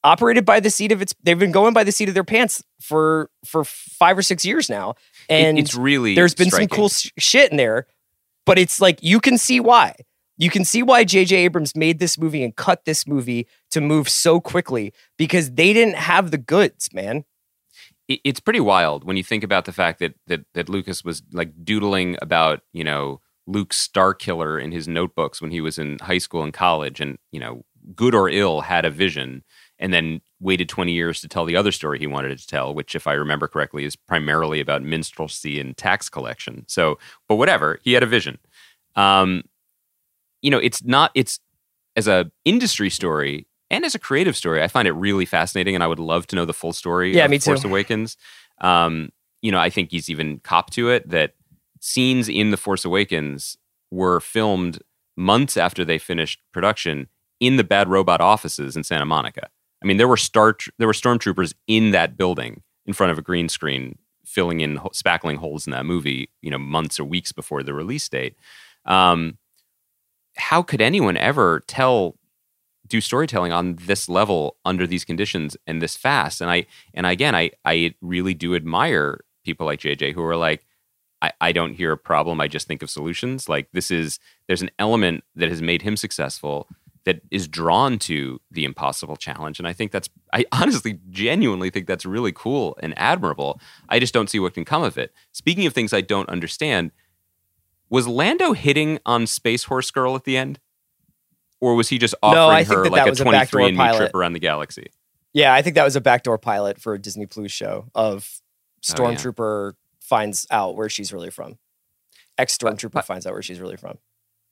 operated 0.03 0.45
by 0.45 0.61
the 0.61 0.70
seat 0.70 0.93
of 0.93 1.01
its. 1.01 1.14
They've 1.22 1.39
been 1.39 1.53
going 1.53 1.74
by 1.74 1.85
the 1.85 1.93
seat 1.93 2.09
of 2.09 2.14
their 2.14 2.24
pants 2.24 2.62
for 2.80 3.30
for 3.45 3.64
five 3.64 4.18
or 4.18 4.22
six 4.22 4.45
years 4.45 4.68
now, 4.68 4.95
and 5.28 5.59
it's 5.59 5.74
really 5.74 6.14
there's 6.14 6.35
been 6.35 6.49
striking. 6.49 6.68
some 6.68 6.76
cool 6.76 6.89
sh- 6.89 7.11
shit 7.18 7.51
in 7.51 7.57
there, 7.57 7.87
but 8.47 8.59
it's 8.59 8.80
like 8.80 9.03
you 9.03 9.20
can 9.20 9.39
see 9.39 9.61
why. 9.61 9.97
You 10.37 10.51
can 10.51 10.64
see 10.64 10.82
why 10.82 11.05
J.J. 11.05 11.37
Abrams 11.37 11.76
made 11.76 12.01
this 12.01 12.18
movie 12.18 12.43
and 12.43 12.55
cut 12.57 12.85
this 12.85 13.07
movie 13.07 13.47
to 13.70 13.80
move 13.80 14.09
so 14.09 14.41
quickly 14.41 14.93
because 15.16 15.53
they 15.53 15.72
didn't 15.72 15.95
have 15.95 16.32
the 16.32 16.39
goods, 16.39 16.93
man. 16.93 17.24
It- 18.09 18.20
it's 18.24 18.40
pretty 18.40 18.61
wild 18.61 19.05
when 19.05 19.16
you 19.16 19.24
think 19.24 19.44
about 19.44 19.64
the 19.64 19.72
fact 19.72 19.98
that 20.00 20.14
that 20.26 20.44
that 20.55 20.68
Lucas 20.68 21.05
was 21.05 21.22
like 21.32 21.52
doodling 21.64 22.16
about 22.22 22.61
you 22.72 22.84
know 22.84 23.20
Luke's 23.46 23.76
Star 23.78 24.14
Killer 24.14 24.59
in 24.59 24.72
his 24.72 24.88
notebooks 24.88 25.40
when 25.42 25.50
he 25.50 25.61
was 25.61 25.78
in 25.78 25.98
high 26.00 26.18
school 26.18 26.42
and 26.42 26.52
college, 26.52 27.00
and 27.00 27.18
you 27.32 27.40
know 27.40 27.64
good 27.94 28.14
or 28.14 28.28
ill 28.30 28.62
had 28.62 28.84
a 28.86 28.90
vision, 28.90 29.44
and 29.78 29.92
then 29.92 30.20
waited 30.40 30.68
twenty 30.68 30.92
years 30.92 31.20
to 31.20 31.28
tell 31.28 31.44
the 31.44 31.57
other 31.57 31.72
story 31.72 31.98
he 31.98 32.07
wanted 32.07 32.38
to 32.38 32.46
tell, 32.46 32.74
which, 32.74 32.94
if 32.94 33.07
I 33.07 33.12
remember 33.14 33.46
correctly, 33.48 33.84
is 33.84 33.96
primarily 33.96 34.61
about 34.61 34.82
minstrelsy 34.82 35.61
and 35.61 35.76
tax 35.76 36.09
collection. 36.09 36.64
So, 36.68 36.98
but 37.28 37.36
whatever, 37.36 37.78
he 37.82 37.92
had 37.92 38.02
a 38.02 38.07
vision. 38.07 38.38
Um, 38.96 39.42
you 40.42 40.50
know, 40.50 40.59
it's 40.59 40.84
not 40.84 41.11
it's 41.14 41.40
as 41.96 42.09
a 42.09 42.30
industry 42.44 42.90
story 42.90 43.46
and 43.75 43.85
as 43.85 43.97
a 43.97 43.99
creative 43.99 44.37
story, 44.37 44.62
I 44.62 44.68
find 44.68 44.87
it 44.87 44.93
really 44.93 45.25
fascinating, 45.25 45.75
and 45.75 45.83
I 45.83 45.89
would 45.89 45.99
love 45.99 46.29
to 46.29 46.37
know 46.37 46.45
the 46.45 46.53
full 46.53 46.72
story. 46.72 47.12
Yeah, 47.12 47.25
of 47.25 47.31
me 47.31 47.39
too. 47.39 47.47
Force 47.47 47.64
Awakens. 47.64 48.16
Um, 48.61 49.11
you 49.43 49.51
know, 49.51 49.59
I 49.59 49.68
think 49.68 49.91
he's 49.91 50.09
even 50.09 50.39
copped 50.39 50.72
to 50.75 50.91
it 50.91 51.11
that 51.11 51.35
scenes 51.81 52.29
in 52.29 52.53
the 52.53 52.57
Force 52.57 52.85
Awakens 52.85 53.59
were 53.91 54.20
filmed 54.20 54.81
months 55.16 55.57
after 55.57 55.85
they 55.85 55.99
finished 55.99 56.41
production 56.53 57.09
in 57.41 57.57
the 57.57 57.64
Bad 57.64 57.89
Robot 57.89 58.20
offices 58.20 58.77
in 58.77 58.85
Santa 58.85 59.05
Monica. 59.05 59.49
I 59.83 59.87
mean, 59.87 59.97
there 59.97 60.09
were 60.09 60.16
star 60.16 60.57
there 60.79 60.87
were 60.87 60.93
stormtroopers 60.93 61.53
in 61.66 61.91
that 61.91 62.16
building 62.16 62.62
in 62.87 62.93
front 62.93 63.11
of 63.11 63.18
a 63.18 63.22
green 63.22 63.49
screen, 63.49 63.99
filling 64.25 64.61
in 64.61 64.77
ho- 64.77 64.91
spackling 64.95 65.37
holes 65.37 65.66
in 65.66 65.72
that 65.72 65.85
movie. 65.85 66.31
You 66.43 66.53
know, 66.53 66.59
months 66.59 67.01
or 67.01 67.05
weeks 67.05 67.33
before 67.33 67.64
the 67.64 67.75
release 67.75 68.09
date. 68.09 68.37
Um, 68.85 69.37
how 70.37 70.62
could 70.62 70.81
anyone 70.81 71.16
ever 71.16 71.64
tell 71.66 72.16
do 72.87 73.01
storytelling 73.01 73.53
on 73.53 73.76
this 73.76 74.09
level 74.09 74.57
under 74.64 74.87
these 74.87 75.05
conditions 75.05 75.57
and 75.66 75.80
this 75.80 75.97
fast. 75.97 76.41
And 76.41 76.51
i 76.51 76.66
and 76.93 77.07
again 77.07 77.35
i 77.35 77.51
i 77.64 77.95
really 78.01 78.35
do 78.35 78.55
admire 78.55 79.20
people 79.45 79.66
like 79.66 79.80
jj 79.80 80.12
who 80.12 80.22
are 80.22 80.37
like 80.37 80.66
I, 81.22 81.32
I 81.41 81.53
don't 81.53 81.72
hear 81.72 81.91
a 81.91 81.97
problem. 81.97 82.39
I 82.39 82.49
just 82.49 82.66
think 82.66 82.82
of 82.82 82.91
solutions. 82.91 83.49
Like 83.49 83.68
this 83.72 83.91
is 83.91 84.18
there's 84.47 84.61
an 84.61 84.70
element 84.78 85.24
that 85.35 85.49
has 85.49 85.62
made 85.62 85.80
him 85.80 85.97
successful 85.97 86.68
that 87.07 87.22
is 87.30 87.49
drawn 87.49 87.99
to 88.01 88.41
the 88.51 88.64
impossible 88.66 89.16
challenge. 89.16 89.59
And 89.59 89.66
i 89.66 89.72
think 89.72 89.91
that's 89.91 90.11
i 90.32 90.45
honestly 90.53 90.99
genuinely 91.09 91.70
think 91.70 91.87
that's 91.87 92.05
really 92.05 92.32
cool 92.32 92.76
and 92.82 92.93
admirable. 92.99 93.59
I 93.89 93.99
just 93.99 94.12
don't 94.12 94.28
see 94.28 94.39
what 94.39 94.55
can 94.55 94.64
come 94.66 94.82
of 94.82 94.99
it. 94.99 95.12
Speaking 95.32 95.66
of 95.66 95.72
things 95.72 95.93
i 95.93 96.03
don't 96.03 96.28
understand 96.28 96.91
was 97.89 98.09
lando 98.09 98.53
hitting 98.53 98.99
on 99.07 99.26
space 99.26 99.64
horse 99.64 99.91
girl 99.91 100.16
at 100.16 100.24
the 100.24 100.37
end 100.37 100.59
or 101.64 101.74
was 101.74 101.88
he 101.88 101.98
just 101.98 102.14
offering 102.22 102.66
No, 102.68 102.74
her 102.76 102.82
that 102.84 102.92
like 102.92 103.00
that 103.00 103.06
a 103.08 103.10
was 103.10 103.20
a 103.20 103.24
23 103.24 103.68
and 103.68 103.76
me 103.76 103.96
trip 103.96 104.14
around 104.14 104.32
the 104.34 104.38
galaxy 104.40 104.88
Yeah, 105.32 105.54
I 105.54 105.62
think 105.62 105.74
that 105.76 105.84
was 105.84 105.96
a 105.96 106.00
backdoor 106.00 106.38
pilot 106.38 106.80
for 106.80 106.94
a 106.94 106.98
Disney 106.98 107.26
Plus 107.26 107.50
show 107.50 107.86
of 107.94 108.40
Oh, 108.40 108.42
yeah. 108.86 108.94
Stormtrooper 109.16 109.72
finds 110.00 110.46
out 110.50 110.76
where 110.76 110.90
she's 110.90 111.10
really 111.10 111.30
from. 111.30 111.56
Ex 112.36 112.56
Stormtrooper 112.58 113.02
finds 113.02 113.26
out 113.26 113.32
where 113.32 113.42
she's 113.42 113.60
really 113.60 113.76
from. 113.76 113.98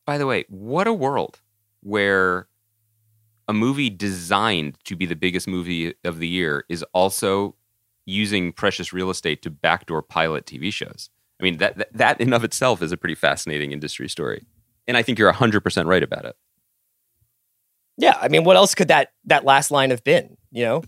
by 0.06 0.16
the 0.18 0.26
way 0.26 0.44
what 0.48 0.86
a 0.86 0.92
world 0.92 1.40
where 1.82 2.48
a 3.48 3.52
movie 3.52 3.90
designed 3.90 4.78
to 4.84 4.96
be 4.96 5.04
the 5.04 5.16
biggest 5.16 5.46
movie 5.48 5.92
of 6.04 6.18
the 6.18 6.28
year 6.28 6.64
is 6.68 6.82
also 6.94 7.56
using 8.06 8.52
precious 8.52 8.92
real 8.92 9.10
estate 9.10 9.42
to 9.42 9.50
backdoor 9.50 10.00
pilot 10.02 10.46
TV 10.46 10.72
shows. 10.72 11.10
I 11.40 11.44
mean, 11.44 11.58
that, 11.58 11.76
that, 11.76 11.92
that 11.92 12.20
in 12.20 12.32
of 12.32 12.44
itself 12.44 12.82
is 12.82 12.92
a 12.92 12.96
pretty 12.96 13.14
fascinating 13.16 13.72
industry 13.72 14.08
story. 14.08 14.46
And 14.86 14.96
I 14.96 15.02
think 15.02 15.18
you're 15.18 15.32
100% 15.32 15.86
right 15.86 16.02
about 16.02 16.24
it. 16.24 16.36
Yeah, 18.02 18.18
I 18.20 18.26
mean, 18.26 18.42
what 18.42 18.56
else 18.56 18.74
could 18.74 18.88
that 18.88 19.10
that 19.26 19.44
last 19.44 19.70
line 19.70 19.90
have 19.90 20.02
been? 20.02 20.36
You 20.50 20.64
know, 20.64 20.82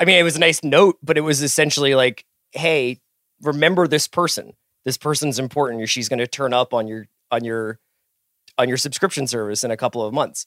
I 0.00 0.04
mean, 0.04 0.18
it 0.18 0.24
was 0.24 0.34
a 0.34 0.40
nice 0.40 0.64
note, 0.64 0.98
but 1.00 1.16
it 1.16 1.20
was 1.20 1.40
essentially 1.40 1.94
like, 1.94 2.24
"Hey, 2.50 2.98
remember 3.40 3.86
this 3.86 4.08
person. 4.08 4.52
This 4.84 4.96
person's 4.96 5.38
important. 5.38 5.88
She's 5.88 6.08
going 6.08 6.18
to 6.18 6.26
turn 6.26 6.52
up 6.52 6.74
on 6.74 6.88
your 6.88 7.06
on 7.30 7.44
your 7.44 7.78
on 8.58 8.66
your 8.66 8.78
subscription 8.78 9.28
service 9.28 9.62
in 9.62 9.70
a 9.70 9.76
couple 9.76 10.04
of 10.04 10.12
months." 10.12 10.44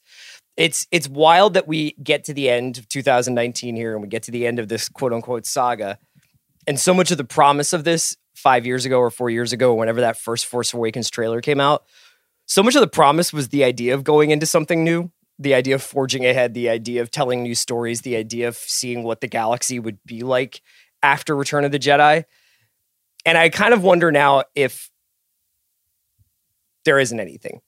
It's 0.58 0.86
it's 0.90 1.08
wild 1.08 1.54
that 1.54 1.66
we 1.66 1.92
get 2.02 2.24
to 2.24 2.34
the 2.34 2.50
end 2.50 2.76
of 2.76 2.86
2019 2.86 3.74
here, 3.74 3.94
and 3.94 4.02
we 4.02 4.08
get 4.08 4.24
to 4.24 4.30
the 4.30 4.46
end 4.46 4.58
of 4.58 4.68
this 4.68 4.90
quote 4.90 5.14
unquote 5.14 5.46
saga, 5.46 5.98
and 6.66 6.78
so 6.78 6.92
much 6.92 7.10
of 7.10 7.16
the 7.16 7.24
promise 7.24 7.72
of 7.72 7.84
this 7.84 8.14
five 8.34 8.66
years 8.66 8.84
ago 8.84 8.98
or 8.98 9.10
four 9.10 9.30
years 9.30 9.54
ago, 9.54 9.72
whenever 9.72 10.02
that 10.02 10.18
first 10.18 10.44
Force 10.44 10.74
Awakens 10.74 11.08
trailer 11.08 11.40
came 11.40 11.60
out, 11.60 11.84
so 12.44 12.62
much 12.62 12.74
of 12.74 12.82
the 12.82 12.88
promise 12.88 13.32
was 13.32 13.48
the 13.48 13.64
idea 13.64 13.94
of 13.94 14.04
going 14.04 14.30
into 14.32 14.44
something 14.44 14.84
new 14.84 15.10
the 15.40 15.54
idea 15.54 15.74
of 15.74 15.82
forging 15.82 16.26
ahead, 16.26 16.52
the 16.52 16.68
idea 16.68 17.00
of 17.00 17.10
telling 17.10 17.42
new 17.42 17.54
stories, 17.54 18.02
the 18.02 18.14
idea 18.14 18.46
of 18.46 18.56
seeing 18.56 19.02
what 19.02 19.22
the 19.22 19.26
galaxy 19.26 19.78
would 19.78 19.98
be 20.04 20.22
like 20.22 20.60
after 21.02 21.34
Return 21.34 21.64
of 21.64 21.72
the 21.72 21.78
Jedi. 21.78 22.24
And 23.24 23.38
I 23.38 23.48
kind 23.48 23.72
of 23.72 23.82
wonder 23.82 24.12
now 24.12 24.44
if 24.54 24.90
there 26.84 26.98
isn't 26.98 27.18
anything. 27.18 27.60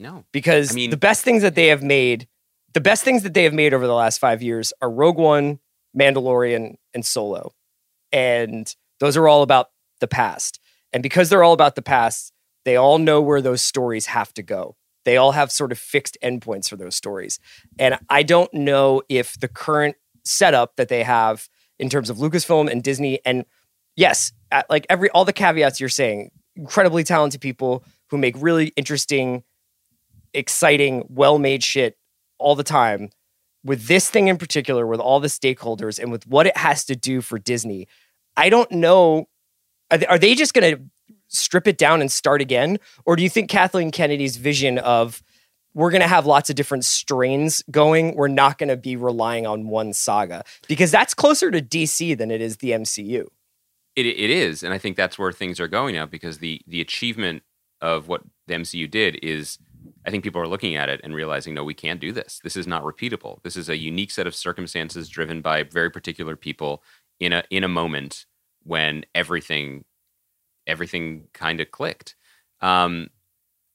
No. 0.00 0.24
Because 0.32 0.72
I 0.72 0.74
mean- 0.74 0.90
the 0.90 0.96
best 0.96 1.22
things 1.22 1.42
that 1.42 1.54
they 1.54 1.68
have 1.68 1.82
made, 1.82 2.26
the 2.74 2.80
best 2.80 3.04
things 3.04 3.22
that 3.22 3.34
they 3.34 3.44
have 3.44 3.54
made 3.54 3.72
over 3.72 3.86
the 3.86 3.94
last 3.94 4.18
five 4.18 4.42
years 4.42 4.72
are 4.82 4.90
Rogue 4.90 5.18
One, 5.18 5.60
Mandalorian, 5.96 6.74
and 6.92 7.06
Solo. 7.06 7.52
And 8.10 8.74
those 8.98 9.16
are 9.16 9.28
all 9.28 9.42
about 9.42 9.70
the 10.00 10.08
past. 10.08 10.58
And 10.92 11.04
because 11.04 11.28
they're 11.28 11.44
all 11.44 11.52
about 11.52 11.76
the 11.76 11.82
past, 11.82 12.32
they 12.64 12.76
all 12.76 12.98
know 12.98 13.20
where 13.20 13.40
those 13.40 13.62
stories 13.62 14.06
have 14.06 14.34
to 14.34 14.42
go. 14.42 14.76
They 15.04 15.16
all 15.16 15.32
have 15.32 15.50
sort 15.50 15.72
of 15.72 15.78
fixed 15.78 16.16
endpoints 16.22 16.68
for 16.68 16.76
those 16.76 16.94
stories. 16.94 17.38
And 17.78 17.98
I 18.08 18.22
don't 18.22 18.52
know 18.54 19.02
if 19.08 19.38
the 19.38 19.48
current 19.48 19.96
setup 20.24 20.76
that 20.76 20.88
they 20.88 21.02
have 21.02 21.48
in 21.78 21.88
terms 21.88 22.08
of 22.08 22.18
Lucasfilm 22.18 22.70
and 22.70 22.82
Disney, 22.82 23.20
and 23.24 23.44
yes, 23.96 24.32
like 24.70 24.86
every 24.88 25.10
all 25.10 25.24
the 25.24 25.32
caveats 25.32 25.80
you're 25.80 25.88
saying, 25.88 26.30
incredibly 26.54 27.02
talented 27.02 27.40
people 27.40 27.84
who 28.10 28.18
make 28.18 28.36
really 28.38 28.72
interesting, 28.76 29.42
exciting, 30.32 31.04
well-made 31.08 31.64
shit 31.64 31.96
all 32.38 32.54
the 32.54 32.62
time. 32.62 33.10
With 33.64 33.86
this 33.86 34.10
thing 34.10 34.28
in 34.28 34.38
particular, 34.38 34.86
with 34.86 35.00
all 35.00 35.20
the 35.20 35.28
stakeholders 35.28 35.98
and 35.98 36.12
with 36.12 36.26
what 36.26 36.46
it 36.46 36.56
has 36.56 36.84
to 36.86 36.96
do 36.96 37.20
for 37.20 37.38
Disney, 37.38 37.88
I 38.36 38.48
don't 38.48 38.70
know. 38.70 39.28
Are 39.90 39.98
they, 39.98 40.06
are 40.06 40.18
they 40.18 40.34
just 40.34 40.54
going 40.54 40.76
to 40.76 40.82
strip 41.32 41.66
it 41.66 41.78
down 41.78 42.00
and 42.00 42.10
start 42.10 42.40
again? 42.40 42.78
Or 43.04 43.16
do 43.16 43.22
you 43.22 43.28
think 43.28 43.50
Kathleen 43.50 43.90
Kennedy's 43.90 44.36
vision 44.36 44.78
of 44.78 45.22
we're 45.74 45.90
going 45.90 46.02
to 46.02 46.08
have 46.08 46.26
lots 46.26 46.50
of 46.50 46.56
different 46.56 46.84
strains 46.84 47.62
going, 47.70 48.14
we're 48.14 48.28
not 48.28 48.58
going 48.58 48.68
to 48.68 48.76
be 48.76 48.94
relying 48.94 49.46
on 49.46 49.68
one 49.68 49.92
saga? 49.92 50.44
Because 50.68 50.90
that's 50.90 51.14
closer 51.14 51.50
to 51.50 51.62
DC 51.62 52.16
than 52.16 52.30
it 52.30 52.40
is 52.40 52.58
the 52.58 52.70
MCU. 52.70 53.26
It, 53.96 54.06
it 54.06 54.30
is, 54.30 54.62
and 54.62 54.72
I 54.72 54.78
think 54.78 54.96
that's 54.96 55.18
where 55.18 55.32
things 55.32 55.60
are 55.60 55.68
going 55.68 55.94
now 55.94 56.06
because 56.06 56.38
the 56.38 56.62
the 56.66 56.80
achievement 56.80 57.42
of 57.82 58.08
what 58.08 58.22
the 58.46 58.54
MCU 58.54 58.90
did 58.90 59.18
is, 59.22 59.58
I 60.06 60.10
think 60.10 60.24
people 60.24 60.40
are 60.40 60.48
looking 60.48 60.76
at 60.76 60.88
it 60.88 61.00
and 61.04 61.14
realizing, 61.14 61.52
no, 61.52 61.64
we 61.64 61.74
can't 61.74 62.00
do 62.00 62.10
this. 62.10 62.40
This 62.42 62.56
is 62.56 62.66
not 62.66 62.84
repeatable. 62.84 63.42
This 63.42 63.56
is 63.56 63.68
a 63.68 63.76
unique 63.76 64.10
set 64.10 64.26
of 64.26 64.34
circumstances 64.34 65.08
driven 65.08 65.42
by 65.42 65.64
very 65.64 65.90
particular 65.90 66.36
people 66.36 66.82
in 67.20 67.34
a 67.34 67.42
in 67.50 67.64
a 67.64 67.68
moment 67.68 68.24
when 68.62 69.04
everything 69.14 69.84
everything 70.66 71.28
kind 71.32 71.60
of 71.60 71.70
clicked. 71.70 72.14
Um, 72.60 73.08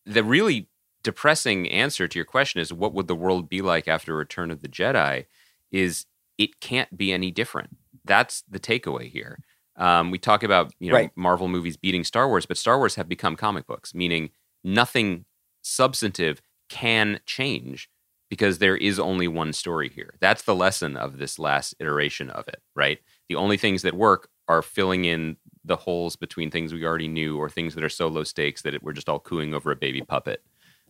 the 0.06 0.24
really 0.24 0.70
depressing 1.04 1.70
answer 1.70 2.08
to 2.08 2.18
your 2.18 2.26
question 2.26 2.62
is, 2.62 2.74
what 2.74 2.94
would 2.94 3.08
the 3.08 3.16
world 3.16 3.50
be 3.50 3.62
like 3.62 3.88
after 3.88 4.16
Return 4.16 4.52
of 4.52 4.62
the 4.62 4.70
Jedi? 4.70 5.26
Is 5.72 6.06
it 6.38 6.60
can't 6.60 6.96
be 6.98 7.12
any 7.12 7.32
different. 7.32 7.76
That's 8.06 8.44
the 8.50 8.60
takeaway 8.60 9.10
here. 9.10 9.40
Um, 9.76 10.12
we 10.12 10.18
talk 10.18 10.44
about 10.44 10.74
you 10.80 10.90
know 10.90 10.96
Right. 10.96 11.12
Marvel 11.16 11.48
movies 11.48 11.78
beating 11.78 12.04
Star 12.04 12.28
Wars, 12.28 12.46
but 12.46 12.58
Star 12.58 12.78
Wars 12.78 12.96
have 12.96 13.10
become 13.10 13.36
comic 13.36 13.68
books, 13.68 13.94
meaning 13.94 14.32
nothing 14.64 15.26
substantive 15.62 16.42
can 16.70 17.20
change 17.26 17.90
because 18.30 18.58
there 18.60 18.76
is 18.76 19.00
only 19.00 19.28
one 19.28 19.54
story 19.54 19.90
here. 19.90 20.16
That's 20.20 20.44
the 20.44 20.56
lesson 20.56 20.98
of 20.98 21.18
this 21.18 21.40
last 21.40 21.76
iteration 21.80 22.30
of 22.30 22.48
it, 22.48 22.62
right? 22.76 23.00
The 23.30 23.36
only 23.36 23.58
things 23.58 23.84
that 23.84 23.94
work 23.94 24.30
are 24.48 24.62
filling 24.62 25.06
in 25.06 25.38
the 25.68 25.76
holes 25.76 26.16
between 26.16 26.50
things 26.52 26.74
we 26.74 26.86
already 26.86 27.08
knew 27.08 27.38
or 27.38 27.50
things 27.50 27.76
that 27.76 27.84
are 27.84 27.90
so 27.90 28.08
low 28.08 28.24
stakes 28.24 28.62
that 28.64 28.74
it, 28.74 28.84
we're 28.84 28.94
just 28.94 29.10
all 29.10 29.20
cooing 29.20 29.54
over 29.54 29.72
a 29.72 29.76
baby 29.76 30.02
puppet. 30.02 30.42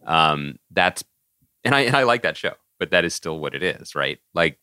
Um, 0.05 0.59
that's 0.71 1.03
and 1.63 1.75
I 1.75 1.81
and 1.81 1.95
I 1.95 2.03
like 2.03 2.23
that 2.23 2.37
show, 2.37 2.53
but 2.79 2.91
that 2.91 3.05
is 3.05 3.13
still 3.15 3.39
what 3.39 3.55
it 3.55 3.63
is, 3.63 3.95
right? 3.95 4.19
Like, 4.33 4.59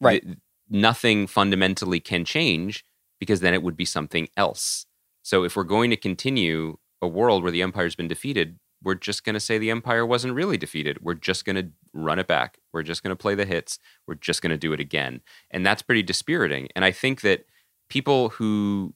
Right. 0.00 0.22
th- 0.22 0.38
nothing 0.68 1.26
fundamentally 1.26 2.00
can 2.00 2.24
change 2.24 2.84
because 3.18 3.40
then 3.40 3.54
it 3.54 3.62
would 3.62 3.76
be 3.76 3.84
something 3.84 4.28
else. 4.36 4.86
So 5.22 5.44
if 5.44 5.56
we're 5.56 5.64
going 5.64 5.90
to 5.90 5.96
continue 5.96 6.78
a 7.02 7.08
world 7.08 7.42
where 7.42 7.52
the 7.52 7.62
empire's 7.62 7.94
been 7.96 8.08
defeated, 8.08 8.58
we're 8.82 8.94
just 8.94 9.24
going 9.24 9.34
to 9.34 9.40
say 9.40 9.58
the 9.58 9.70
empire 9.70 10.06
wasn't 10.06 10.32
really 10.34 10.56
defeated. 10.56 11.02
We're 11.02 11.14
just 11.14 11.44
going 11.44 11.56
to 11.56 11.68
run 11.92 12.18
it 12.18 12.26
back. 12.26 12.56
We're 12.72 12.82
just 12.82 13.02
going 13.02 13.10
to 13.14 13.20
play 13.20 13.34
the 13.34 13.44
hits. 13.44 13.78
We're 14.06 14.14
just 14.14 14.40
going 14.40 14.52
to 14.52 14.56
do 14.56 14.72
it 14.72 14.80
again. 14.80 15.20
And 15.50 15.66
that's 15.66 15.82
pretty 15.82 16.02
dispiriting. 16.02 16.68
And 16.74 16.84
I 16.84 16.90
think 16.92 17.20
that 17.20 17.44
people 17.90 18.30
who 18.30 18.94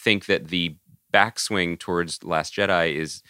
think 0.00 0.26
that 0.26 0.48
the 0.48 0.76
backswing 1.12 1.78
towards 1.78 2.24
Last 2.24 2.54
Jedi 2.54 2.94
is 2.94 3.22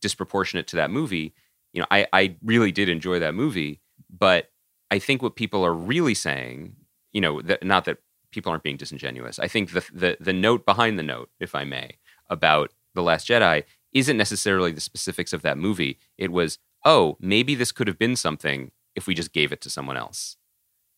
disproportionate 0.00 0.66
to 0.68 0.76
that 0.76 0.90
movie, 0.90 1.34
you 1.72 1.80
know, 1.80 1.86
I, 1.90 2.06
I 2.12 2.36
really 2.42 2.72
did 2.72 2.88
enjoy 2.88 3.18
that 3.18 3.34
movie, 3.34 3.80
but 4.10 4.50
I 4.90 4.98
think 4.98 5.22
what 5.22 5.36
people 5.36 5.64
are 5.64 5.74
really 5.74 6.14
saying, 6.14 6.76
you 7.12 7.20
know, 7.20 7.42
that 7.42 7.62
not 7.62 7.84
that 7.84 7.98
people 8.30 8.50
aren't 8.50 8.62
being 8.62 8.76
disingenuous. 8.76 9.38
I 9.38 9.48
think 9.48 9.72
the 9.72 9.84
the 9.92 10.16
the 10.20 10.32
note 10.32 10.64
behind 10.64 10.98
the 10.98 11.02
note, 11.02 11.30
if 11.40 11.54
I 11.54 11.64
may, 11.64 11.98
about 12.28 12.72
the 12.94 13.02
Last 13.02 13.28
Jedi 13.28 13.64
isn't 13.92 14.16
necessarily 14.16 14.72
the 14.72 14.80
specifics 14.80 15.32
of 15.32 15.42
that 15.42 15.58
movie. 15.58 15.98
It 16.16 16.30
was, 16.30 16.58
oh, 16.84 17.16
maybe 17.20 17.54
this 17.54 17.72
could 17.72 17.86
have 17.86 17.98
been 17.98 18.16
something 18.16 18.70
if 18.94 19.06
we 19.06 19.14
just 19.14 19.32
gave 19.32 19.52
it 19.52 19.60
to 19.62 19.70
someone 19.70 19.96
else. 19.96 20.36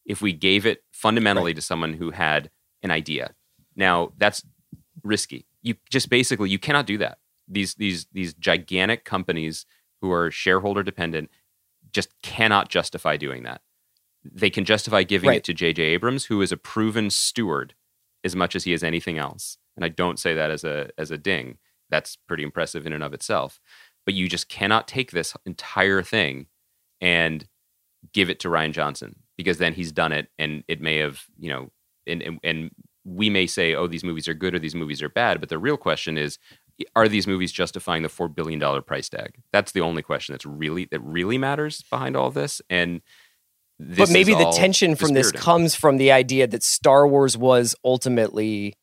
If 0.05 0.20
we 0.20 0.33
gave 0.33 0.66
it 0.66 0.83
fundamentally 0.93 1.55
to 1.55 1.61
someone 1.61 1.95
who 1.95 2.11
had 2.11 2.51
an 2.83 2.91
idea. 2.91 3.35
Now, 3.76 4.12
that's 4.16 4.43
risky. 5.05 5.46
You 5.62 5.74
just 5.90 6.09
basically 6.11 6.51
you 6.51 6.59
cannot 6.59 6.86
do 6.86 6.98
that. 6.98 7.18
These 7.48 7.74
these 7.74 8.07
these 8.12 8.34
gigantic 8.34 9.05
companies 9.05 9.66
who 10.01 10.11
are 10.12 10.30
shareholder 10.30 10.82
dependent 10.82 11.30
just 11.92 12.11
cannot 12.22 12.68
justify 12.68 13.16
doing 13.16 13.42
that. 13.42 13.61
They 14.24 14.51
can 14.51 14.64
justify 14.64 15.03
giving 15.03 15.28
Right. 15.28 15.38
it 15.38 15.44
to 15.44 15.55
J.J. 15.55 15.82
Abrams, 15.82 16.26
who 16.26 16.40
is 16.42 16.53
a 16.53 16.57
proven 16.57 17.11
steward 17.11 17.74
as 18.22 18.36
much 18.36 18.55
as 18.55 18.64
he 18.64 18.72
is 18.72 18.82
anything 18.84 19.18
else. 19.18 19.57
And 19.76 19.84
I 19.84 19.88
don't 19.88 20.18
say 20.18 20.34
that 20.34 20.51
as 20.51 20.62
a 20.64 20.90
as 20.98 21.11
a 21.11 21.18
ding. 21.18 21.59
That's 21.90 22.16
pretty 22.16 22.42
impressive 22.44 22.86
in 22.86 22.92
and 22.92 23.03
of 23.03 23.12
itself. 23.14 23.61
But 24.05 24.14
you 24.14 24.28
just 24.28 24.48
cannot 24.48 24.86
take 24.86 25.11
this 25.11 25.34
entire 25.44 26.03
thing 26.03 26.46
and 27.01 27.46
give 28.12 28.30
it 28.30 28.40
to 28.40 28.48
Rian 28.48 28.72
Johnson 28.72 29.16
because 29.36 29.59
then 29.59 29.74
he's 29.74 29.92
done 29.92 30.12
it 30.12 30.28
and 30.38 30.64
it 30.68 30.80
may 30.80 30.96
have, 30.98 31.22
you 31.38 31.51
know, 31.51 31.70
and, 32.07 32.22
and, 32.22 32.38
and 32.42 32.70
we 33.11 33.30
may 33.30 33.46
say, 33.46 33.74
oh, 33.74 33.86
these 33.86 34.04
movies 34.04 34.28
are 34.28 34.34
good 34.34 34.54
or 34.54 34.58
these 34.58 34.74
movies 34.74 35.02
are 35.02 35.08
bad. 35.08 35.40
But 35.40 35.48
the 35.48 35.58
real 35.58 35.76
question 35.76 36.16
is, 36.16 36.38
are 36.96 37.08
these 37.08 37.26
movies 37.26 37.52
justifying 37.52 38.02
the 38.02 38.08
four 38.08 38.28
billion 38.28 38.58
dollar 38.58 38.80
price 38.80 39.08
tag? 39.08 39.40
That's 39.52 39.72
the 39.72 39.80
only 39.80 40.02
question 40.02 40.32
that's 40.32 40.46
really 40.46 40.86
that 40.90 41.00
really 41.00 41.36
matters 41.38 41.82
behind 41.90 42.16
all 42.16 42.30
this. 42.30 42.62
And 42.70 43.02
this 43.78 43.98
but 43.98 44.12
maybe 44.12 44.34
the 44.34 44.50
tension 44.52 44.94
from 44.94 45.14
this 45.14 45.32
comes 45.32 45.74
from 45.74 45.96
the 45.96 46.12
idea 46.12 46.46
that 46.46 46.62
Star 46.62 47.06
Wars 47.06 47.36
was 47.36 47.74
ultimately 47.84 48.74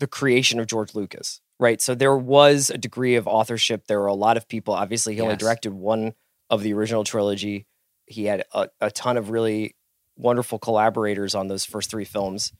the 0.00 0.06
creation 0.06 0.60
of 0.60 0.66
George 0.66 0.94
Lucas, 0.94 1.40
right? 1.58 1.80
So 1.80 1.94
there 1.94 2.16
was 2.16 2.70
a 2.70 2.78
degree 2.78 3.16
of 3.16 3.26
authorship. 3.26 3.86
There 3.86 4.00
were 4.00 4.06
a 4.06 4.14
lot 4.14 4.36
of 4.36 4.48
people. 4.48 4.74
Obviously, 4.74 5.14
he 5.14 5.20
only 5.20 5.34
Yes. 5.34 5.40
directed 5.40 5.72
one 5.74 6.14
of 6.50 6.62
the 6.62 6.72
original 6.72 7.04
trilogy. 7.04 7.66
He 8.06 8.24
had 8.24 8.44
a, 8.52 8.68
a 8.80 8.90
ton 8.90 9.16
of 9.16 9.30
really 9.30 9.76
wonderful 10.16 10.58
collaborators 10.58 11.34
on 11.34 11.48
those 11.48 11.64
first 11.64 11.90
three 11.90 12.04
films. 12.04 12.52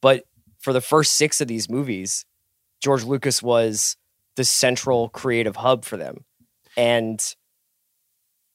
But 0.00 0.24
for 0.58 0.72
the 0.72 0.80
first 0.80 1.14
six 1.14 1.40
of 1.40 1.48
these 1.48 1.68
movies, 1.68 2.24
George 2.80 3.04
Lucas 3.04 3.42
was 3.42 3.96
the 4.36 4.44
central 4.44 5.08
creative 5.08 5.56
hub 5.56 5.84
for 5.84 5.96
them. 5.96 6.24
And 6.76 7.34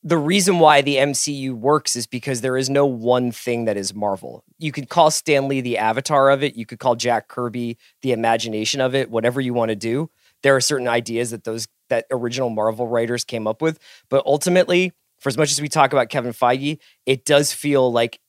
the 0.04 0.18
reason 0.20 0.60
why 0.60 0.82
the 0.82 0.98
MCU 0.98 1.54
works 1.54 1.96
is 1.96 2.06
because 2.06 2.41
there 2.41 2.58
is 2.58 2.70
no 2.70 2.86
one 2.86 3.32
thing 3.32 3.66
that 3.66 3.76
is 3.76 3.93
Marvel. 3.93 4.43
You 4.60 4.72
could 4.72 4.88
call 4.88 5.10
Stan 5.10 5.48
Lee 5.48 5.62
the 5.62 5.80
avatar 5.80 6.30
of 6.30 6.43
it, 6.43 6.56
you 6.56 6.66
could 6.66 6.78
call 6.80 6.96
Jack 6.96 7.28
Kirby 7.28 7.78
the 8.04 8.12
imagination 8.12 8.82
of 8.82 8.93
it, 8.93 9.10
whatever 9.10 9.41
you 9.41 9.54
want 9.54 9.70
to 9.70 9.76
do. 9.76 10.12
there 10.43 10.56
are 10.56 10.62
certain 10.62 10.88
ideas 10.88 11.32
that 11.32 11.43
those 11.43 11.68
that 11.89 12.06
original 12.12 12.52
Marvel 12.52 12.88
writers 12.88 13.24
came 13.24 13.48
up 13.48 13.64
with, 13.64 13.80
but 14.10 14.24
ultimately, 14.26 14.91
for 15.20 15.30
as 15.30 15.38
much 15.38 15.52
as 15.52 15.60
we 15.60 15.68
talk 15.68 15.91
about 15.91 16.10
Kevin 16.10 16.34
Feige, 16.34 16.78
it 17.08 17.26
does 17.26 17.52
feel 17.52 17.91
like 17.91 18.20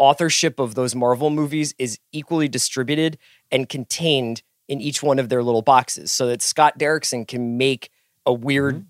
authorship 0.00 0.58
of 0.58 0.74
those 0.74 0.94
Marvel 0.94 1.30
movies 1.30 1.74
is 1.78 1.98
equally 2.10 2.48
distributed 2.48 3.18
and 3.50 3.68
contained 3.68 4.42
in 4.66 4.80
each 4.80 5.02
one 5.02 5.18
of 5.18 5.28
their 5.28 5.42
little 5.42 5.62
boxes 5.62 6.10
so 6.10 6.26
that 6.26 6.40
Scott 6.42 6.78
Derrickson 6.78 7.28
can 7.28 7.56
make 7.58 7.90
a 8.26 8.32
weird 8.32 8.76
Mm-hmm. 8.76 8.84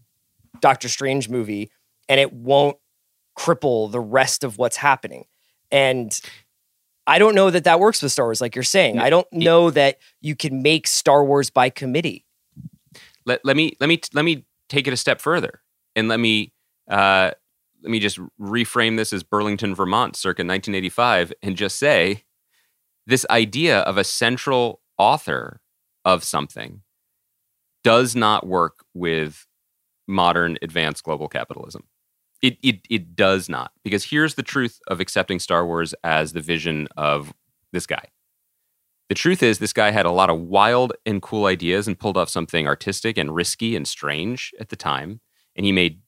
Doctor 0.61 0.89
Strange 0.89 1.29
movie 1.29 1.71
and 2.09 2.19
it 2.21 2.33
won't 2.33 2.77
cripple 3.39 3.91
the 3.91 4.01
rest 4.01 4.45
of 4.45 4.59
what's 4.59 4.77
happening. 4.77 5.27
And 5.71 6.19
I 7.07 7.19
don't 7.19 7.35
know 7.35 7.51
that 7.51 7.65
that 7.65 7.81
works 7.81 8.03
with 8.03 8.13
Star 8.13 8.27
Wars, 8.27 8.41
like 8.41 8.55
you're 8.55 8.65
saying. 8.65 8.99
I 8.99 9.11
don't 9.11 9.33
know 9.33 9.71
that 9.71 9.99
you 10.21 10.37
can 10.37 10.61
make 10.61 10.87
Star 10.87 11.25
Wars 11.25 11.51
by 11.51 11.71
committee. 11.71 12.27
let, 13.25 13.45
let 13.45 13.57
me 13.57 13.77
let 13.81 13.87
me 13.87 14.01
let 14.13 14.25
me 14.25 14.45
take 14.69 14.87
it 14.87 14.93
a 14.93 14.97
step 14.97 15.21
further 15.21 15.63
and 15.97 16.09
let 16.09 16.21
me 16.21 16.53
uh, 16.89 17.31
let 17.83 17.91
me 17.91 17.99
just 17.99 18.19
reframe 18.41 18.97
this 18.97 19.13
as 19.13 19.23
Burlington, 19.23 19.75
Vermont, 19.75 20.17
circa 20.17 20.43
1985, 20.43 21.33
and 21.43 21.57
just 21.57 21.79
say 21.79 22.25
this 23.07 23.27
idea 23.31 23.81
of 23.81 23.97
a 23.97 24.05
central 24.05 24.81
author 24.99 25.61
of 26.05 26.25
something 26.25 26.83
does 27.83 28.15
not 28.15 28.47
work 28.47 28.85
with 28.95 29.47
modern 30.07 30.59
advanced 30.63 31.05
global 31.05 31.29
capitalism. 31.29 31.85
It, 32.43 32.57
it 32.63 32.81
it 32.89 33.15
does 33.15 33.51
not 33.51 33.73
because 33.85 34.05
here's 34.05 34.35
the 34.35 34.43
truth 34.43 34.81
of 34.89 34.99
accepting 34.99 35.39
Star 35.39 35.67
Wars 35.67 35.95
as 36.03 36.33
the 36.33 36.41
vision 36.41 36.89
of 36.97 37.35
this 37.73 37.87
guy. 37.87 38.07
The 39.11 39.15
truth 39.15 39.43
is, 39.43 39.59
this 39.59 39.73
guy 39.73 39.91
had 39.91 40.07
a 40.07 40.11
lot 40.11 40.31
of 40.31 40.41
wild 40.41 40.93
and 41.05 41.21
cool 41.21 41.47
ideas 41.47 41.89
and 41.89 41.99
pulled 41.99 42.17
off 42.17 42.29
something 42.29 42.67
artistic 42.69 43.19
and 43.19 43.35
risky 43.35 43.75
and 43.75 43.87
strange 43.87 44.55
at 44.61 44.69
the 44.69 44.77
time. 44.77 45.21
And 45.57 45.67
he 45.67 45.73
made 45.73 46.01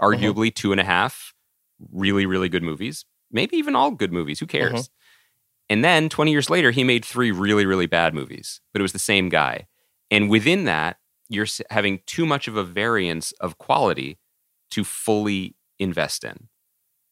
arguably 0.00 0.54
two 0.54 0.72
and 0.72 0.80
a 0.80 0.84
half 0.84 1.34
really, 1.92 2.26
really 2.26 2.48
good 2.48 2.62
movies, 2.62 3.04
maybe 3.30 3.56
even 3.56 3.76
all 3.76 3.90
good 3.90 4.12
movies. 4.12 4.40
Who 4.40 4.46
cares? 4.46 4.90
And 5.68 5.84
then 5.84 6.08
20 6.08 6.30
years 6.30 6.48
later, 6.48 6.70
he 6.70 6.82
made 6.82 7.04
three 7.04 7.30
really, 7.30 7.66
really 7.66 7.86
bad 7.86 8.14
movies, 8.14 8.60
but 8.72 8.80
it 8.80 8.82
was 8.82 8.92
the 8.92 8.98
same 8.98 9.28
guy. 9.28 9.66
And 10.10 10.30
within 10.30 10.64
that, 10.64 10.96
you're 11.28 11.46
having 11.70 12.00
too 12.06 12.24
much 12.24 12.48
of 12.48 12.56
a 12.56 12.64
variance 12.64 13.32
of 13.32 13.58
quality 13.58 14.18
to 14.70 14.82
fully 14.82 15.56
invest 15.78 16.24
in. 16.24 16.48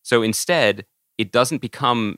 So 0.03 0.23
instead, 0.23 0.87
it 1.19 1.33
doesn't 1.33 1.61
become 1.61 2.17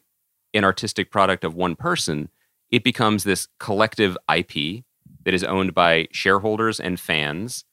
an 0.54 0.64
artistic 0.64 1.10
product 1.10 1.44
of 1.44 1.54
one 1.54 1.76
person, 1.76 2.30
it 2.70 2.84
becomes 2.84 3.24
this 3.24 3.48
collective 3.58 4.16
IP 4.34 4.84
that 5.24 5.34
is 5.34 5.44
owned 5.44 5.74
by 5.74 6.06
shareholders 6.12 6.80
and 6.80 6.98
fans 6.98 7.64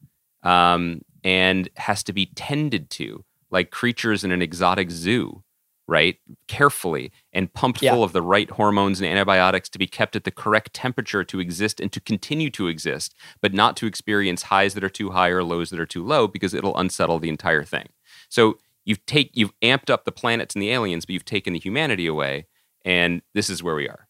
um, 0.44 1.02
and 1.26 1.68
has 1.76 2.04
to 2.04 2.14
be 2.14 2.28
tended 2.28 2.90
to 2.92 3.26
like 3.52 3.72
creatures 3.72 4.24
in 4.24 4.32
an 4.32 4.42
exotic 4.42 4.92
zoo, 4.92 5.44
right? 5.88 6.18
Carefully 6.48 7.12
and 7.34 7.52
pumped 7.54 7.82
Yeah. 7.82 7.92
full 7.94 8.04
of 8.04 8.14
the 8.14 8.22
right 8.22 8.50
hormones 8.50 9.02
and 9.02 9.10
antibiotics 9.10 9.68
to 9.70 9.80
be 9.80 9.88
kept 9.88 10.16
at 10.16 10.24
the 10.24 10.32
correct 10.32 10.74
temperature 10.74 11.24
to 11.26 11.40
exist 11.40 11.80
and 11.82 11.92
to 11.92 12.00
continue 12.00 12.50
to 12.52 12.68
exist, 12.68 13.16
but 13.42 13.54
not 13.54 13.76
to 13.78 13.88
experience 13.88 14.44
highs 14.44 14.74
that 14.76 14.84
are 14.84 14.90
too 14.90 15.12
high 15.12 15.30
or 15.30 15.44
lows 15.44 15.72
that 15.72 15.80
are 15.80 15.86
too 15.86 16.06
low 16.06 16.28
because 16.28 16.54
it'll 16.54 16.78
unsettle 16.78 17.20
the 17.20 17.30
entire 17.30 17.64
thing. 17.64 17.90
So 18.30 18.58
you've 18.86 19.06
take 19.08 19.32
you've 19.34 19.54
amped 19.62 19.90
up 19.90 20.06
the 20.06 20.12
planets 20.12 20.54
and 20.56 20.62
the 20.62 20.72
aliens, 20.72 21.06
but 21.06 21.14
you've 21.14 21.26
taken 21.26 21.54
the 21.54 21.60
humanity 21.60 22.06
away, 22.08 22.46
and 22.84 23.22
this 23.34 23.50
is 23.50 23.64
where 23.64 23.76
we 23.76 23.90
are. 23.90 24.08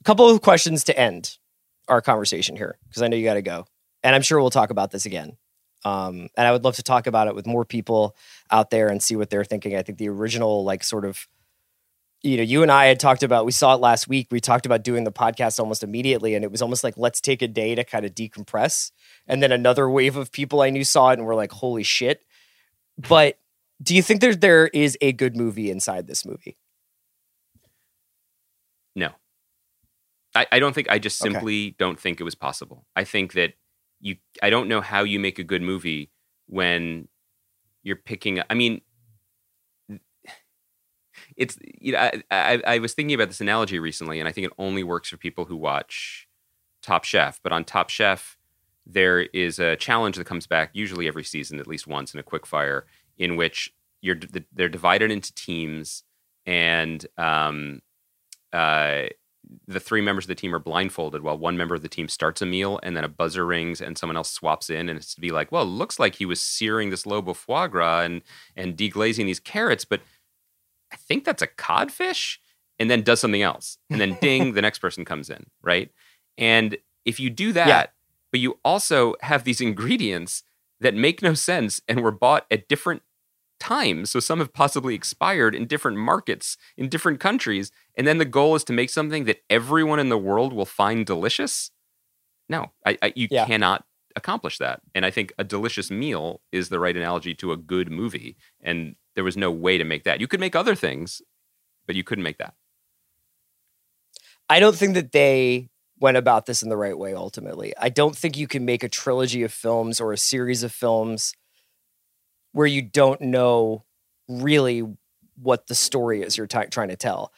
A 0.00 0.04
couple 0.04 0.28
of 0.28 0.42
questions 0.42 0.84
to 0.84 0.98
end 0.98 1.38
our 1.88 2.02
conversation 2.02 2.56
here 2.56 2.78
because 2.88 3.02
I 3.02 3.08
know 3.08 3.16
you 3.16 3.24
got 3.24 3.34
to 3.34 3.42
go, 3.42 3.66
and 4.02 4.14
I'm 4.14 4.22
sure 4.22 4.40
we'll 4.40 4.50
talk 4.50 4.70
about 4.70 4.90
this 4.90 5.06
again. 5.06 5.36
Um, 5.84 6.28
and 6.36 6.46
I 6.46 6.52
would 6.52 6.62
love 6.64 6.76
to 6.76 6.82
talk 6.82 7.06
about 7.06 7.26
it 7.26 7.34
with 7.34 7.46
more 7.46 7.64
people 7.64 8.16
out 8.50 8.70
there 8.70 8.88
and 8.88 9.02
see 9.02 9.16
what 9.16 9.30
they're 9.30 9.44
thinking. 9.44 9.74
I 9.76 9.82
think 9.82 9.98
the 9.98 10.08
original, 10.08 10.62
like, 10.64 10.84
sort 10.84 11.04
of, 11.04 11.26
you 12.22 12.36
know, 12.36 12.44
you 12.44 12.62
and 12.62 12.70
I 12.70 12.86
had 12.86 13.00
talked 13.00 13.24
about. 13.24 13.44
We 13.44 13.50
saw 13.50 13.74
it 13.74 13.80
last 13.80 14.06
week. 14.06 14.28
We 14.30 14.38
talked 14.38 14.64
about 14.64 14.84
doing 14.84 15.02
the 15.02 15.10
podcast 15.10 15.58
almost 15.58 15.82
immediately, 15.82 16.36
and 16.36 16.44
it 16.44 16.52
was 16.52 16.62
almost 16.62 16.84
like 16.84 16.94
let's 16.96 17.20
take 17.20 17.42
a 17.42 17.48
day 17.48 17.74
to 17.74 17.82
kind 17.82 18.04
of 18.06 18.14
decompress. 18.14 18.92
And 19.26 19.42
then 19.42 19.50
another 19.50 19.90
wave 19.90 20.16
of 20.16 20.30
people 20.30 20.60
I 20.60 20.70
knew 20.70 20.84
saw 20.84 21.10
it 21.10 21.18
and 21.18 21.26
were 21.26 21.34
like, 21.34 21.50
"Holy 21.50 21.82
shit!" 21.82 22.22
But 22.96 23.38
do 23.82 23.96
you 23.96 24.02
think 24.02 24.20
there 24.20 24.36
there 24.36 24.68
is 24.68 24.96
a 25.00 25.12
good 25.12 25.36
movie 25.36 25.68
inside 25.68 26.06
this 26.06 26.24
movie? 26.24 26.56
No. 28.94 29.10
I, 30.34 30.46
I 30.52 30.58
don't 30.60 30.74
think 30.74 30.88
I 30.90 30.98
just 30.98 31.20
Okay. 31.20 31.32
simply 31.32 31.74
don't 31.78 31.98
think 31.98 32.20
it 32.20 32.24
was 32.24 32.34
possible. 32.34 32.86
I 32.94 33.04
think 33.04 33.32
that 33.32 33.54
you 34.02 34.16
I 34.42 34.50
don't 34.50 34.68
know 34.68 34.82
how 34.82 35.04
you 35.04 35.18
make 35.18 35.38
a 35.38 35.44
good 35.44 35.62
movie 35.62 36.10
when 36.46 37.08
you're 37.82 37.96
picking 37.96 38.42
I 38.50 38.54
mean 38.54 38.82
it's 41.36 41.56
you 41.62 41.92
know 41.92 41.98
I, 41.98 42.22
I, 42.30 42.62
I 42.66 42.78
was 42.80 42.92
thinking 42.92 43.14
about 43.14 43.28
this 43.28 43.40
analogy 43.40 43.78
recently 43.78 44.20
and 44.20 44.28
I 44.28 44.32
think 44.32 44.46
it 44.46 44.52
only 44.58 44.82
works 44.82 45.08
for 45.08 45.16
people 45.16 45.46
who 45.46 45.56
watch 45.56 46.28
Top 46.82 47.04
Chef. 47.04 47.40
But 47.42 47.52
on 47.52 47.64
Top 47.64 47.88
Chef, 47.88 48.36
there 48.84 49.20
is 49.20 49.58
a 49.58 49.76
challenge 49.76 50.16
that 50.16 50.26
comes 50.26 50.46
back 50.46 50.70
usually 50.72 51.08
every 51.08 51.24
season, 51.24 51.58
at 51.58 51.66
least 51.66 51.86
once 51.86 52.12
in 52.12 52.20
a 52.20 52.24
quick 52.24 52.44
fire, 52.44 52.84
in 53.16 53.36
which 53.36 53.72
you're 54.00 54.16
they're 54.52 54.68
divided 54.68 55.10
into 55.10 55.32
teams 55.34 56.02
and 56.44 57.06
um, 57.16 57.80
uh, 58.52 59.04
the 59.66 59.80
three 59.80 60.00
members 60.00 60.24
of 60.24 60.28
the 60.28 60.34
team 60.34 60.54
are 60.54 60.58
blindfolded 60.58 61.22
while 61.22 61.36
one 61.38 61.56
member 61.56 61.74
of 61.74 61.82
the 61.82 61.88
team 61.88 62.08
starts 62.08 62.40
a 62.42 62.46
meal 62.46 62.78
and 62.82 62.96
then 62.96 63.04
a 63.04 63.08
buzzer 63.08 63.44
rings 63.46 63.80
and 63.80 63.96
someone 63.98 64.16
else 64.16 64.30
swaps 64.30 64.70
in 64.70 64.88
and 64.88 64.98
it's 64.98 65.14
to 65.14 65.20
be 65.20 65.30
like, 65.30 65.50
well, 65.52 65.62
it 65.62 65.66
looks 65.66 65.98
like 65.98 66.14
he 66.16 66.26
was 66.26 66.40
searing 66.40 66.90
this 66.90 67.06
lobe 67.06 67.28
of 67.28 67.36
foie 67.36 67.66
gras 67.66 68.00
and 68.00 68.22
and 68.56 68.76
deglazing 68.76 69.26
these 69.26 69.40
carrots, 69.40 69.84
but 69.84 70.00
I 70.92 70.96
think 70.96 71.24
that's 71.24 71.42
a 71.42 71.46
codfish, 71.46 72.38
and 72.78 72.90
then 72.90 73.02
does 73.02 73.20
something 73.20 73.42
else, 73.42 73.78
and 73.90 74.00
then 74.00 74.18
ding, 74.20 74.52
the 74.52 74.62
next 74.62 74.78
person 74.80 75.04
comes 75.04 75.30
in, 75.30 75.46
right? 75.62 75.90
And 76.36 76.76
if 77.04 77.18
you 77.18 77.30
do 77.30 77.52
that, 77.52 77.66
Yeah. 77.68 77.86
but 78.30 78.40
you 78.40 78.58
also 78.64 79.14
have 79.20 79.44
these 79.44 79.60
ingredients 79.60 80.42
that 80.80 80.94
make 80.94 81.22
no 81.22 81.32
sense 81.34 81.80
and 81.88 82.00
were 82.02 82.10
bought 82.10 82.44
at 82.50 82.68
different 82.68 83.02
times, 83.62 84.10
so 84.10 84.20
some 84.20 84.40
have 84.40 84.52
possibly 84.52 84.94
expired 84.94 85.54
in 85.54 85.66
different 85.66 85.96
markets 85.96 86.56
in 86.76 86.88
different 86.88 87.20
countries, 87.20 87.70
and 87.96 88.06
then 88.06 88.18
the 88.18 88.24
goal 88.24 88.54
is 88.56 88.64
to 88.64 88.72
make 88.72 88.90
something 88.90 89.24
that 89.24 89.42
everyone 89.48 90.00
in 90.00 90.08
the 90.08 90.18
world 90.18 90.52
will 90.52 90.66
find 90.66 91.06
delicious. 91.06 91.70
No, 92.48 92.72
I, 92.84 92.98
I, 93.00 93.12
you 93.16 93.28
Yeah. 93.30 93.46
cannot 93.46 93.84
accomplish 94.16 94.58
that. 94.58 94.80
And 94.94 95.06
I 95.06 95.10
think 95.10 95.32
a 95.38 95.44
delicious 95.44 95.90
meal 95.90 96.42
is 96.50 96.68
the 96.68 96.80
right 96.80 96.96
analogy 96.96 97.34
to 97.36 97.52
a 97.52 97.56
good 97.56 97.90
movie. 97.90 98.36
And 98.60 98.96
there 99.14 99.24
was 99.24 99.36
no 99.36 99.50
way 99.50 99.78
to 99.78 99.84
make 99.84 100.04
that. 100.04 100.20
You 100.20 100.26
could 100.28 100.40
make 100.40 100.56
other 100.56 100.74
things, 100.74 101.22
but 101.86 101.96
you 101.96 102.04
couldn't 102.04 102.24
make 102.24 102.38
that. 102.38 102.54
I 104.50 104.60
don't 104.60 104.76
think 104.76 104.94
that 104.94 105.12
they 105.12 105.70
went 105.98 106.16
about 106.16 106.46
this 106.46 106.62
in 106.62 106.68
the 106.68 106.76
right 106.76 106.98
way 106.98 107.14
ultimately. 107.14 107.72
I 107.80 107.88
don't 107.88 108.16
think 108.16 108.36
you 108.36 108.48
can 108.48 108.64
make 108.64 108.82
a 108.82 108.88
trilogy 108.88 109.44
of 109.44 109.52
films 109.52 110.00
or 110.00 110.12
a 110.12 110.18
series 110.18 110.62
of 110.62 110.72
films 110.72 111.32
where 112.52 112.66
you 112.66 112.82
don't 112.82 113.20
know 113.20 113.84
really 114.28 114.82
what 115.40 115.66
the 115.66 115.74
story 115.74 116.22
is 116.22 116.36
you're 116.36 116.46
ty- 116.46 116.66
trying 116.66 116.88
to 116.88 116.96
tell. 116.96 117.32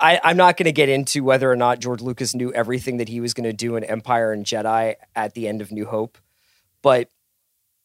I, 0.00 0.20
I'm 0.22 0.36
not 0.36 0.56
going 0.56 0.66
to 0.66 0.72
get 0.72 0.88
into 0.88 1.24
whether 1.24 1.50
or 1.50 1.56
not 1.56 1.80
George 1.80 2.00
Lucas 2.00 2.34
knew 2.34 2.52
everything 2.52 2.98
that 2.98 3.08
he 3.08 3.20
was 3.20 3.34
going 3.34 3.44
to 3.44 3.52
do 3.52 3.76
in 3.76 3.84
Empire 3.84 4.32
and 4.32 4.44
Jedi 4.44 4.94
at 5.16 5.34
the 5.34 5.48
end 5.48 5.60
of 5.60 5.72
New 5.72 5.86
Hope, 5.86 6.16
but 6.80 7.08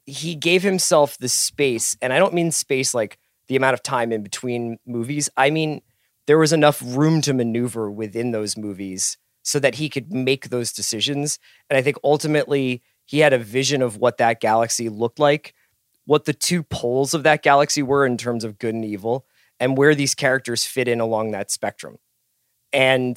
he 0.05 0.35
gave 0.35 0.63
himself 0.63 1.17
the 1.17 1.29
space, 1.29 1.97
and 2.01 2.13
I 2.13 2.19
don't 2.19 2.33
mean 2.33 2.51
space 2.51 2.93
like 2.93 3.17
the 3.47 3.55
amount 3.55 3.73
of 3.73 3.83
time 3.83 4.11
in 4.11 4.23
between 4.23 4.77
movies. 4.85 5.29
I 5.35 5.49
mean 5.49 5.81
there 6.29 6.37
was 6.37 6.53
enough 6.53 6.79
room 6.85 7.21
to 7.21 7.33
maneuver 7.33 7.89
within 7.89 8.29
those 8.29 8.55
movies 8.55 9.17
so 9.41 9.57
that 9.57 9.73
he 9.73 9.89
could 9.89 10.13
make 10.13 10.49
those 10.49 10.71
decisions. 10.71 11.39
And 11.67 11.75
I 11.75 11.81
think 11.81 11.97
ultimately 12.03 12.83
he 13.05 13.17
had 13.17 13.33
a 13.33 13.39
vision 13.39 13.81
of 13.81 13.97
what 13.97 14.17
that 14.17 14.39
galaxy 14.39 14.89
looked 14.89 15.17
like, 15.17 15.55
what 16.10 16.26
the 16.26 16.34
two 16.34 16.64
poles 16.64 17.14
of 17.14 17.22
that 17.22 17.43
galaxy 17.43 17.84
were 17.84 18.03
in 18.03 18.18
terms 18.18 18.43
of 18.43 18.57
good 18.57 18.74
and 18.74 18.84
evil, 18.84 19.28
and 19.60 19.78
where 19.78 19.93
these 19.93 20.16
characters 20.16 20.66
fit 20.66 20.88
in 20.88 20.99
along 20.99 21.30
that 21.30 21.51
spectrum. 21.51 21.97
And 22.74 23.16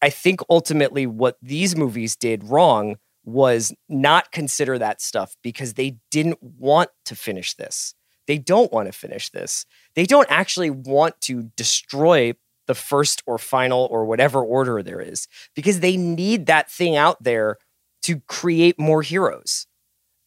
I 0.00 0.08
think 0.08 0.42
ultimately 0.48 1.08
what 1.08 1.38
these 1.42 1.74
movies 1.74 2.14
did 2.14 2.44
wrong 2.44 2.98
was 3.24 3.74
not 3.88 4.30
consider 4.30 4.78
that 4.78 5.02
stuff 5.02 5.34
because 5.42 5.74
they 5.74 5.96
didn't 6.12 6.40
want 6.40 6.90
to 7.06 7.16
finish 7.16 7.54
this. 7.54 7.96
They 8.28 8.38
don't 8.38 8.72
want 8.72 8.86
to 8.86 8.92
finish 8.92 9.30
this. 9.30 9.66
They 9.96 10.06
don't 10.06 10.30
actually 10.30 10.70
want 10.70 11.20
to 11.22 11.50
destroy 11.56 12.34
the 12.68 12.76
first 12.76 13.24
or 13.26 13.38
final 13.38 13.88
or 13.90 14.04
whatever 14.04 14.40
order 14.40 14.84
there 14.84 15.00
is 15.00 15.26
because 15.56 15.80
they 15.80 15.96
need 15.96 16.46
that 16.46 16.70
thing 16.70 16.94
out 16.94 17.24
there 17.24 17.56
to 18.02 18.20
create 18.28 18.78
more 18.78 19.02
heroes. 19.02 19.66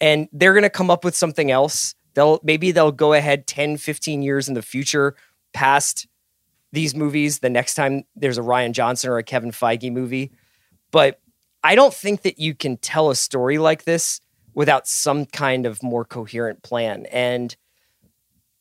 And 0.02 0.28
they're 0.32 0.54
going 0.54 0.64
to 0.64 0.70
come 0.70 0.90
up 0.90 1.04
with 1.04 1.16
something 1.16 1.52
else. 1.52 1.96
They'll 2.14 2.40
maybe 2.44 2.72
they'll 2.72 2.92
go 2.92 3.14
ahead 3.14 3.48
10, 3.48 3.78
15 3.78 4.22
years 4.22 4.48
in 4.48 4.54
the 4.54 4.62
future 4.62 5.16
past 5.54 6.08
these 6.72 6.96
movies 6.96 7.40
the 7.40 7.50
next 7.50 7.76
time 7.76 8.04
there's 8.16 8.38
a 8.38 8.42
Rian 8.42 8.74
Johnson 8.74 9.10
or 9.10 9.18
a 9.18 9.24
Kevin 9.24 9.52
Feige 9.52 9.92
movie. 9.92 10.32
But 10.92 11.20
I 11.64 11.76
don't 11.76 11.94
think 11.94 12.22
that 12.22 12.40
you 12.40 12.54
can 12.54 12.78
tell 12.78 13.10
a 13.10 13.16
story 13.16 13.58
like 13.58 13.86
this 13.86 14.22
without 14.54 14.88
some 14.88 15.26
kind 15.26 15.66
of 15.66 15.82
more 15.82 16.06
coherent 16.06 16.64
plan. 16.64 17.06
And, 17.08 17.56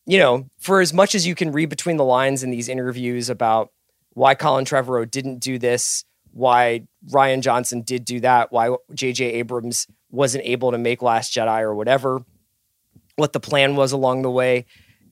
you 0.06 0.18
know, 0.18 0.48
for 0.58 0.80
as 0.80 0.92
much 0.92 1.14
as 1.14 1.26
you 1.26 1.34
can 1.34 1.52
read 1.52 1.68
between 1.68 1.96
the 1.96 2.04
lines 2.04 2.42
in 2.42 2.50
these 2.50 2.68
interviews 2.68 3.28
about 3.30 3.70
why 4.14 4.34
Colin 4.34 4.64
Trevorrow 4.64 5.08
didn't 5.08 5.38
do 5.40 5.58
this, 5.58 6.04
why 6.32 6.86
Rian 7.10 7.42
Johnson 7.42 7.82
did 7.82 8.04
do 8.04 8.20
that, 8.20 8.50
why 8.52 8.74
J.J. 8.92 9.24
Abrams 9.34 9.86
wasn't 10.14 10.44
able 10.44 10.70
to 10.72 10.78
make 10.78 11.02
Last 11.02 11.34
Jedi 11.34 11.60
or 11.60 11.74
whatever, 11.74 12.22
what 13.16 13.32
the 13.32 13.40
plan 13.40 13.76
was 13.76 13.92
along 13.92 14.22
the 14.22 14.30
way. 14.30 14.66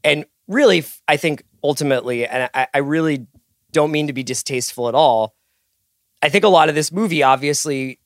And 0.05 0.24
really, 0.48 0.84
I 1.07 1.16
think 1.16 1.42
ultimately, 1.62 2.26
and 2.26 2.48
I, 2.55 2.66
I 2.72 2.78
really 2.78 3.26
don't 3.72 3.90
mean 3.92 4.07
to 4.07 4.12
be 4.12 4.22
distasteful 4.22 4.88
at 4.88 4.94
all, 4.94 5.34
I 6.22 6.28
think 6.28 6.44
a 6.44 6.48
lot 6.48 6.68
of 6.68 6.74
this 6.74 6.92
movie 6.92 7.22
obviously 7.22 7.98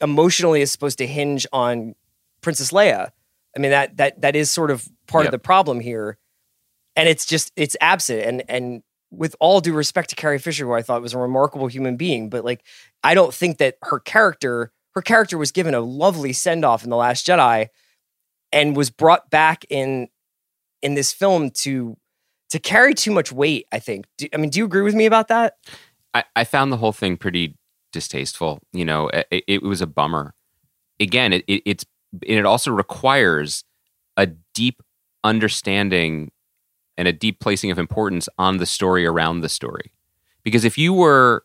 emotionally 0.00 0.62
is 0.62 0.72
supposed 0.72 0.98
to 0.98 1.06
hinge 1.06 1.46
on 1.52 1.94
Princess 2.40 2.72
Leia. 2.72 3.10
I 3.56 3.60
mean 3.60 3.70
that 3.70 3.96
that 3.98 4.20
that 4.22 4.34
is 4.36 4.50
sort 4.50 4.70
of 4.70 4.88
part 5.06 5.24
Yep. 5.24 5.28
of 5.28 5.32
the 5.32 5.38
problem 5.44 5.80
here. 5.80 6.18
And 6.96 7.08
it's 7.08 7.26
just 7.26 7.52
it's 7.56 7.76
absent 7.80 8.22
and 8.22 8.42
and 8.48 8.82
with 9.10 9.36
all 9.40 9.60
due 9.60 9.74
respect 9.74 10.08
to 10.10 10.16
Carrie 10.16 10.38
Fisher 10.38 10.64
who 10.64 10.72
I 10.72 10.82
thought 10.82 11.02
was 11.02 11.12
a 11.14 11.18
remarkable 11.18 11.66
human 11.66 11.96
being, 11.96 12.30
but 12.30 12.44
like 12.44 12.64
I 13.04 13.14
don't 13.14 13.34
think 13.34 13.58
that 13.58 13.76
her 13.82 14.00
character 14.00 14.72
her 14.94 15.02
character 15.02 15.38
was 15.38 15.52
given 15.52 15.74
a 15.74 15.80
lovely 15.80 16.32
send-off 16.32 16.84
in 16.84 16.90
The 16.90 16.96
Last 16.96 17.26
Jedi 17.26 17.68
and 18.52 18.76
was 18.76 18.90
brought 18.90 19.30
back 19.30 19.64
in 19.70 20.08
in 20.82 20.94
this 20.94 21.12
film 21.12 21.50
to 21.50 21.96
to 22.50 22.58
carry 22.58 22.92
too 22.92 23.10
much 23.10 23.32
weight, 23.32 23.66
I 23.72 23.78
think. 23.78 24.06
Do, 24.18 24.28
I 24.34 24.36
mean, 24.36 24.50
do 24.50 24.58
you 24.58 24.64
agree 24.64 24.82
with 24.82 24.94
me 24.94 25.06
about 25.06 25.28
that? 25.28 25.54
I, 26.12 26.24
I 26.36 26.44
found 26.44 26.70
the 26.70 26.76
whole 26.76 26.92
thing 26.92 27.16
pretty 27.16 27.56
distasteful. 27.92 28.60
You 28.72 28.84
know, 28.84 29.08
it, 29.08 29.44
it 29.46 29.62
was 29.62 29.80
a 29.80 29.86
bummer. 29.86 30.34
Again, 31.00 31.32
it, 31.32 31.44
it, 31.46 31.62
it's 31.64 31.86
it 32.20 32.44
also 32.44 32.70
requires 32.70 33.64
a 34.16 34.26
deep 34.54 34.82
understanding 35.24 36.30
and 36.98 37.08
a 37.08 37.12
deep 37.12 37.40
placing 37.40 37.70
of 37.70 37.78
importance 37.78 38.28
on 38.36 38.58
the 38.58 38.66
story 38.66 39.06
around 39.06 39.40
the 39.40 39.48
story. 39.48 39.92
Because 40.42 40.64
if 40.64 40.76
you 40.76 40.92
were 40.92 41.44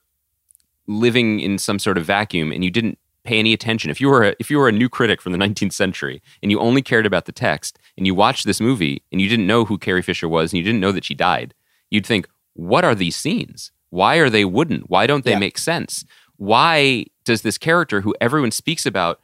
living 0.87 1.39
in 1.39 1.57
some 1.57 1.79
sort 1.79 1.97
of 1.97 2.05
vacuum 2.05 2.51
and 2.51 2.65
you 2.65 2.71
didn't 2.71 2.97
pay 3.27 3.37
any 3.39 3.53
attention, 3.53 3.91
if 3.91 3.99
you 4.01 4.07
were 4.09 4.23
a, 4.29 4.35
if 4.39 4.49
you 4.49 4.57
were 4.57 4.67
a 4.69 4.71
new 4.71 4.89
critic 4.89 5.21
from 5.21 5.31
the 5.33 5.37
19th 5.45 5.73
century 5.73 6.21
and 6.41 6.51
you 6.51 6.59
only 6.59 6.81
cared 6.81 7.05
about 7.05 7.25
the 7.25 7.31
text 7.31 7.77
and 7.97 8.07
you 8.07 8.15
watched 8.15 8.45
this 8.45 8.59
movie 8.61 9.03
and 9.11 9.21
you 9.21 9.29
didn't 9.29 9.47
know 9.47 9.65
who 9.65 9.77
Carrie 9.77 10.01
Fisher 10.01 10.27
was 10.29 10.51
and 10.51 10.57
you 10.57 10.63
didn't 10.63 10.79
know 10.81 10.91
that 10.91 11.05
she 11.05 11.13
died, 11.13 11.53
you'd 11.91 12.05
think, 12.05 12.27
what 12.53 12.83
are 12.85 12.95
these 12.95 13.15
scenes? 13.15 13.71
Why 13.89 14.15
are 14.17 14.29
they 14.29 14.45
wooden? 14.45 14.81
Why 14.87 15.05
don't 15.07 15.23
they 15.23 15.31
Yeah. 15.31 15.39
make 15.39 15.57
sense? 15.57 16.03
Why 16.37 17.05
does 17.25 17.41
this 17.41 17.57
character 17.57 18.01
who 18.01 18.15
everyone 18.21 18.51
speaks 18.51 18.85
about 18.85 19.19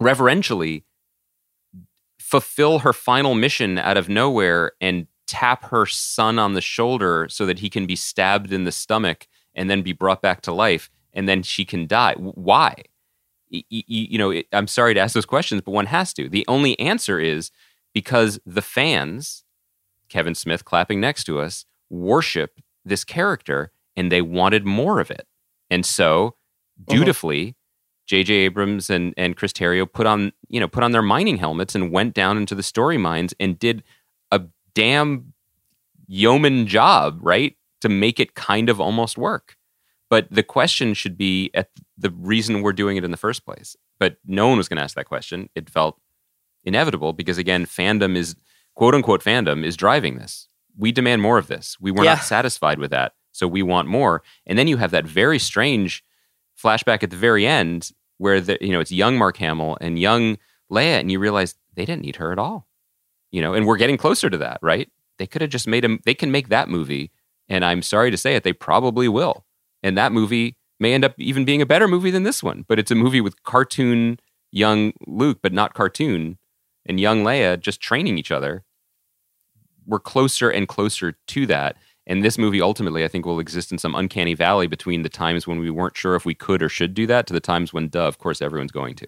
reverentially 0.00 0.84
fulfill 2.18 2.80
her 2.80 2.92
final 2.92 3.34
mission 3.34 3.78
out 3.78 3.96
of 3.96 4.08
nowhere 4.08 4.72
and 4.80 5.06
tap 5.26 5.64
her 5.70 5.86
son 5.86 6.38
on 6.38 6.54
the 6.54 6.60
shoulder 6.60 7.26
so 7.30 7.46
that 7.46 7.58
he 7.60 7.70
can 7.70 7.86
be 7.86 7.96
stabbed 7.96 8.52
in 8.52 8.64
the 8.64 8.72
stomach 8.72 9.26
and 9.54 9.68
then 9.70 9.82
be 9.82 9.92
brought 9.92 10.22
back 10.22 10.40
to 10.42 10.52
life 10.52 10.90
and 11.12 11.28
then 11.28 11.42
she 11.42 11.64
can 11.64 11.86
die 11.86 12.14
why 12.16 12.74
Y- 13.52 13.64
y- 13.70 13.84
y- 13.88 14.08
you 14.10 14.18
know 14.18 14.30
it, 14.30 14.46
i'm 14.52 14.66
sorry 14.66 14.94
to 14.94 15.00
ask 15.00 15.14
those 15.14 15.26
questions 15.26 15.62
but 15.62 15.72
one 15.72 15.86
has 15.86 16.12
to 16.14 16.28
the 16.28 16.44
only 16.48 16.78
answer 16.80 17.20
is 17.20 17.50
because 17.92 18.40
the 18.46 18.62
fans 18.62 19.44
kevin 20.08 20.34
smith 20.34 20.64
clapping 20.64 21.00
next 21.00 21.24
to 21.24 21.38
us 21.38 21.64
worship 21.90 22.60
this 22.84 23.04
character 23.04 23.72
and 23.96 24.10
they 24.10 24.22
wanted 24.22 24.64
more 24.64 25.00
of 25.00 25.10
it 25.10 25.26
and 25.70 25.84
so 25.84 26.36
mm-hmm. 26.80 26.96
dutifully 26.96 27.56
J.J. 28.06 28.34
Abrams 28.34 28.90
and 28.90 29.14
and 29.16 29.36
Chris 29.36 29.52
Terrio 29.52 29.90
put 29.90 30.06
on 30.06 30.32
you 30.48 30.60
know 30.60 30.68
put 30.68 30.82
on 30.82 30.92
their 30.92 31.02
mining 31.02 31.36
helmets 31.36 31.74
and 31.74 31.92
went 31.92 32.14
down 32.14 32.36
into 32.36 32.54
the 32.54 32.62
story 32.62 32.98
mines 32.98 33.32
and 33.38 33.58
did 33.58 33.82
a 34.30 34.42
damn 34.74 35.32
yeoman 36.06 36.66
job, 36.66 37.18
right, 37.22 37.56
to 37.80 37.88
make 37.88 38.20
it 38.20 38.34
kind 38.34 38.68
of 38.68 38.80
almost 38.80 39.16
work. 39.16 39.56
But 40.12 40.26
the 40.30 40.42
question 40.42 40.92
should 40.92 41.16
be 41.16 41.50
at 41.54 41.70
the 41.96 42.10
reason 42.10 42.60
we're 42.60 42.74
doing 42.74 42.98
it 42.98 43.04
in 43.04 43.12
the 43.12 43.16
first 43.16 43.46
place. 43.46 43.74
But 43.98 44.18
no 44.26 44.46
one 44.46 44.58
was 44.58 44.68
going 44.68 44.76
to 44.76 44.82
ask 44.82 44.94
that 44.96 45.06
question. 45.06 45.48
It 45.54 45.70
felt 45.70 45.98
inevitable 46.64 47.14
because 47.14 47.38
again, 47.38 47.64
fandom 47.64 48.14
is 48.14 48.36
quote 48.74 48.94
unquote 48.94 49.24
fandom 49.24 49.64
is 49.64 49.74
driving 49.74 50.18
this. 50.18 50.48
We 50.76 50.92
demand 50.92 51.22
more 51.22 51.38
of 51.38 51.46
this. 51.46 51.78
We 51.80 51.92
were 51.92 52.04
Yeah. 52.04 52.16
not 52.16 52.24
satisfied 52.24 52.78
with 52.78 52.90
that, 52.90 53.14
so 53.32 53.48
we 53.48 53.62
want 53.62 53.88
more. 53.88 54.22
And 54.44 54.58
then 54.58 54.68
you 54.68 54.76
have 54.76 54.90
that 54.90 55.06
very 55.06 55.38
strange 55.38 56.04
flashback 56.62 57.02
at 57.02 57.08
the 57.08 57.16
very 57.16 57.46
end 57.46 57.90
where 58.18 58.38
the 58.38 58.58
you 58.60 58.72
know 58.72 58.80
it's 58.80 58.92
young 58.92 59.16
Mark 59.16 59.38
Hamill 59.38 59.78
and 59.80 59.98
young 59.98 60.36
Leia, 60.70 61.00
and 61.00 61.10
you 61.10 61.20
realize 61.20 61.54
they 61.72 61.86
didn't 61.86 62.02
need 62.02 62.16
her 62.16 62.32
at 62.32 62.38
all. 62.38 62.68
You 63.30 63.40
know, 63.40 63.54
and 63.54 63.66
we're 63.66 63.78
getting 63.78 63.96
closer 63.96 64.28
to 64.28 64.36
that, 64.36 64.58
right? 64.60 64.90
They 65.16 65.26
could 65.26 65.40
have 65.40 65.50
just 65.50 65.66
made 65.66 65.84
them. 65.84 66.00
They 66.04 66.12
can 66.14 66.30
make 66.30 66.50
that 66.50 66.68
movie, 66.68 67.12
and 67.48 67.64
I'm 67.64 67.80
sorry 67.80 68.10
to 68.10 68.18
say 68.18 68.36
it, 68.36 68.44
they 68.44 68.52
probably 68.52 69.08
will. 69.08 69.46
And 69.82 69.96
that 69.98 70.12
movie 70.12 70.56
may 70.78 70.94
end 70.94 71.04
up 71.04 71.14
even 71.18 71.44
being 71.44 71.62
a 71.62 71.66
better 71.66 71.88
movie 71.88 72.10
than 72.10 72.22
this 72.22 72.42
one. 72.42 72.64
But 72.68 72.78
it's 72.78 72.90
a 72.90 72.96
movie 72.96 73.20
with 73.20 73.42
cartoon 73.42 74.18
young 74.52 74.92
Luke, 75.06 75.38
but 75.42 75.52
not 75.52 75.74
cartoon, 75.74 76.38
and 76.86 77.00
young 77.00 77.24
Leia 77.24 77.58
just 77.58 77.80
training 77.80 78.18
each 78.18 78.30
other. 78.30 78.64
We're 79.86 79.98
closer 79.98 80.50
and 80.50 80.68
closer 80.68 81.14
to 81.28 81.46
that. 81.46 81.76
And 82.06 82.24
this 82.24 82.36
movie 82.36 82.60
ultimately, 82.60 83.04
I 83.04 83.08
think, 83.08 83.24
will 83.24 83.40
exist 83.40 83.72
in 83.72 83.78
some 83.78 83.94
uncanny 83.94 84.34
valley 84.34 84.66
between 84.66 85.02
the 85.02 85.08
times 85.08 85.46
when 85.46 85.58
we 85.58 85.70
weren't 85.70 85.96
sure 85.96 86.14
if 86.14 86.24
we 86.24 86.34
could 86.34 86.62
or 86.62 86.68
should 86.68 86.94
do 86.94 87.06
that 87.06 87.26
to 87.28 87.32
the 87.32 87.40
times 87.40 87.72
when, 87.72 87.88
duh, 87.88 88.06
of 88.06 88.18
course, 88.18 88.42
everyone's 88.42 88.72
going 88.72 88.94
to. 88.96 89.06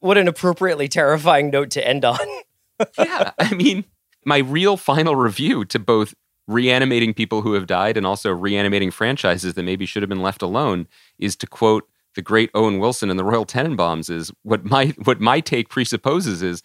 What 0.00 0.18
an 0.18 0.28
appropriately 0.28 0.88
terrifying 0.88 1.50
note 1.50 1.70
to 1.70 1.86
end 1.86 2.04
on. 2.04 2.18
yeah, 2.98 3.32
I 3.38 3.54
mean, 3.54 3.84
my 4.26 4.38
real 4.38 4.76
final 4.76 5.16
review 5.16 5.64
to 5.66 5.78
both 5.78 6.14
reanimating 6.46 7.14
people 7.14 7.42
who 7.42 7.54
have 7.54 7.66
died 7.66 7.96
and 7.96 8.06
also 8.06 8.30
reanimating 8.32 8.90
franchises 8.90 9.54
that 9.54 9.62
maybe 9.62 9.86
should 9.86 10.02
have 10.02 10.08
been 10.10 10.22
left 10.22 10.42
alone 10.42 10.86
is 11.18 11.36
to 11.36 11.46
quote 11.46 11.88
the 12.14 12.22
great 12.22 12.50
Owen 12.54 12.78
Wilson 12.78 13.10
and 13.10 13.18
the 13.18 13.24
Royal 13.24 13.46
Tenenbaums 13.46 14.10
is 14.10 14.30
what 14.42 14.64
my 14.64 14.88
what 15.04 15.20
my 15.20 15.40
take 15.40 15.68
presupposes 15.68 16.42
is 16.42 16.62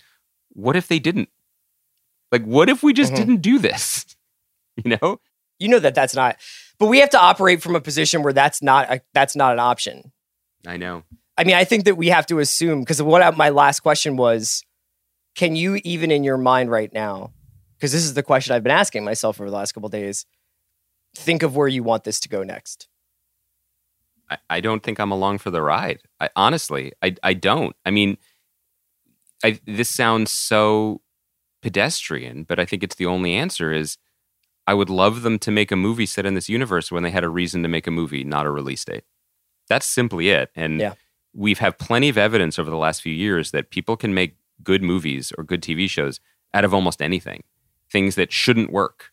what 0.49 0.75
if 0.75 0.87
they 0.87 0.99
didn't? 0.99 1.29
Like 2.31 2.43
what 2.43 2.69
if 2.69 2.83
we 2.83 2.93
just 2.93 3.13
Mhm. 3.13 3.15
didn't 3.17 3.37
do 3.41 3.59
this? 3.59 4.05
You 4.85 4.97
know? 5.01 5.19
you 5.59 5.67
know 5.67 5.79
that 5.79 5.93
that's 5.93 6.15
not 6.15 6.37
but 6.77 6.85
we 6.85 6.99
have 6.99 7.09
to 7.09 7.19
operate 7.19 7.61
from 7.61 7.75
a 7.75 7.81
position 7.81 8.23
where 8.23 8.31
that's 8.31 8.61
not 8.61 8.89
a, 8.89 9.01
that's 9.13 9.35
not 9.35 9.51
an 9.51 9.59
option 9.59 10.13
I 10.65 10.77
know. 10.77 11.03
i 11.37 11.43
mean 11.43 11.55
i 11.57 11.65
think 11.65 11.83
that 11.83 11.95
we 11.95 12.07
have 12.07 12.25
to 12.27 12.39
assume 12.39 12.79
because 12.79 13.01
what 13.01 13.21
I- 13.21 13.31
my 13.31 13.49
last 13.49 13.81
question 13.81 14.15
was 14.15 14.63
can 15.35 15.57
you 15.57 15.81
even 15.83 16.11
in 16.11 16.23
your 16.23 16.37
mind 16.37 16.71
right 16.71 16.93
now 16.93 17.33
because 17.79 17.91
this 17.93 18.03
is 18.03 18.13
the 18.13 18.23
question 18.23 18.53
i've 18.53 18.63
been 18.63 18.71
asking 18.71 19.03
myself 19.05 19.39
over 19.39 19.49
the 19.49 19.55
last 19.55 19.71
couple 19.71 19.87
of 19.87 19.91
days 19.91 20.25
think 21.15 21.41
of 21.43 21.55
where 21.55 21.67
you 21.67 21.81
want 21.83 22.03
this 22.03 22.19
to 22.19 22.29
go 22.29 22.43
next 22.43 22.87
I, 24.29 24.37
I 24.49 24.59
don't 24.59 24.83
think 24.83 24.99
I'm 24.99 25.11
along 25.11 25.39
for 25.39 25.49
the 25.49 25.61
ride. 25.61 26.01
I 26.19 26.29
honestly, 26.35 26.91
I 27.01 27.15
I 27.23 27.33
don't. 27.33 27.75
I 27.83 27.89
mean, 27.89 28.17
I 29.43 29.59
this 29.65 29.89
sounds 29.89 30.31
so 30.31 31.01
pedestrian, 31.63 32.43
but 32.43 32.59
I 32.59 32.65
think 32.65 32.83
it's 32.83 32.95
the 32.95 33.07
only 33.07 33.33
answer 33.33 33.71
is 33.73 33.97
I 34.67 34.75
would 34.75 34.89
love 34.89 35.23
them 35.23 35.39
to 35.39 35.51
make 35.51 35.71
a 35.71 35.75
movie 35.75 36.05
set 36.05 36.27
in 36.27 36.35
this 36.35 36.47
universe 36.47 36.91
when 36.91 37.01
they 37.01 37.09
had 37.09 37.23
a 37.23 37.29
reason 37.29 37.63
to 37.63 37.69
make 37.69 37.87
a 37.87 37.91
movie, 37.91 38.23
not 38.23 38.45
a 38.45 38.51
release 38.51 38.85
date. 38.85 39.03
That's 39.67 39.87
simply 39.87 40.29
it. 40.29 40.51
And 40.55 40.79
Yeah. 40.79 40.93
we've 41.33 41.59
had 41.59 41.79
plenty 41.79 42.07
of 42.09 42.17
evidence 42.17 42.59
over 42.59 42.69
the 42.69 42.77
last 42.77 43.01
few 43.01 43.13
years 43.13 43.49
that 43.51 43.71
people 43.71 43.97
can 43.97 44.13
make 44.13 44.35
good 44.63 44.83
movies 44.83 45.33
or 45.37 45.43
good 45.43 45.63
TV 45.63 45.89
shows 45.89 46.19
out 46.53 46.63
of 46.65 46.73
almost 46.73 47.01
anything. 47.01 47.41
Things 47.91 48.15
that 48.15 48.31
shouldn't 48.31 48.71
work 48.71 49.05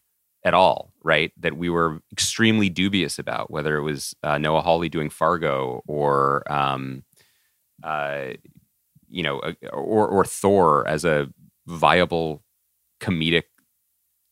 at 0.44 0.54
all, 0.54 0.92
right? 1.02 1.32
That 1.38 1.56
we 1.56 1.68
were 1.70 2.00
extremely 2.12 2.68
dubious 2.68 3.18
about, 3.18 3.50
whether 3.50 3.76
it 3.76 3.82
was 3.82 4.14
uh, 4.22 4.38
Noah 4.38 4.60
Hawley 4.62 4.88
doing 4.88 5.10
Fargo 5.10 5.82
or, 5.86 6.50
um, 6.52 7.04
uh, 7.82 8.28
you 9.08 9.22
know, 9.22 9.38
uh, 9.40 9.52
or 9.72 10.08
or 10.08 10.24
Thor 10.24 10.86
as 10.86 11.04
a 11.04 11.28
viable 11.66 12.42
comedic 13.00 13.44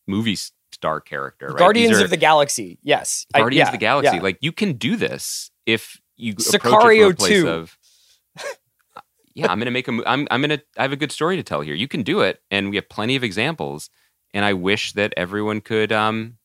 movie 0.06 0.36
star 0.72 1.00
character. 1.00 1.48
Right? 1.48 1.56
guardians 1.58 1.98
are 2.00 2.04
of 2.04 2.10
the 2.10 2.16
galaxy 2.16 2.78
yes 2.82 3.26
I- 3.32 3.38
Guardians 3.38 3.66
yeah, 3.66 3.68
of 3.68 3.72
the 3.72 3.78
Galaxy. 3.78 4.16
yeah. 4.16 4.22
Like 4.22 4.38
you 4.40 4.52
can 4.52 4.72
do 4.74 4.96
this 4.96 5.50
if 5.66 6.00
you 6.16 6.34
Sicario 6.34 7.04
from 7.04 7.12
a 7.12 7.14
place 7.14 7.42
2. 7.42 7.48
of. 7.48 7.78
yeah, 9.34 9.50
I'm 9.50 9.58
gonna 9.58 9.70
make 9.70 9.88
a. 9.88 9.92
I'm 10.06 10.26
I'm 10.30 10.40
gonna. 10.40 10.60
I 10.76 10.82
have 10.82 10.92
a 10.92 10.96
good 10.96 11.12
story 11.12 11.36
to 11.36 11.42
tell 11.42 11.60
here. 11.60 11.74
You 11.74 11.88
can 11.88 12.02
do 12.02 12.20
it, 12.20 12.40
and 12.50 12.70
we 12.70 12.76
have 12.76 12.88
plenty 12.88 13.16
of 13.16 13.24
examples. 13.24 13.90
And 14.34 14.44
I 14.44 14.52
wish 14.52 14.92
that 14.92 15.14
everyone 15.16 15.62
could. 15.62 15.92
Um, 15.92 16.36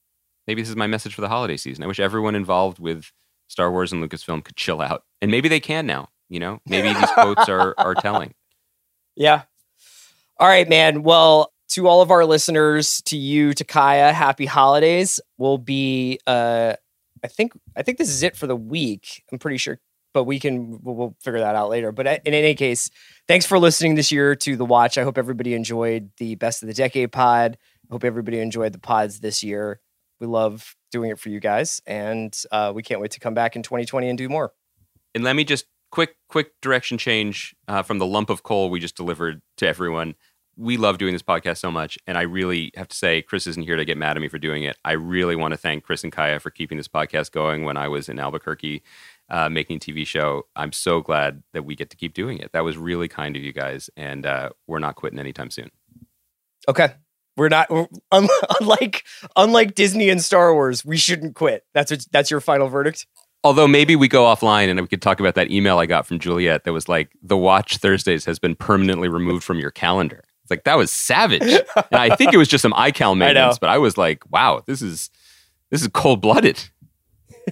maybe 0.48 0.62
this 0.62 0.70
is 0.70 0.78
my 0.78 0.88
message 0.88 1.14
for 1.14 1.22
the 1.22 1.28
holiday 1.28 1.58
season. 1.58 1.84
I 1.84 1.88
wish 1.88 2.00
everyone 2.00 2.36
involved 2.36 2.80
with 2.80 3.12
Star 3.48 3.70
Wars 3.72 3.92
and 3.92 4.02
Lucasfilm 4.02 4.46
could 4.46 4.56
chill 4.56 4.80
out, 4.80 5.04
and 5.22 5.30
maybe 5.30 5.50
they 5.50 5.60
can 5.60 5.86
now. 5.86 6.10
You 6.30 6.40
know, 6.40 6.62
maybe 6.66 6.94
these 6.94 7.12
quotes 7.12 7.50
are 7.50 7.74
are 7.78 7.96
telling. 7.96 8.34
Yeah. 9.16 9.42
All 10.38 10.48
right, 10.48 10.70
man. 10.70 11.04
Well, 11.04 11.52
to 11.70 11.88
all 11.88 12.02
of 12.02 12.12
our 12.12 12.26
listeners, 12.26 13.02
to 13.08 13.18
you, 13.18 13.54
to 13.54 13.66
Kaya, 13.66 14.14
happy 14.14 14.46
holidays. 14.46 15.20
We'll 15.38 15.58
be 15.58 16.20
uh 16.26 16.76
I 17.24 17.28
think 17.28 17.52
I 17.76 17.82
think 17.82 17.98
this 17.98 18.10
is 18.10 18.24
it 18.24 18.38
for 18.38 18.48
the 18.48 18.56
week. 18.56 19.24
I'm 19.32 19.40
pretty 19.40 19.58
sure 19.58 19.80
but 20.14 20.24
we 20.24 20.40
can 20.40 20.80
we'll, 20.82 20.96
we'll 20.96 21.16
figure 21.22 21.40
that 21.40 21.56
out 21.56 21.70
later. 21.70 21.92
But 21.92 22.22
in 22.26 22.34
any 22.34 22.56
case, 22.56 22.90
thanks 23.28 23.46
for 23.46 23.60
listening 23.60 23.96
this 23.96 24.12
year 24.12 24.36
to 24.36 24.56
the 24.56 24.66
watch. 24.66 24.98
I 24.98 25.04
hope 25.04 25.18
everybody 25.18 25.54
enjoyed 25.54 26.10
the 26.18 26.36
best 26.36 26.62
of 26.62 26.68
the 26.68 26.74
decade 26.74 27.12
pod. 27.12 27.58
Hope 27.90 28.04
everybody 28.04 28.40
enjoyed 28.40 28.74
the 28.74 28.80
pods 28.80 29.20
this 29.20 29.44
year. 29.44 29.80
We 30.20 30.28
love 30.28 30.76
doing 30.92 31.12
it 31.12 31.20
for 31.20 31.30
you 31.30 31.40
guys, 31.40 31.82
and 31.88 32.36
uh, 32.52 32.72
we 32.76 32.84
can't 32.84 33.02
wait 33.02 33.12
to 33.12 33.20
come 33.20 33.34
back 33.34 33.56
in 33.56 33.64
2020 33.64 34.10
and 34.10 34.18
do 34.18 34.30
more. 34.30 34.52
And 35.16 35.24
let 35.24 35.36
me 35.36 35.44
just 35.44 35.66
quick 35.92 36.16
quick 36.28 36.52
direction 36.62 36.98
change 36.98 37.56
uh, 37.68 37.82
from 37.82 37.98
the 37.98 38.06
lump 38.06 38.30
of 38.30 38.44
coal 38.44 38.70
we 38.70 38.80
just 38.80 38.96
delivered 38.96 39.42
to 39.58 39.68
everyone. 39.68 40.16
We 40.56 40.76
love 40.76 40.98
doing 40.98 41.14
this 41.14 41.24
podcast 41.24 41.60
so 41.60 41.72
much, 41.72 41.98
and 42.06 42.18
I 42.18 42.24
really 42.24 42.72
have 42.76 42.90
to 42.90 42.98
say, 42.98 43.22
Chris 43.22 43.48
isn't 43.48 43.64
here 43.64 43.78
to 43.78 43.86
get 43.86 43.98
mad 43.98 44.18
at 44.18 44.22
me 44.22 44.28
for 44.28 44.38
doing 44.38 44.64
it. 44.64 44.78
I 44.84 44.92
really 44.92 45.38
want 45.38 45.54
to 45.54 45.58
thank 45.58 45.84
Chris 45.84 46.04
and 46.04 46.12
Kaya 46.12 46.40
for 46.42 46.50
keeping 46.50 46.78
this 46.78 46.90
podcast 46.90 47.32
going 47.32 47.64
when 47.64 47.78
I 47.78 47.88
was 47.88 48.10
in 48.10 48.20
Albuquerque 48.20 48.84
uh, 49.30 49.48
making 49.48 49.78
a 49.78 49.80
TV 49.80 50.06
show. 50.06 50.48
I'm 50.58 50.74
so 50.74 51.00
glad 51.02 51.44
that 51.54 51.64
we 51.64 51.76
get 51.76 51.90
to 51.92 51.98
keep 51.98 52.14
doing 52.14 52.40
it. 52.40 52.52
That 52.52 52.66
was 52.66 52.78
really 52.78 53.08
kind 53.08 53.38
of 53.38 53.42
you 53.42 53.54
guys, 53.54 53.90
and 53.96 54.26
uh, 54.26 54.50
we're 54.68 54.80
not 54.80 54.96
quitting 54.96 55.20
anytime 55.20 55.50
soon. 55.50 55.72
Okay, 56.68 56.90
we're 57.40 57.50
not 57.50 57.72
un- 57.72 57.88
unlike 58.60 59.04
unlike 59.36 59.76
Disney 59.76 60.10
and 60.10 60.22
Star 60.22 60.54
Wars. 60.54 60.86
We 60.86 60.98
shouldn't 60.98 61.36
quit. 61.36 61.66
That's 61.74 61.92
what, 61.92 62.06
that's 62.12 62.30
your 62.30 62.42
final 62.42 62.68
verdict. 62.68 63.08
Although 63.44 63.68
maybe 63.68 63.96
we 63.96 64.08
go 64.08 64.26
offline 64.26 64.70
and 64.70 64.80
we 64.82 64.88
could 64.88 65.02
talk 65.02 65.20
about 65.22 65.36
that 65.36 65.50
email 65.50 65.80
I 65.80 65.86
got 65.86 66.06
from 66.06 66.20
Juliet 66.20 66.66
that 66.66 66.74
was 66.74 66.90
like, 66.90 67.10
"The 67.24 67.38
Watch 67.38 67.78
Thursdays 67.78 68.26
has 68.26 68.38
been 68.38 68.56
permanently 68.56 69.08
removed 69.08 69.44
from 69.44 69.60
your 69.60 69.72
calendar." 69.72 70.24
It's 70.44 70.52
like 70.52 70.66
that 70.66 70.78
was 70.78 70.92
savage, 70.92 71.42
and 71.76 71.86
I 71.92 72.16
think 72.16 72.34
it 72.34 72.38
was 72.38 72.50
just 72.50 72.62
some 72.62 72.74
iCal 72.74 73.18
maintenance, 73.18 73.58
but 73.58 73.70
I 73.70 73.78
was 73.78 73.98
like, 73.98 74.30
"Wow, 74.30 74.62
this 74.66 74.82
is 74.82 75.10
this 75.72 75.82
is 75.82 75.88
cold 75.88 76.22
blooded." 76.22 76.62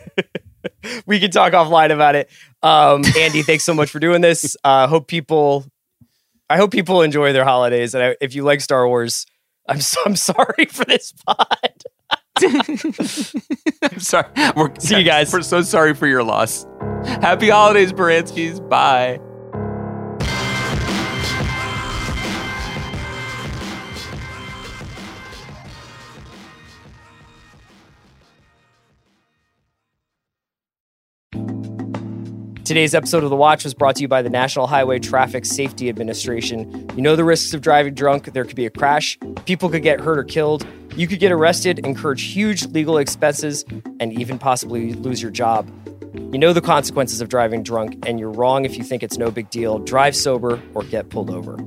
we 1.05 1.19
can 1.19 1.31
talk 1.31 1.53
offline 1.53 1.91
about 1.91 2.15
it. 2.15 2.29
Um, 2.63 3.03
Andy, 3.17 3.41
thanks 3.43 3.63
so 3.63 3.73
much 3.73 3.89
for 3.89 3.99
doing 3.99 4.21
this. 4.21 4.57
Uh, 4.63 4.87
hope 4.87 5.07
people, 5.07 5.65
I 6.49 6.57
hope 6.57 6.71
people 6.71 7.01
enjoy 7.01 7.33
their 7.33 7.45
holidays. 7.45 7.93
And 7.93 8.03
I, 8.03 8.15
if 8.21 8.35
you 8.35 8.43
like 8.43 8.61
Star 8.61 8.87
Wars, 8.87 9.25
I'm 9.67 9.81
so, 9.81 9.99
I'm 10.05 10.15
sorry 10.15 10.65
for 10.69 10.85
this 10.85 11.13
pod. 11.25 11.83
I'm 12.41 13.99
sorry. 13.99 14.27
We're, 14.55 14.73
See 14.79 14.97
you 14.99 15.03
guys. 15.05 15.33
We're 15.33 15.41
so 15.41 15.61
sorry 15.61 15.93
for 15.93 16.07
your 16.07 16.23
loss. 16.23 16.65
Happy 17.05 17.49
holidays, 17.49 17.91
Baranskis. 17.93 18.67
Bye. 18.69 19.19
Today's 32.67 32.93
episode 32.93 33.23
of 33.23 33.29
The 33.29 33.35
Watch 33.37 33.63
was 33.63 33.73
brought 33.73 33.95
to 33.95 34.01
you 34.01 34.09
by 34.09 34.21
the 34.21 34.29
National 34.29 34.67
Highway 34.67 34.99
Traffic 34.99 35.45
Safety 35.45 35.87
Administration. 35.87 36.85
You 36.97 37.01
know 37.01 37.15
the 37.15 37.23
risks 37.23 37.53
of 37.53 37.61
driving 37.61 37.93
drunk. 37.93 38.33
There 38.33 38.43
could 38.43 38.57
be 38.57 38.65
a 38.65 38.69
crash, 38.69 39.17
people 39.45 39.69
could 39.69 39.83
get 39.83 40.01
hurt 40.01 40.19
or 40.19 40.25
killed, 40.25 40.67
you 40.93 41.07
could 41.07 41.21
get 41.21 41.31
arrested, 41.31 41.79
incur 41.79 42.13
huge 42.15 42.65
legal 42.65 42.97
expenses, 42.97 43.63
and 44.01 44.11
even 44.19 44.37
possibly 44.37 44.91
lose 44.95 45.21
your 45.21 45.31
job. 45.31 45.71
You 46.13 46.37
know 46.37 46.51
the 46.51 46.59
consequences 46.59 47.21
of 47.21 47.29
driving 47.29 47.63
drunk, 47.63 48.05
and 48.05 48.19
you're 48.19 48.31
wrong 48.31 48.65
if 48.65 48.77
you 48.77 48.83
think 48.83 49.01
it's 49.01 49.17
no 49.17 49.31
big 49.31 49.49
deal. 49.49 49.79
Drive 49.79 50.13
sober 50.13 50.61
or 50.73 50.83
get 50.83 51.07
pulled 51.07 51.29
over. 51.29 51.57